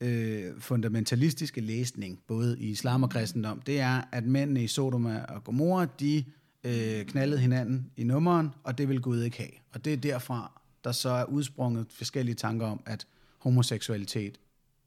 [0.00, 5.44] øh, fundamentalistiske læsning, både i islam og kristendom, det er, at mændene i Sodoma og
[5.44, 6.24] Gomorra, de
[6.64, 9.50] øh, knaldede hinanden i nummeren, og det vil Gud ikke have.
[9.72, 13.06] Og det er derfra, der så er udsprunget forskellige tanker om, at
[13.38, 14.40] homoseksualitet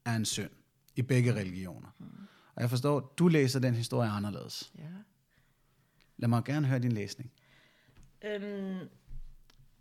[0.04, 0.50] er en synd
[0.96, 1.88] i begge religioner.
[2.54, 4.72] Og jeg forstår, du læser den historie anderledes.
[4.78, 4.82] Ja.
[6.16, 7.30] Lad mig gerne høre din læsning.
[8.24, 8.88] Øhm,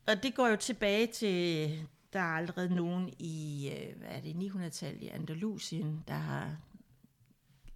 [0.07, 1.69] og det går jo tilbage til,
[2.13, 6.57] der er allerede nogen i, øh, hvad er det, 900-tallet i Andalusien, der har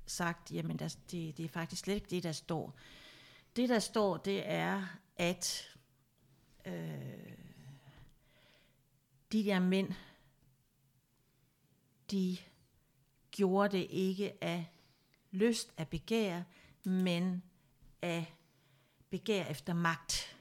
[0.06, 2.76] sagt, jamen der, det, det er faktisk slet ikke det, der står.
[3.56, 4.84] Det, der står, det er,
[5.18, 5.69] at
[6.65, 7.31] øh,
[9.31, 9.93] de der mænd,
[12.11, 12.38] de
[13.31, 14.65] gjorde det ikke af
[15.31, 16.41] lyst af begær,
[16.84, 17.43] men
[18.02, 18.34] af
[19.10, 20.35] begær efter magt.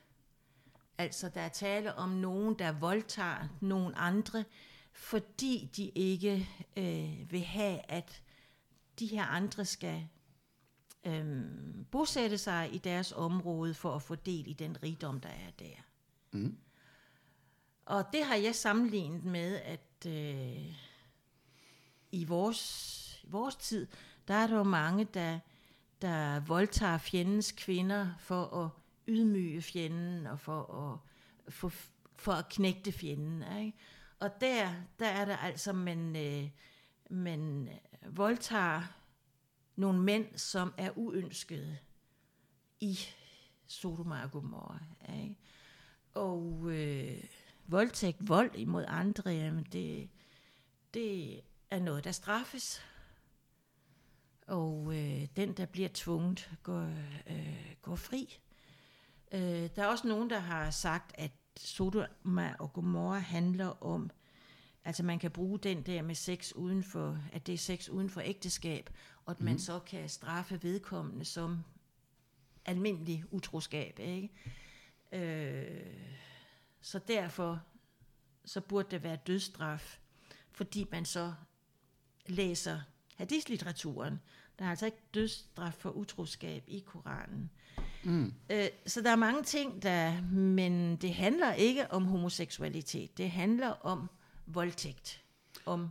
[0.99, 4.45] Altså, der er tale om nogen, der voldtager nogen andre,
[4.93, 8.23] fordi de ikke øh, vil have, at
[8.99, 10.09] de her andre skal
[11.05, 11.45] øh,
[11.91, 15.83] bosætte sig i deres område for at få del i den rigdom, der er der.
[16.33, 16.59] Mm.
[17.87, 20.75] Og det har jeg sammenlignet med, at øh,
[22.13, 23.87] i vores, vores tid,
[24.29, 25.39] der er der jo mange, der,
[26.03, 28.71] der voldtager fjendens kvinder for at
[29.09, 30.99] ydmyge fjenden og for at,
[31.53, 31.73] for,
[32.17, 33.59] for at knægte fjenden.
[33.59, 33.79] Ikke?
[34.19, 36.51] Og der, der er der altså, man, øh,
[37.11, 37.69] man
[38.07, 38.83] voldtager
[39.77, 41.79] nogle mænd, som er uønskede
[42.81, 42.99] i
[43.67, 44.79] Sodoma og Gomorra.
[45.23, 45.37] Ikke?
[46.15, 47.25] Og øh,
[47.67, 50.09] voldtægt, vold imod andre, jamen det,
[50.95, 51.41] det
[51.71, 52.83] er noget, der straffes.
[54.47, 56.91] Og øh, den, der bliver tvunget, går,
[57.27, 58.39] øh, går fri.
[59.35, 64.11] Øh, der er også nogen, der har sagt, at Sodoma og Gomorra handler om,
[64.85, 68.11] altså man kan bruge den der med sex uden for, at det er sex uden
[68.11, 68.91] for ægteskab,
[69.25, 69.45] og at mm.
[69.45, 69.59] man mhm.
[69.59, 71.65] så kan straffe vedkommende som
[72.65, 73.99] almindelig utroskab.
[73.99, 74.31] Ikke?
[75.13, 76.15] Øh,
[76.81, 77.63] så derfor
[78.45, 79.99] så burde det være dødsstraf,
[80.53, 81.35] fordi man så
[82.27, 82.81] læser
[83.17, 84.21] hadith-litteraturen.
[84.59, 87.51] Der er altså ikke dødsstraf for utroskab i Koranen.
[88.05, 88.33] Mm.
[88.51, 93.19] Øh, så der er mange ting, der, men det handler ikke om homoseksualitet.
[93.19, 94.11] Det handler om
[94.47, 95.23] voldtægt.
[95.67, 95.91] Om,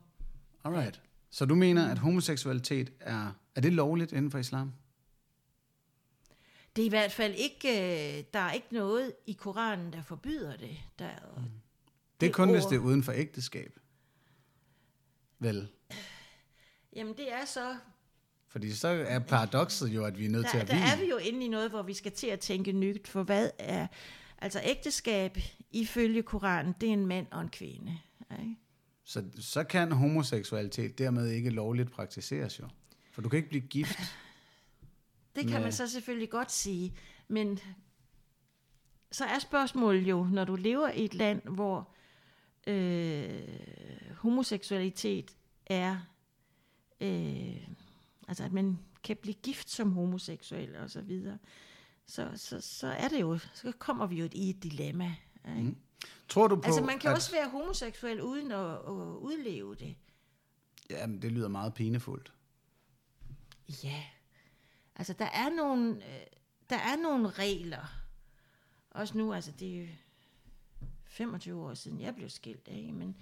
[0.64, 1.02] Alright.
[1.30, 4.74] Så du mener, at homoseksualitet er, er det lovligt inden for islam?
[6.76, 10.58] Det er i hvert fald ikke, øh, der er ikke noget i Koranen, der forbyder
[10.58, 10.78] det.
[11.00, 11.44] Der, mm.
[12.22, 13.80] Det er kun, ord, hvis det er uden for ægteskab.
[15.40, 15.68] Vel?
[16.96, 17.76] Jamen det er så...
[18.54, 21.10] Fordi så er paradokset jo, at vi er nødt der, til at Der er vi
[21.10, 23.88] jo inde i noget, hvor vi skal til at tænke nyt, for hvad er...
[24.38, 25.38] Altså ægteskab
[25.72, 27.98] ifølge Koranen, det er en mand og en kvinde.
[28.40, 28.56] Ikke?
[29.04, 32.68] Så, så kan homoseksualitet dermed ikke lovligt praktiseres jo.
[33.12, 34.00] For du kan ikke blive gift.
[35.36, 35.62] Det kan med...
[35.62, 36.94] man så selvfølgelig godt sige,
[37.28, 37.60] men
[39.12, 41.90] så er spørgsmålet jo, når du lever i et land, hvor
[42.68, 43.42] øh,
[44.18, 45.32] homoseksualitet
[45.66, 45.98] er,
[47.02, 47.68] øh,
[48.28, 51.38] altså at man kan blive gift som homoseksuel og så videre,
[52.06, 55.16] så, så, så er det jo, så kommer vi jo i et dilemma.
[55.48, 55.62] Ikke?
[55.62, 55.78] Mm.
[56.30, 57.16] Tror du på, altså man kan at...
[57.16, 59.96] også være homoseksuel uden at, at udleve det.
[60.90, 62.34] Jamen, det lyder meget pinefuldt.
[63.84, 64.04] Ja,
[64.96, 66.26] altså der er nogle, øh,
[66.70, 68.04] der er nogle regler.
[68.92, 69.88] Også nu, altså det er jo
[71.06, 72.92] 25 år siden, jeg blev skilt, ikke?
[72.92, 73.16] Men,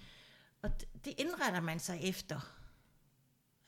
[0.62, 0.70] og
[1.04, 2.61] det indretter man sig efter.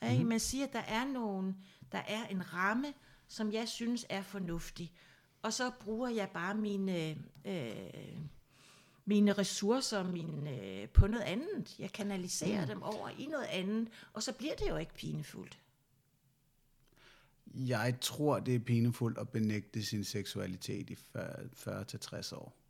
[0.03, 0.23] Ikke?
[0.23, 0.29] Mm.
[0.29, 1.57] Man siger, at der er, nogen,
[1.93, 2.95] der er en ramme,
[3.29, 4.93] som jeg synes er fornuftig.
[5.43, 8.19] Og så bruger jeg bare mine, øh,
[9.05, 11.79] mine ressourcer mine, øh, på noget andet.
[11.79, 12.67] Jeg kanaliserer mm.
[12.67, 15.59] dem over i noget andet, og så bliver det jo ikke pinefuldt.
[17.55, 22.64] Jeg tror, det er pinefuldt at benægte sin seksualitet i 40-60 år.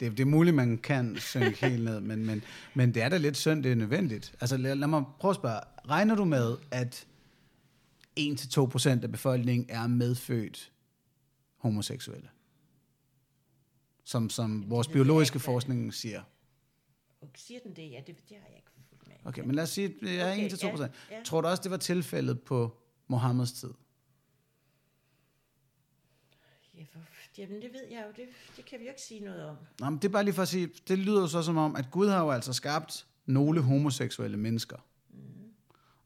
[0.00, 2.42] Det, det er muligt, man kan synke helt ned, men, men,
[2.74, 4.34] men det er da lidt synd, det er nødvendigt.
[4.40, 7.06] Altså lad, lad mig prøve at spørge, regner du med, at
[8.20, 10.72] 1-2% af befolkningen er medfødt
[11.56, 12.28] homoseksuelle?
[14.04, 16.22] Som, som vores biologiske forskning siger.
[17.20, 17.90] Og siger den det?
[17.90, 19.16] Ja, det, det har jeg ikke fulgt med.
[19.24, 20.82] Okay, men lad os sige, det er okay, 1-2%.
[20.82, 21.22] Ja, ja.
[21.24, 22.76] Tror du også, det var tilfældet på
[23.06, 23.70] Mohammeds tid?
[26.74, 27.00] Ja, for,
[27.38, 28.24] jamen det ved jeg jo, det,
[28.56, 29.56] det kan vi jo ikke sige noget om.
[29.80, 31.76] Nå, men det er bare lige for at sige, det lyder jo så som om,
[31.76, 34.76] at Gud har jo altså skabt nogle homoseksuelle mennesker.
[35.10, 35.18] Mm.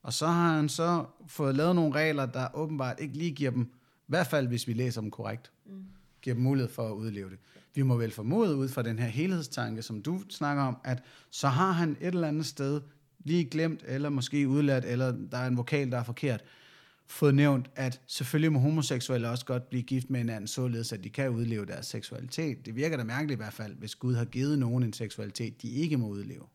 [0.02, 3.62] Og så har han så fået lavet nogle regler, der åbenbart ikke lige giver dem,
[3.62, 5.84] i hvert fald hvis vi læser dem korrekt, mm.
[6.22, 7.38] giver dem mulighed for at udleve det.
[7.74, 11.48] Vi må vel formode ud fra den her helhedstanke, som du snakker om, at så
[11.48, 12.80] har han et eller andet sted
[13.24, 16.44] lige glemt, eller måske udlært, eller der er en vokal, der er forkert,
[17.10, 21.10] fået nævnt, at selvfølgelig må homoseksuelle også godt blive gift med hinanden, således at de
[21.10, 22.66] kan udleve deres seksualitet.
[22.66, 25.68] Det virker da mærkeligt i hvert fald, hvis Gud har givet nogen en seksualitet, de
[25.70, 26.46] ikke må udleve.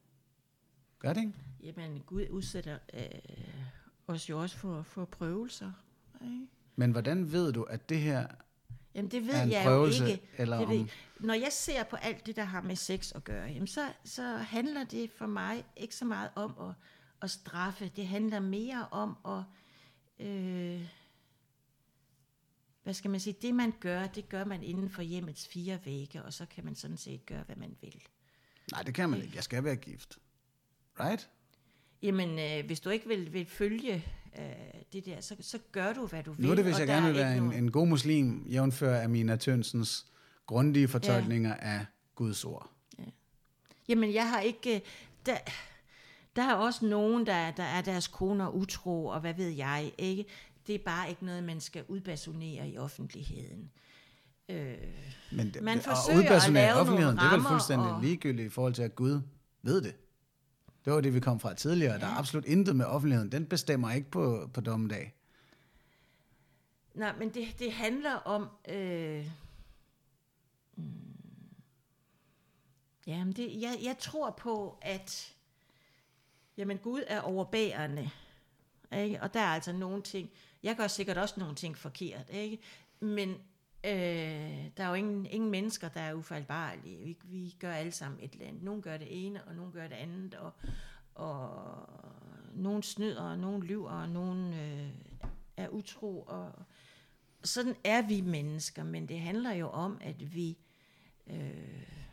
[0.99, 1.33] Gør det ikke?
[1.63, 3.01] Jamen, Gud udsætter øh,
[4.07, 5.71] os jo også for, for prøvelser.
[6.23, 6.47] Ikke?
[6.75, 8.27] Men hvordan ved du, at det her
[8.95, 10.23] Jamen det ved er en jeg prøvelse, jo ikke.
[10.37, 13.23] eller det ved, om- Når jeg ser på alt det, der har med sex at
[13.23, 16.73] gøre, jamen så, så handler det for mig ikke så meget om at,
[17.21, 17.91] at straffe.
[17.95, 19.43] Det handler mere om at...
[20.19, 20.81] Øh,
[22.83, 23.35] hvad skal man sige?
[23.41, 26.75] Det man gør, det gør man inden for hjemmets fire vægge, og så kan man
[26.75, 28.01] sådan set gøre, hvad man vil.
[28.71, 29.35] Nej, det kan man ikke.
[29.35, 30.17] Jeg skal være gift.
[30.99, 31.29] Right?
[32.01, 34.05] Jamen, øh, hvis du ikke vil, vil følge
[34.39, 34.43] øh,
[34.93, 36.45] det der, så, så gør du, hvad du vil.
[36.45, 39.03] Nu er det, hvis jeg gerne er vil være en, nogen- en god muslim, jævnfør
[39.03, 40.05] Amina Tønsens
[40.45, 41.85] grundige fortolkninger af
[42.15, 42.71] Guds ord.
[43.87, 44.75] Jamen, jeg har ikke...
[44.75, 44.81] øh,
[45.25, 45.37] Der,
[46.35, 50.25] der er også nogen, der, der er deres koner utro, og hvad ved jeg, ikke?
[50.67, 53.71] Det er bare ikke noget, man skal udbasonere i offentligheden.
[54.49, 54.77] Øh,
[55.31, 58.45] Men det, Man og forsøger at udpersonere i offentligheden, det er vel fuldstændig og- ligegyldigt
[58.45, 59.21] i forhold til, at Gud
[59.61, 59.95] ved det.
[60.85, 61.93] Det var det, vi kom fra tidligere.
[61.93, 61.99] Ja.
[61.99, 63.31] Der er absolut intet med offentligheden.
[63.31, 65.13] Den bestemmer ikke på, på dommedag.
[66.95, 68.47] nej, men det, det handler om...
[68.69, 69.27] Øh,
[70.75, 70.83] mm,
[73.07, 75.34] jamen, det, jeg, jeg tror på, at
[76.57, 78.09] jamen, Gud er overbærende.
[78.97, 79.21] Ikke?
[79.21, 80.29] Og der er altså nogle ting...
[80.63, 82.59] Jeg gør sikkert også nogle ting forkert, ikke?
[82.99, 83.29] Men
[83.83, 86.97] øh, der er jo ingen, ingen mennesker, der er ufejlbarlige.
[86.97, 88.63] Vi, vi gør alle sammen et eller andet.
[88.63, 90.51] Nogle gør det ene, og nogle gør det andet, og,
[91.15, 91.89] og
[92.53, 94.89] nogle snyder, og nogle lyver, og nogle øh,
[95.57, 96.21] er utro.
[96.21, 96.51] Og
[97.43, 100.57] sådan er vi mennesker, men det handler jo om, at vi...
[101.27, 102.04] Øh,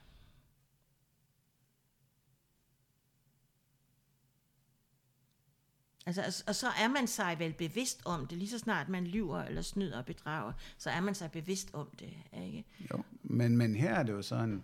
[6.06, 9.42] Altså, og- så er man sig vel bevidst om det, lige så snart man lyver
[9.42, 12.12] eller snyder og bedrager, så er man sig bevidst om det,
[12.44, 12.64] ikke?
[12.92, 13.02] Jo.
[13.22, 14.62] Men, men her er det jo sådan,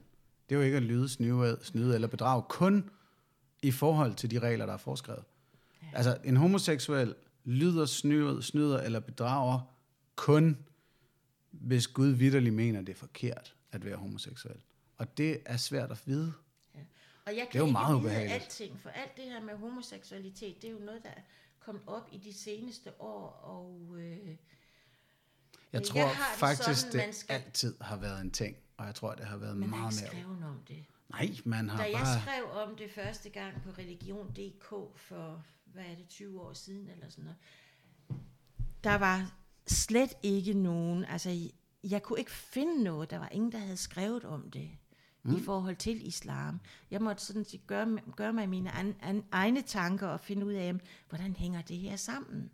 [0.48, 2.90] det er jo ikke at lyde, snyde, snyde eller bedrage, kun
[3.62, 5.24] i forhold til de regler, der er foreskrevet.
[5.82, 5.86] Ja.
[5.96, 9.60] Altså, en homoseksuel lyder, snyder, snyder eller bedrager
[10.16, 10.58] kun,
[11.50, 14.56] hvis Gud vidderligt mener, det er forkert at være homoseksuel.
[14.96, 16.32] Og det er svært at vide.
[17.28, 18.42] Og jeg er kan jo ikke meget vide ubehageligt.
[18.42, 21.20] alting, for alt det her med homoseksualitet, det er jo noget, der er
[21.60, 24.36] kommet op i de seneste år, og øh, Jeg
[25.72, 28.94] Jeg tror det faktisk, sådan, det man skal- altid har været en ting, og jeg
[28.94, 30.22] tror, det har været man meget ikke mere.
[30.22, 30.84] skrevet om det.
[31.08, 32.20] Nej, man har Da jeg bare...
[32.20, 37.08] skrev om det første gang på religion.dk for, hvad er det, 20 år siden eller
[37.08, 37.38] sådan noget,
[38.84, 39.34] der var
[39.66, 41.50] slet ikke nogen, altså
[41.84, 44.70] jeg kunne ikke finde noget, der var ingen, der havde skrevet om det
[45.22, 45.36] mm.
[45.36, 46.60] i forhold til islam.
[46.90, 50.52] Jeg måtte sådan set gøre, gøre mig mine an, an, egne tanker og finde ud
[50.52, 52.50] af, jamen, hvordan hænger det her sammen.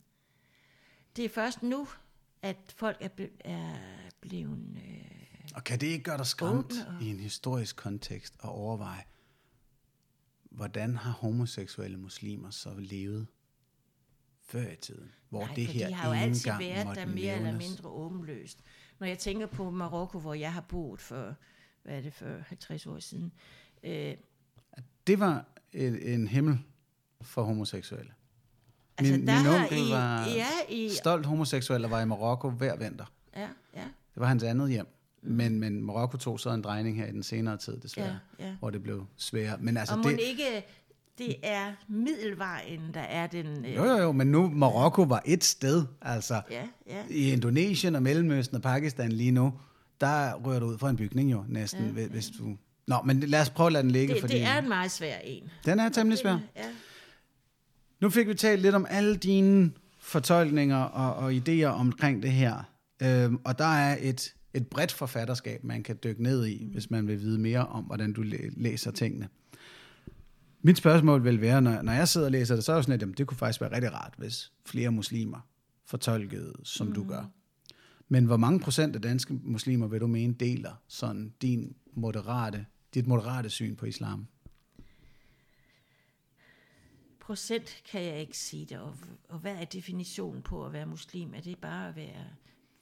[1.16, 1.89] Det er først nu,
[2.43, 3.74] at folk er, ble, er
[4.20, 4.59] blevet...
[4.77, 9.03] Øh, Og kan det ikke gøre dig skræmt og- i en historisk kontekst at overveje,
[10.51, 13.27] hvordan har homoseksuelle muslimer så levet
[14.43, 15.12] før i tiden?
[15.28, 17.69] Hvor Nej, det her de har jo altid været der mere eller nævnes.
[17.69, 18.59] mindre åbenløst.
[18.99, 21.35] Når jeg tænker på Marokko, hvor jeg har boet for,
[21.85, 23.32] hvad er det, for 50 år siden.
[23.85, 24.15] Øh,
[25.06, 26.59] Det var en, en himmel
[27.23, 28.11] for homoseksuelle.
[28.98, 32.51] altså, min der min onkel I, var ja, i, stolt homoseksuel og var i Marokko
[32.51, 33.05] hver vinter.
[33.36, 33.81] ja, ja,
[34.15, 34.86] Det var hans andet hjem.
[35.27, 38.56] Men, men Marokko tog så en drejning her i den senere tid, desværre, Ja, ja.
[38.59, 39.59] hvor det blev sværere.
[39.61, 40.65] Men altså, og det, ikke,
[41.19, 43.65] det er middelvejen, der er den...
[43.65, 47.05] Øh, jo, jo, jo, men nu Marokko var et sted, altså Ja, ja.
[47.11, 49.52] i Indonesien og Mellemøsten og Pakistan lige nu,
[50.05, 52.56] der rører du ud fra en bygning jo næsten, ja, hvis du...
[52.86, 54.90] Nå, men lad os prøve at lade den ligge, Det, fordi det er en meget
[54.90, 55.43] svær en.
[55.66, 56.39] den er temmelig svær.
[56.56, 56.62] Ja.
[58.01, 62.70] Nu fik vi talt lidt om alle dine fortolkninger og, og idéer omkring det her.
[63.02, 67.06] Øhm, og der er et, et bredt forfatterskab, man kan dykke ned i, hvis man
[67.06, 69.28] vil vide mere om, hvordan du læ- læser tingene.
[70.62, 72.94] Mit spørgsmål vil være, når, når jeg sidder og læser det, så er det sådan,
[72.94, 75.39] at jamen, det kunne faktisk være rigtig rart, hvis flere muslimer
[75.86, 76.93] fortolkede, som mm.
[76.93, 77.24] du gør.
[78.09, 83.06] Men hvor mange procent af danske muslimer vil du mene deler sådan din moderate, dit
[83.06, 84.26] moderate syn på islam?
[87.20, 88.94] Procent kan jeg ikke sige det, og,
[89.28, 91.35] og hvad er definitionen på at være muslim?
[91.35, 92.24] Er det bare at være...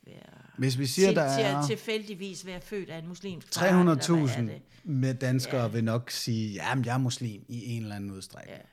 [0.06, 0.22] være
[0.58, 1.66] Hvis vi siger, til, der til er...
[1.66, 4.62] tilfældigvis være født af en muslimsk er 300.000 det?
[4.84, 5.68] med danskere ja.
[5.68, 8.58] Vil nok sige, ja, jeg er muslim i en eller anden udstrækning.
[8.58, 8.71] Ja.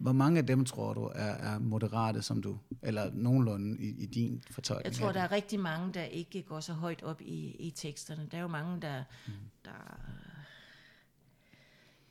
[0.00, 4.06] Hvor mange af dem tror du er, er moderate som du, eller nogenlunde i, i
[4.06, 4.84] din fortolkning?
[4.84, 8.28] Jeg tror, der er rigtig mange, der ikke går så højt op i, i teksterne.
[8.30, 9.32] Der er jo mange, der, Mm.
[9.64, 10.00] der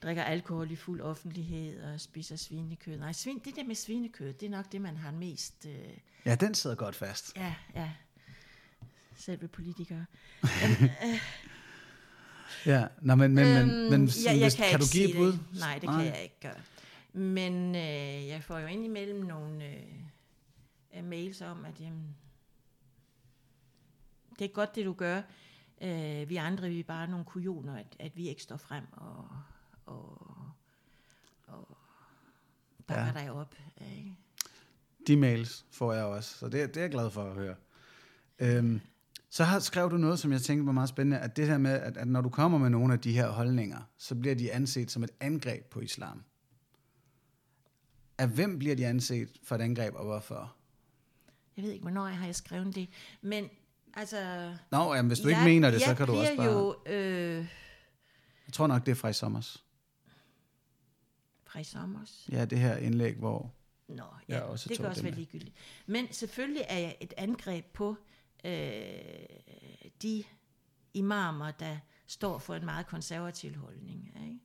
[0.03, 2.98] drikker alkohol i fuld offentlighed og spiser svinekød.
[2.98, 5.66] Nej, svin, det der med svinekød, det er nok det, man har mest...
[5.66, 5.74] Øh,
[6.26, 7.36] Ja, den sidder godt fast.
[7.36, 7.90] ja, ja.
[9.16, 10.06] Selve politikere.
[12.66, 15.32] Ja, Nå, men, men, men, Øhm, men ja, jeg hvis, kan, du give et bud?
[15.32, 15.40] Det.
[15.60, 16.56] Nej, det kan jeg ikke gøre.
[17.14, 19.65] Men øh, jeg får jo indimellem nogle
[20.95, 22.15] øh, mails om, at jamen,
[24.40, 25.22] det er godt, det du gør.
[25.81, 29.30] Øh, vi andre, vi er bare nogle kujoner, at, at vi ikke står frem og,
[29.86, 30.22] og,
[31.48, 31.77] og
[32.88, 33.26] bakker ja.
[33.26, 33.56] dig op.
[33.98, 34.15] Ikke?
[35.07, 37.56] De mails får jeg også, så det, det er jeg glad for at høre.
[38.40, 38.81] Øhm,
[39.30, 41.72] så har skrevet du noget, som jeg tænkte var meget spændende, at det her med,
[41.72, 44.91] at, at når du kommer med nogle af de her holdninger, så bliver de anset
[44.91, 46.23] som et angreb på islam.
[48.20, 50.56] Af hvem bliver de anset for et angreb, og hvorfor?
[51.58, 52.90] Jeg ved ikke, hvornår jeg har skrevet det,
[53.22, 53.50] men
[53.94, 54.54] altså...
[54.72, 56.52] Nå, jamen, hvis du jeg, ikke mener det, så kan du også bare...
[56.52, 56.76] jo...
[56.86, 57.48] Øh,
[58.46, 59.66] jeg tror nok, det er fra i sommers.
[61.44, 62.30] Fra i sommers?
[62.32, 63.54] Ja, det her indlæg, hvor...
[63.88, 65.56] Nå, ja, jeg også det kan også være ligegyldigt.
[65.86, 67.96] Men selvfølgelig er jeg et angreb på
[68.46, 68.82] øh,
[70.02, 70.24] de
[70.94, 71.78] imamer, der
[72.08, 74.14] står for en meget konservativ holdning.
[74.24, 74.40] Ikke?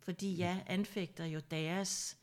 [0.00, 2.16] Fordi jeg anfægter jo deres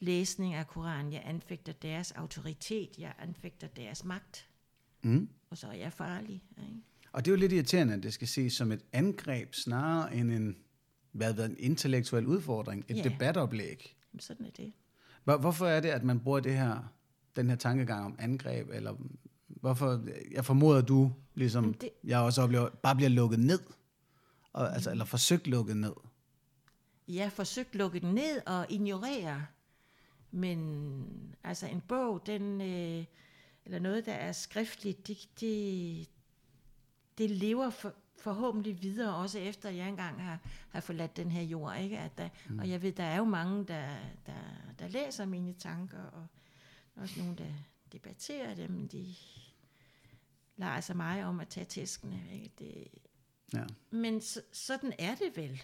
[0.00, 4.48] læsning af Koranen, jeg anfægter deres autoritet, jeg anfægter deres magt.
[5.02, 5.28] Mm.
[5.50, 6.42] Og så er jeg farlig.
[6.58, 6.80] Ikke?
[7.12, 10.32] Og det er jo lidt irriterende, at det skal ses som et angreb, snarere end
[10.32, 10.56] en,
[11.12, 13.02] hvad, hvad, en intellektuel udfordring, et ja.
[13.02, 13.96] debatoplæg.
[14.12, 14.72] Jamen, sådan er det.
[15.24, 16.92] Hvor, hvorfor er det, at man bruger det her,
[17.36, 18.94] den her tankegang om angreb, eller
[19.48, 23.60] hvorfor, jeg formoder du, ligesom det, jeg også oplever, bare bliver lukket ned,
[24.52, 25.92] og, altså, eller forsøgt lukket ned?
[27.08, 29.46] Ja, forsøgt lukket ned og ignorere.
[30.30, 33.04] Men altså en bog, den, øh,
[33.64, 36.08] eller noget, der er skriftligt, det, det,
[37.18, 40.38] det lever for, forhåbentlig videre, også efter jeg engang har,
[40.68, 41.76] har forladt den her jord.
[41.78, 41.98] Ikke?
[41.98, 42.58] At der, mm.
[42.58, 43.88] Og jeg ved, der er jo mange, der,
[44.26, 44.32] der,
[44.78, 46.26] der læser mine tanker, og
[46.96, 47.52] også nogle, der
[47.92, 48.88] debatterer dem.
[48.88, 49.14] De
[50.56, 52.22] leger sig mig om at tage tæskene.
[52.32, 52.50] Ikke?
[52.58, 52.88] Det,
[53.54, 53.64] ja.
[53.90, 55.62] Men så, sådan er det vel.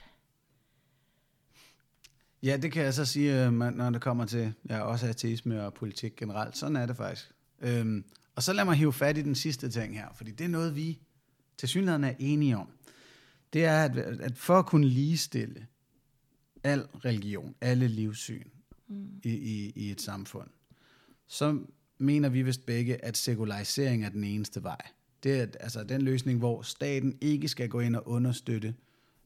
[2.43, 5.75] Ja, det kan jeg så sige, øh, når det kommer til ja, også ateisme og
[5.75, 6.57] politik generelt.
[6.57, 7.31] Sådan er det faktisk.
[7.61, 8.05] Øhm,
[8.35, 10.77] og så lad mig hive fat i den sidste ting her, fordi det er noget,
[10.77, 10.99] vi
[11.59, 12.69] til synligheden er enige om.
[13.53, 15.67] Det er, at, at for at kunne ligestille
[16.65, 18.49] al religion, alle livssyn
[18.89, 19.21] mm.
[19.25, 20.49] i, i, i et samfund,
[21.27, 21.59] så
[21.99, 24.81] mener vi vist begge, at sekularisering er den eneste vej.
[25.23, 28.75] Det er altså den løsning, hvor staten ikke skal gå ind og understøtte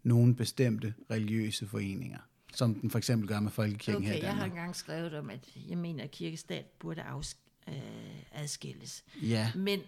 [0.03, 2.19] nogle bestemte religiøse foreninger
[2.57, 4.35] som den for eksempel gør med folkekirken okay, her i Danmark.
[4.35, 7.37] jeg har engang skrevet om, at jeg mener, at kirkestat burde afs-
[7.69, 9.05] øh, adskilles.
[9.23, 9.53] Ja.
[9.55, 9.81] Men,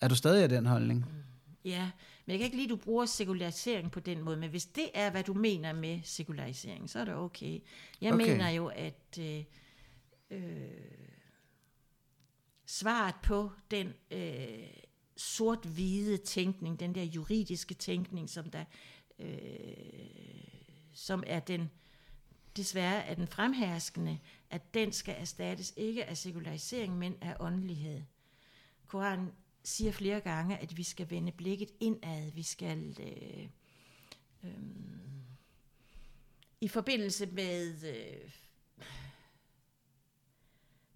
[0.00, 0.98] er du stadig af den holdning?
[0.98, 1.22] Mm,
[1.64, 1.90] ja,
[2.26, 4.88] men jeg kan ikke lide, at du bruger sekularisering på den måde, men hvis det
[4.94, 7.60] er, hvad du mener med sekularisering, så er det okay.
[8.00, 8.26] Jeg okay.
[8.26, 9.44] mener jo, at øh,
[10.30, 10.68] øh,
[12.66, 14.48] svaret på den øh,
[15.16, 18.64] sort-hvide tænkning, den der juridiske tænkning, som der
[19.18, 19.26] øh,
[20.96, 21.70] som er den
[22.56, 24.18] desværre er den fremherskende,
[24.50, 28.02] at den skal erstattes ikke af sekularisering, men af åndelighed.
[28.86, 29.32] Koranen
[29.64, 32.32] siger flere gange, at vi skal vende blikket indad.
[32.32, 33.48] Vi skal øh,
[34.44, 34.58] øh,
[36.60, 38.30] i forbindelse med øh,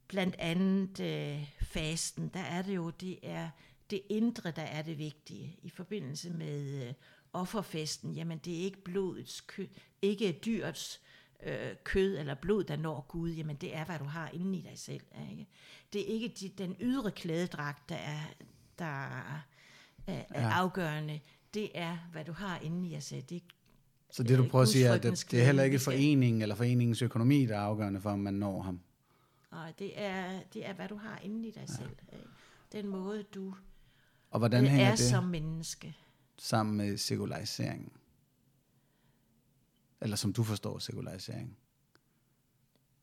[0.08, 3.50] blandt andet øh, fasten, der er det jo, det er
[3.90, 5.58] det indre, der er det vigtige.
[5.62, 6.94] I forbindelse med øh,
[7.32, 9.68] offerfesten, jamen det er ikke blodets kød,
[10.02, 11.00] ikke dyrets
[11.42, 14.62] øh, kød eller blod, der når Gud, jamen det er, hvad du har inde i
[14.62, 15.02] dig selv.
[15.30, 15.46] Ikke?
[15.92, 18.20] Det er ikke de, den ydre klædedragt, der er,
[18.78, 19.40] der er,
[20.06, 20.50] er ja.
[20.50, 21.20] afgørende.
[21.54, 23.22] Det er, hvad du har inde i dig selv.
[23.28, 23.42] Det
[24.12, 26.54] så det du prøver at sige er, at det, det er heller ikke foreningen eller
[26.54, 28.80] foreningens økonomi, der er afgørende for, om man når ham?
[29.52, 31.74] Nej, det er, det er, hvad du har inde i dig ja.
[31.74, 31.96] selv.
[32.12, 32.26] Ikke?
[32.72, 33.54] Den måde, du
[34.30, 35.96] og hvordan hænger er det som menneske.
[36.38, 37.92] Sammen med sekulariseringen?
[40.00, 41.56] Eller som du forstår sekularisering?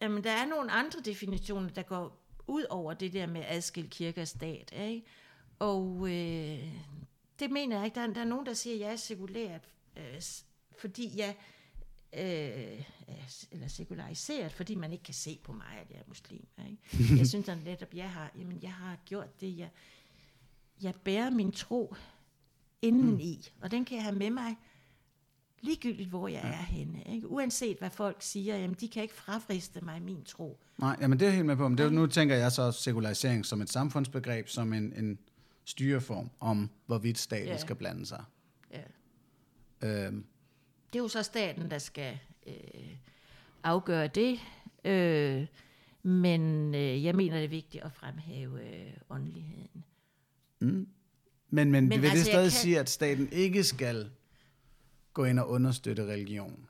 [0.02, 4.22] Jamen, der er nogle andre definitioner, der går ud over det der med adskilt kirke
[4.22, 4.74] og stat.
[4.78, 5.06] Ikke?
[5.60, 6.74] Og øh,
[7.40, 7.96] det mener jeg ikke.
[7.96, 10.22] Der er, der er nogen, der siger, at jeg er sekulært, øh,
[10.78, 11.36] fordi jeg
[12.14, 12.84] øh,
[13.52, 16.48] eller sekulariseret, fordi man ikke kan se på mig, at jeg er muslim.
[16.70, 17.18] Ikke?
[17.20, 19.70] Jeg synes at netop, jeg har, jamen, jeg har gjort det, jeg,
[20.82, 21.96] jeg bærer min tro
[22.82, 23.64] indeni, mm.
[23.64, 24.56] og den kan jeg have med mig
[25.62, 26.50] ligegyldigt hvor jeg ja.
[26.50, 27.04] er henne.
[27.04, 27.28] Ikke?
[27.28, 30.60] Uanset hvad folk siger, jamen de kan ikke frafriste mig min tro.
[30.78, 31.68] Nej, jamen det er jeg helt med på.
[31.68, 35.20] Men det, nu tænker jeg så sekularisering som et samfundsbegreb, som en, en
[35.66, 37.58] styreform om, hvorvidt staten ja.
[37.58, 38.24] skal blande sig.
[38.72, 38.82] Ja.
[39.88, 40.26] Øhm.
[40.94, 42.54] Det er jo så staten, der skal øh,
[43.64, 44.40] afgøre det.
[44.86, 45.46] Øh,
[46.04, 49.84] men øh, jeg mener, det er vigtigt at fremhæve øh, åndeligheden.
[50.60, 50.88] Mm.
[51.50, 52.60] Men, men, men vil altså, det stadig kan...
[52.60, 54.10] sige, at staten ikke skal
[55.18, 56.68] gå ind og understøtte religion.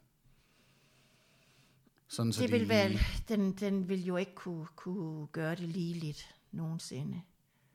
[2.07, 2.69] Sådan, så det vil de...
[2.69, 2.99] vel,
[3.29, 7.21] den, den vil jo ikke kunne, kunne gøre det ligeligt nogensinde.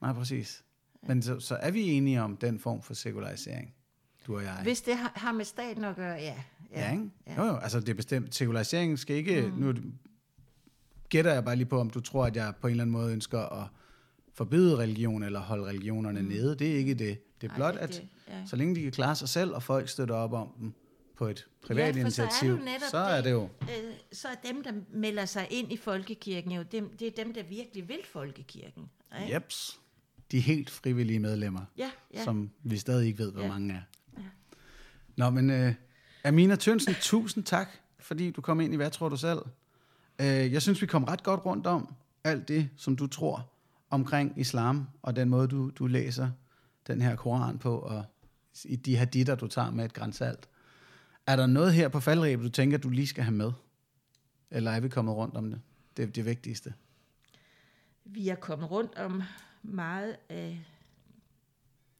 [0.00, 0.64] Nej, præcis.
[1.02, 3.74] Men så, så er vi enige om den form for sekularisering,
[4.26, 4.60] du og jeg?
[4.62, 6.42] Hvis det har, har med staten at gøre, ja.
[6.70, 7.10] Ja, ikke?
[7.26, 7.42] Ja.
[7.42, 8.34] Jo, jo, altså det er bestemt.
[8.34, 9.46] Sekulariseringen skal ikke...
[9.46, 9.58] Mm.
[9.58, 9.74] Nu
[11.08, 13.12] gætter jeg bare lige på, om du tror, at jeg på en eller anden måde
[13.12, 13.68] ønsker at
[14.34, 16.28] forbyde religion eller holde religionerne mm.
[16.28, 16.56] nede.
[16.58, 17.18] Det er ikke det.
[17.42, 18.46] Det er blot, Ej, det, at ja.
[18.46, 20.74] så længe de kan klare sig selv, og folk støtter op om dem
[21.16, 23.48] på et privat ja, initiativ, så er, så er det, det jo...
[23.62, 23.68] Øh,
[24.12, 27.42] så er dem, der melder sig ind i folkekirken, jo dem, det er dem, der
[27.42, 28.90] virkelig vil folkekirken.
[29.20, 29.34] Ikke?
[29.34, 29.80] Jeps.
[30.32, 32.24] De helt frivillige medlemmer, ja, ja.
[32.24, 33.48] som vi stadig ikke ved, hvor ja.
[33.48, 33.80] mange er.
[34.18, 34.22] Ja.
[35.16, 35.74] Nå, men uh,
[36.24, 37.68] Amina Tønsen, tusind tak,
[38.00, 39.38] fordi du kom ind i Hvad tror du selv?
[40.18, 41.94] Uh, jeg synes, vi kom ret godt rundt om
[42.24, 43.52] alt det, som du tror
[43.90, 46.30] omkring islam, og den måde, du, du læser
[46.86, 48.04] den her koran på, og
[48.64, 50.48] i de her ditter, du tager med et grænsalt.
[51.26, 53.52] Er der noget her på faldrebet, du tænker, du lige skal have med?
[54.50, 55.60] Eller er vi kommet rundt om det?
[55.96, 56.74] Det er det vigtigste.
[58.04, 59.22] Vi er kommet rundt om
[59.62, 60.64] meget af,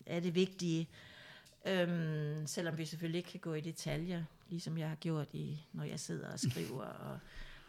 [0.06, 0.88] af det vigtige.
[1.66, 5.84] Øhm, selvom vi selvfølgelig ikke kan gå i detaljer, ligesom jeg har gjort, i, når
[5.84, 6.84] jeg sidder og skriver.
[6.84, 7.18] Og,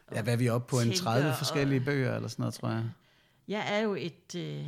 [0.07, 0.79] og ja, hvad er vi oppe på?
[0.79, 2.89] En 30 forskellige og, bøger eller sådan noget, tror jeg.
[3.47, 4.67] Jeg er jo et øh,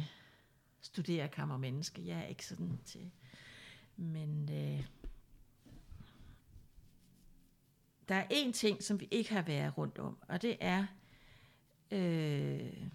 [0.86, 2.08] studerekammermenneske.
[2.08, 3.12] Jeg er ikke sådan til...
[3.98, 4.86] Men øh,
[8.10, 10.86] der er en ting, som vi ikke har været rundt om, og det er
[11.92, 12.88] øh,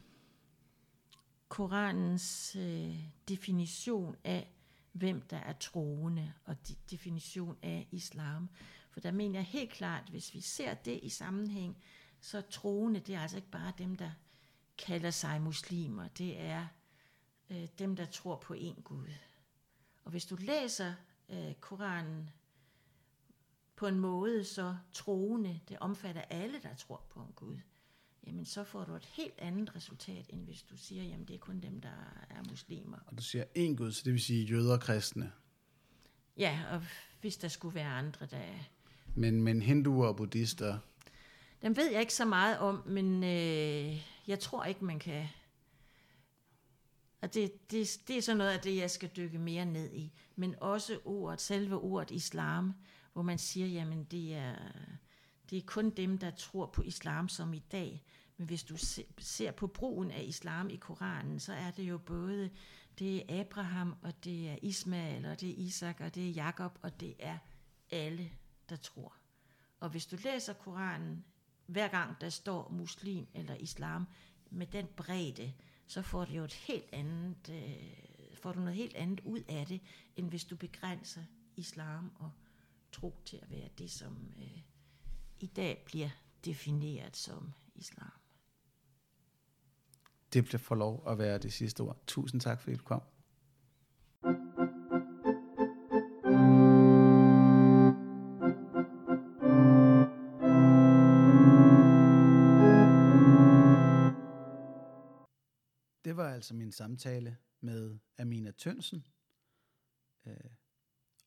[1.49, 2.97] Koranens øh,
[3.29, 4.49] definition af,
[4.93, 8.49] hvem der er troende, og de, definition af islam.
[8.91, 11.77] For der mener jeg helt klart, hvis vi ser det i sammenhæng,
[12.21, 14.11] så troende, det er altså ikke bare dem, der
[14.79, 16.09] kalder sig muslimer.
[16.09, 16.67] Det er
[17.51, 19.09] øh, dem, der tror på en Gud.
[20.05, 20.95] Og hvis du læser
[21.29, 22.31] øh, Koranen
[23.77, 27.57] på en måde, så troende, det omfatter alle, der tror på en Gud,
[28.27, 31.39] jamen så får du et helt andet resultat, end hvis du siger, jamen det er
[31.39, 32.99] kun dem, der er muslimer.
[33.07, 35.33] Og du siger en Gud, så det vil sige jøder og kristne.
[36.37, 36.83] Ja, og
[37.21, 38.43] hvis der skulle være andre, der...
[39.15, 40.79] Men, men hinduer og buddhister?
[41.63, 45.29] Dem ved jeg ikke så meget om, men øh, jeg tror ikke, man kan...
[47.23, 50.13] Og det, det, det er sådan noget af det, jeg skal dykke mere ned i.
[50.37, 52.75] Men også ordet, selve ordet islam,
[53.13, 54.55] hvor man siger, jamen det er,
[55.51, 58.05] det er kun dem, der tror på islam som i dag.
[58.37, 58.77] Men hvis du
[59.19, 62.51] ser på brugen af islam i Koranen, så er det jo både,
[62.99, 66.79] det er Abraham, og det er Ismael, og det er Isak, og det er Jakob,
[66.83, 67.39] og det er
[67.91, 68.31] alle,
[68.69, 69.17] der tror.
[69.81, 71.25] Og hvis du læser Koranen,
[71.67, 74.07] hver gang der står muslim eller islam,
[74.51, 75.53] med den bredde,
[75.91, 79.67] så får du jo et helt andet, øh, får du noget helt andet ud af
[79.67, 79.81] det,
[80.17, 81.23] end hvis du begrænser
[81.57, 82.31] islam og
[82.93, 84.63] tro til at være det, som øh,
[85.41, 86.11] i dag bliver
[86.45, 88.11] defineret som islam.
[90.33, 91.97] Det bliver for lov at være det sidste ord.
[92.07, 93.03] Tusind tak, fordi du kom.
[106.41, 109.07] Altså min samtale med Amina Tønsen.
[110.27, 110.51] Øh,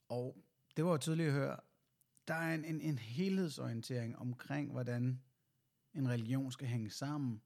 [0.10, 0.44] og
[0.78, 1.60] det var jo tydeligt at høre,
[2.28, 5.22] der er en, en, en helhedsorientering omkring, hvordan
[5.94, 7.42] en religion skal hænge sammen,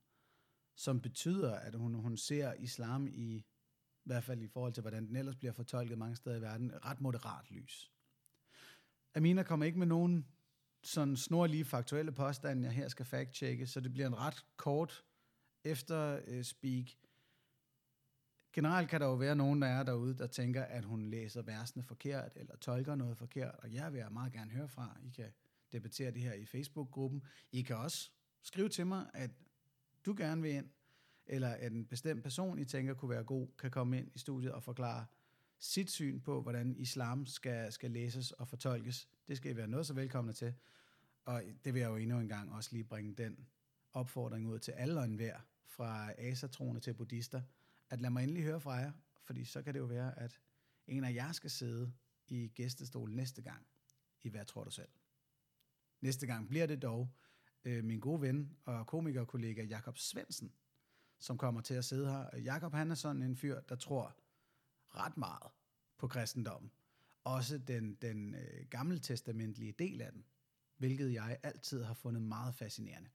[0.75, 3.45] som betyder, at hun, hun ser islam i, i
[4.03, 7.01] hvert fald i forhold til, hvordan den ellers bliver fortolket mange steder i verden, ret
[7.01, 7.91] moderat lys.
[9.15, 10.27] Amina kommer ikke med nogen
[10.83, 15.05] sådan snorlige faktuelle påstande, jeg her skal fact-checke, så det bliver en ret kort
[15.63, 17.06] efter-speak, øh,
[18.57, 21.83] generelt kan der jo være nogen, der er derude, der tænker, at hun læser versene
[21.83, 24.97] forkert, eller tolker noget forkert, og jeg vil meget gerne høre fra.
[25.03, 25.25] I kan
[25.71, 27.23] debattere det her i Facebook-gruppen.
[27.51, 28.11] I kan også
[28.41, 29.31] skrive til mig, at
[30.05, 30.69] du gerne vil ind,
[31.25, 34.51] eller at en bestemt person, I tænker kunne være god, kan komme ind i studiet
[34.51, 35.05] og forklare
[35.59, 39.09] sit syn på, hvordan islam skal, skal læses og fortolkes.
[39.27, 40.53] Det skal I være noget så velkomne til.
[41.25, 43.47] Og det vil jeg jo endnu en gang også lige bringe den
[43.93, 47.41] opfordring ud til alle og enhver, fra asatroner til buddhister–
[47.89, 48.91] at lad mig endelig høre fra jer,
[49.23, 50.41] fordi så kan det jo være, at
[50.87, 51.93] en af jer skal sidde
[52.27, 53.67] i gæstestol næste gang
[54.21, 54.89] i Hvad tror du selv?
[56.01, 57.09] Næste gang bliver det dog
[57.63, 60.53] øh, min gode ven og komikerkollega Jakob Svensen,
[61.19, 62.37] som kommer til at sidde her.
[62.37, 64.15] Jakob han er sådan en fyr, der tror
[64.95, 65.51] ret meget
[65.97, 66.71] på kristendommen.
[67.23, 70.25] Også den, den øh, gammeltestamentlige del af den,
[70.77, 73.09] hvilket jeg altid har fundet meget fascinerende.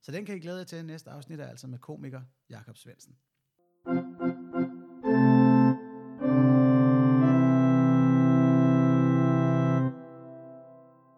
[0.00, 3.18] Så den kan I glæde jer til næste afsnit, er altså med komiker Jakob Svensen.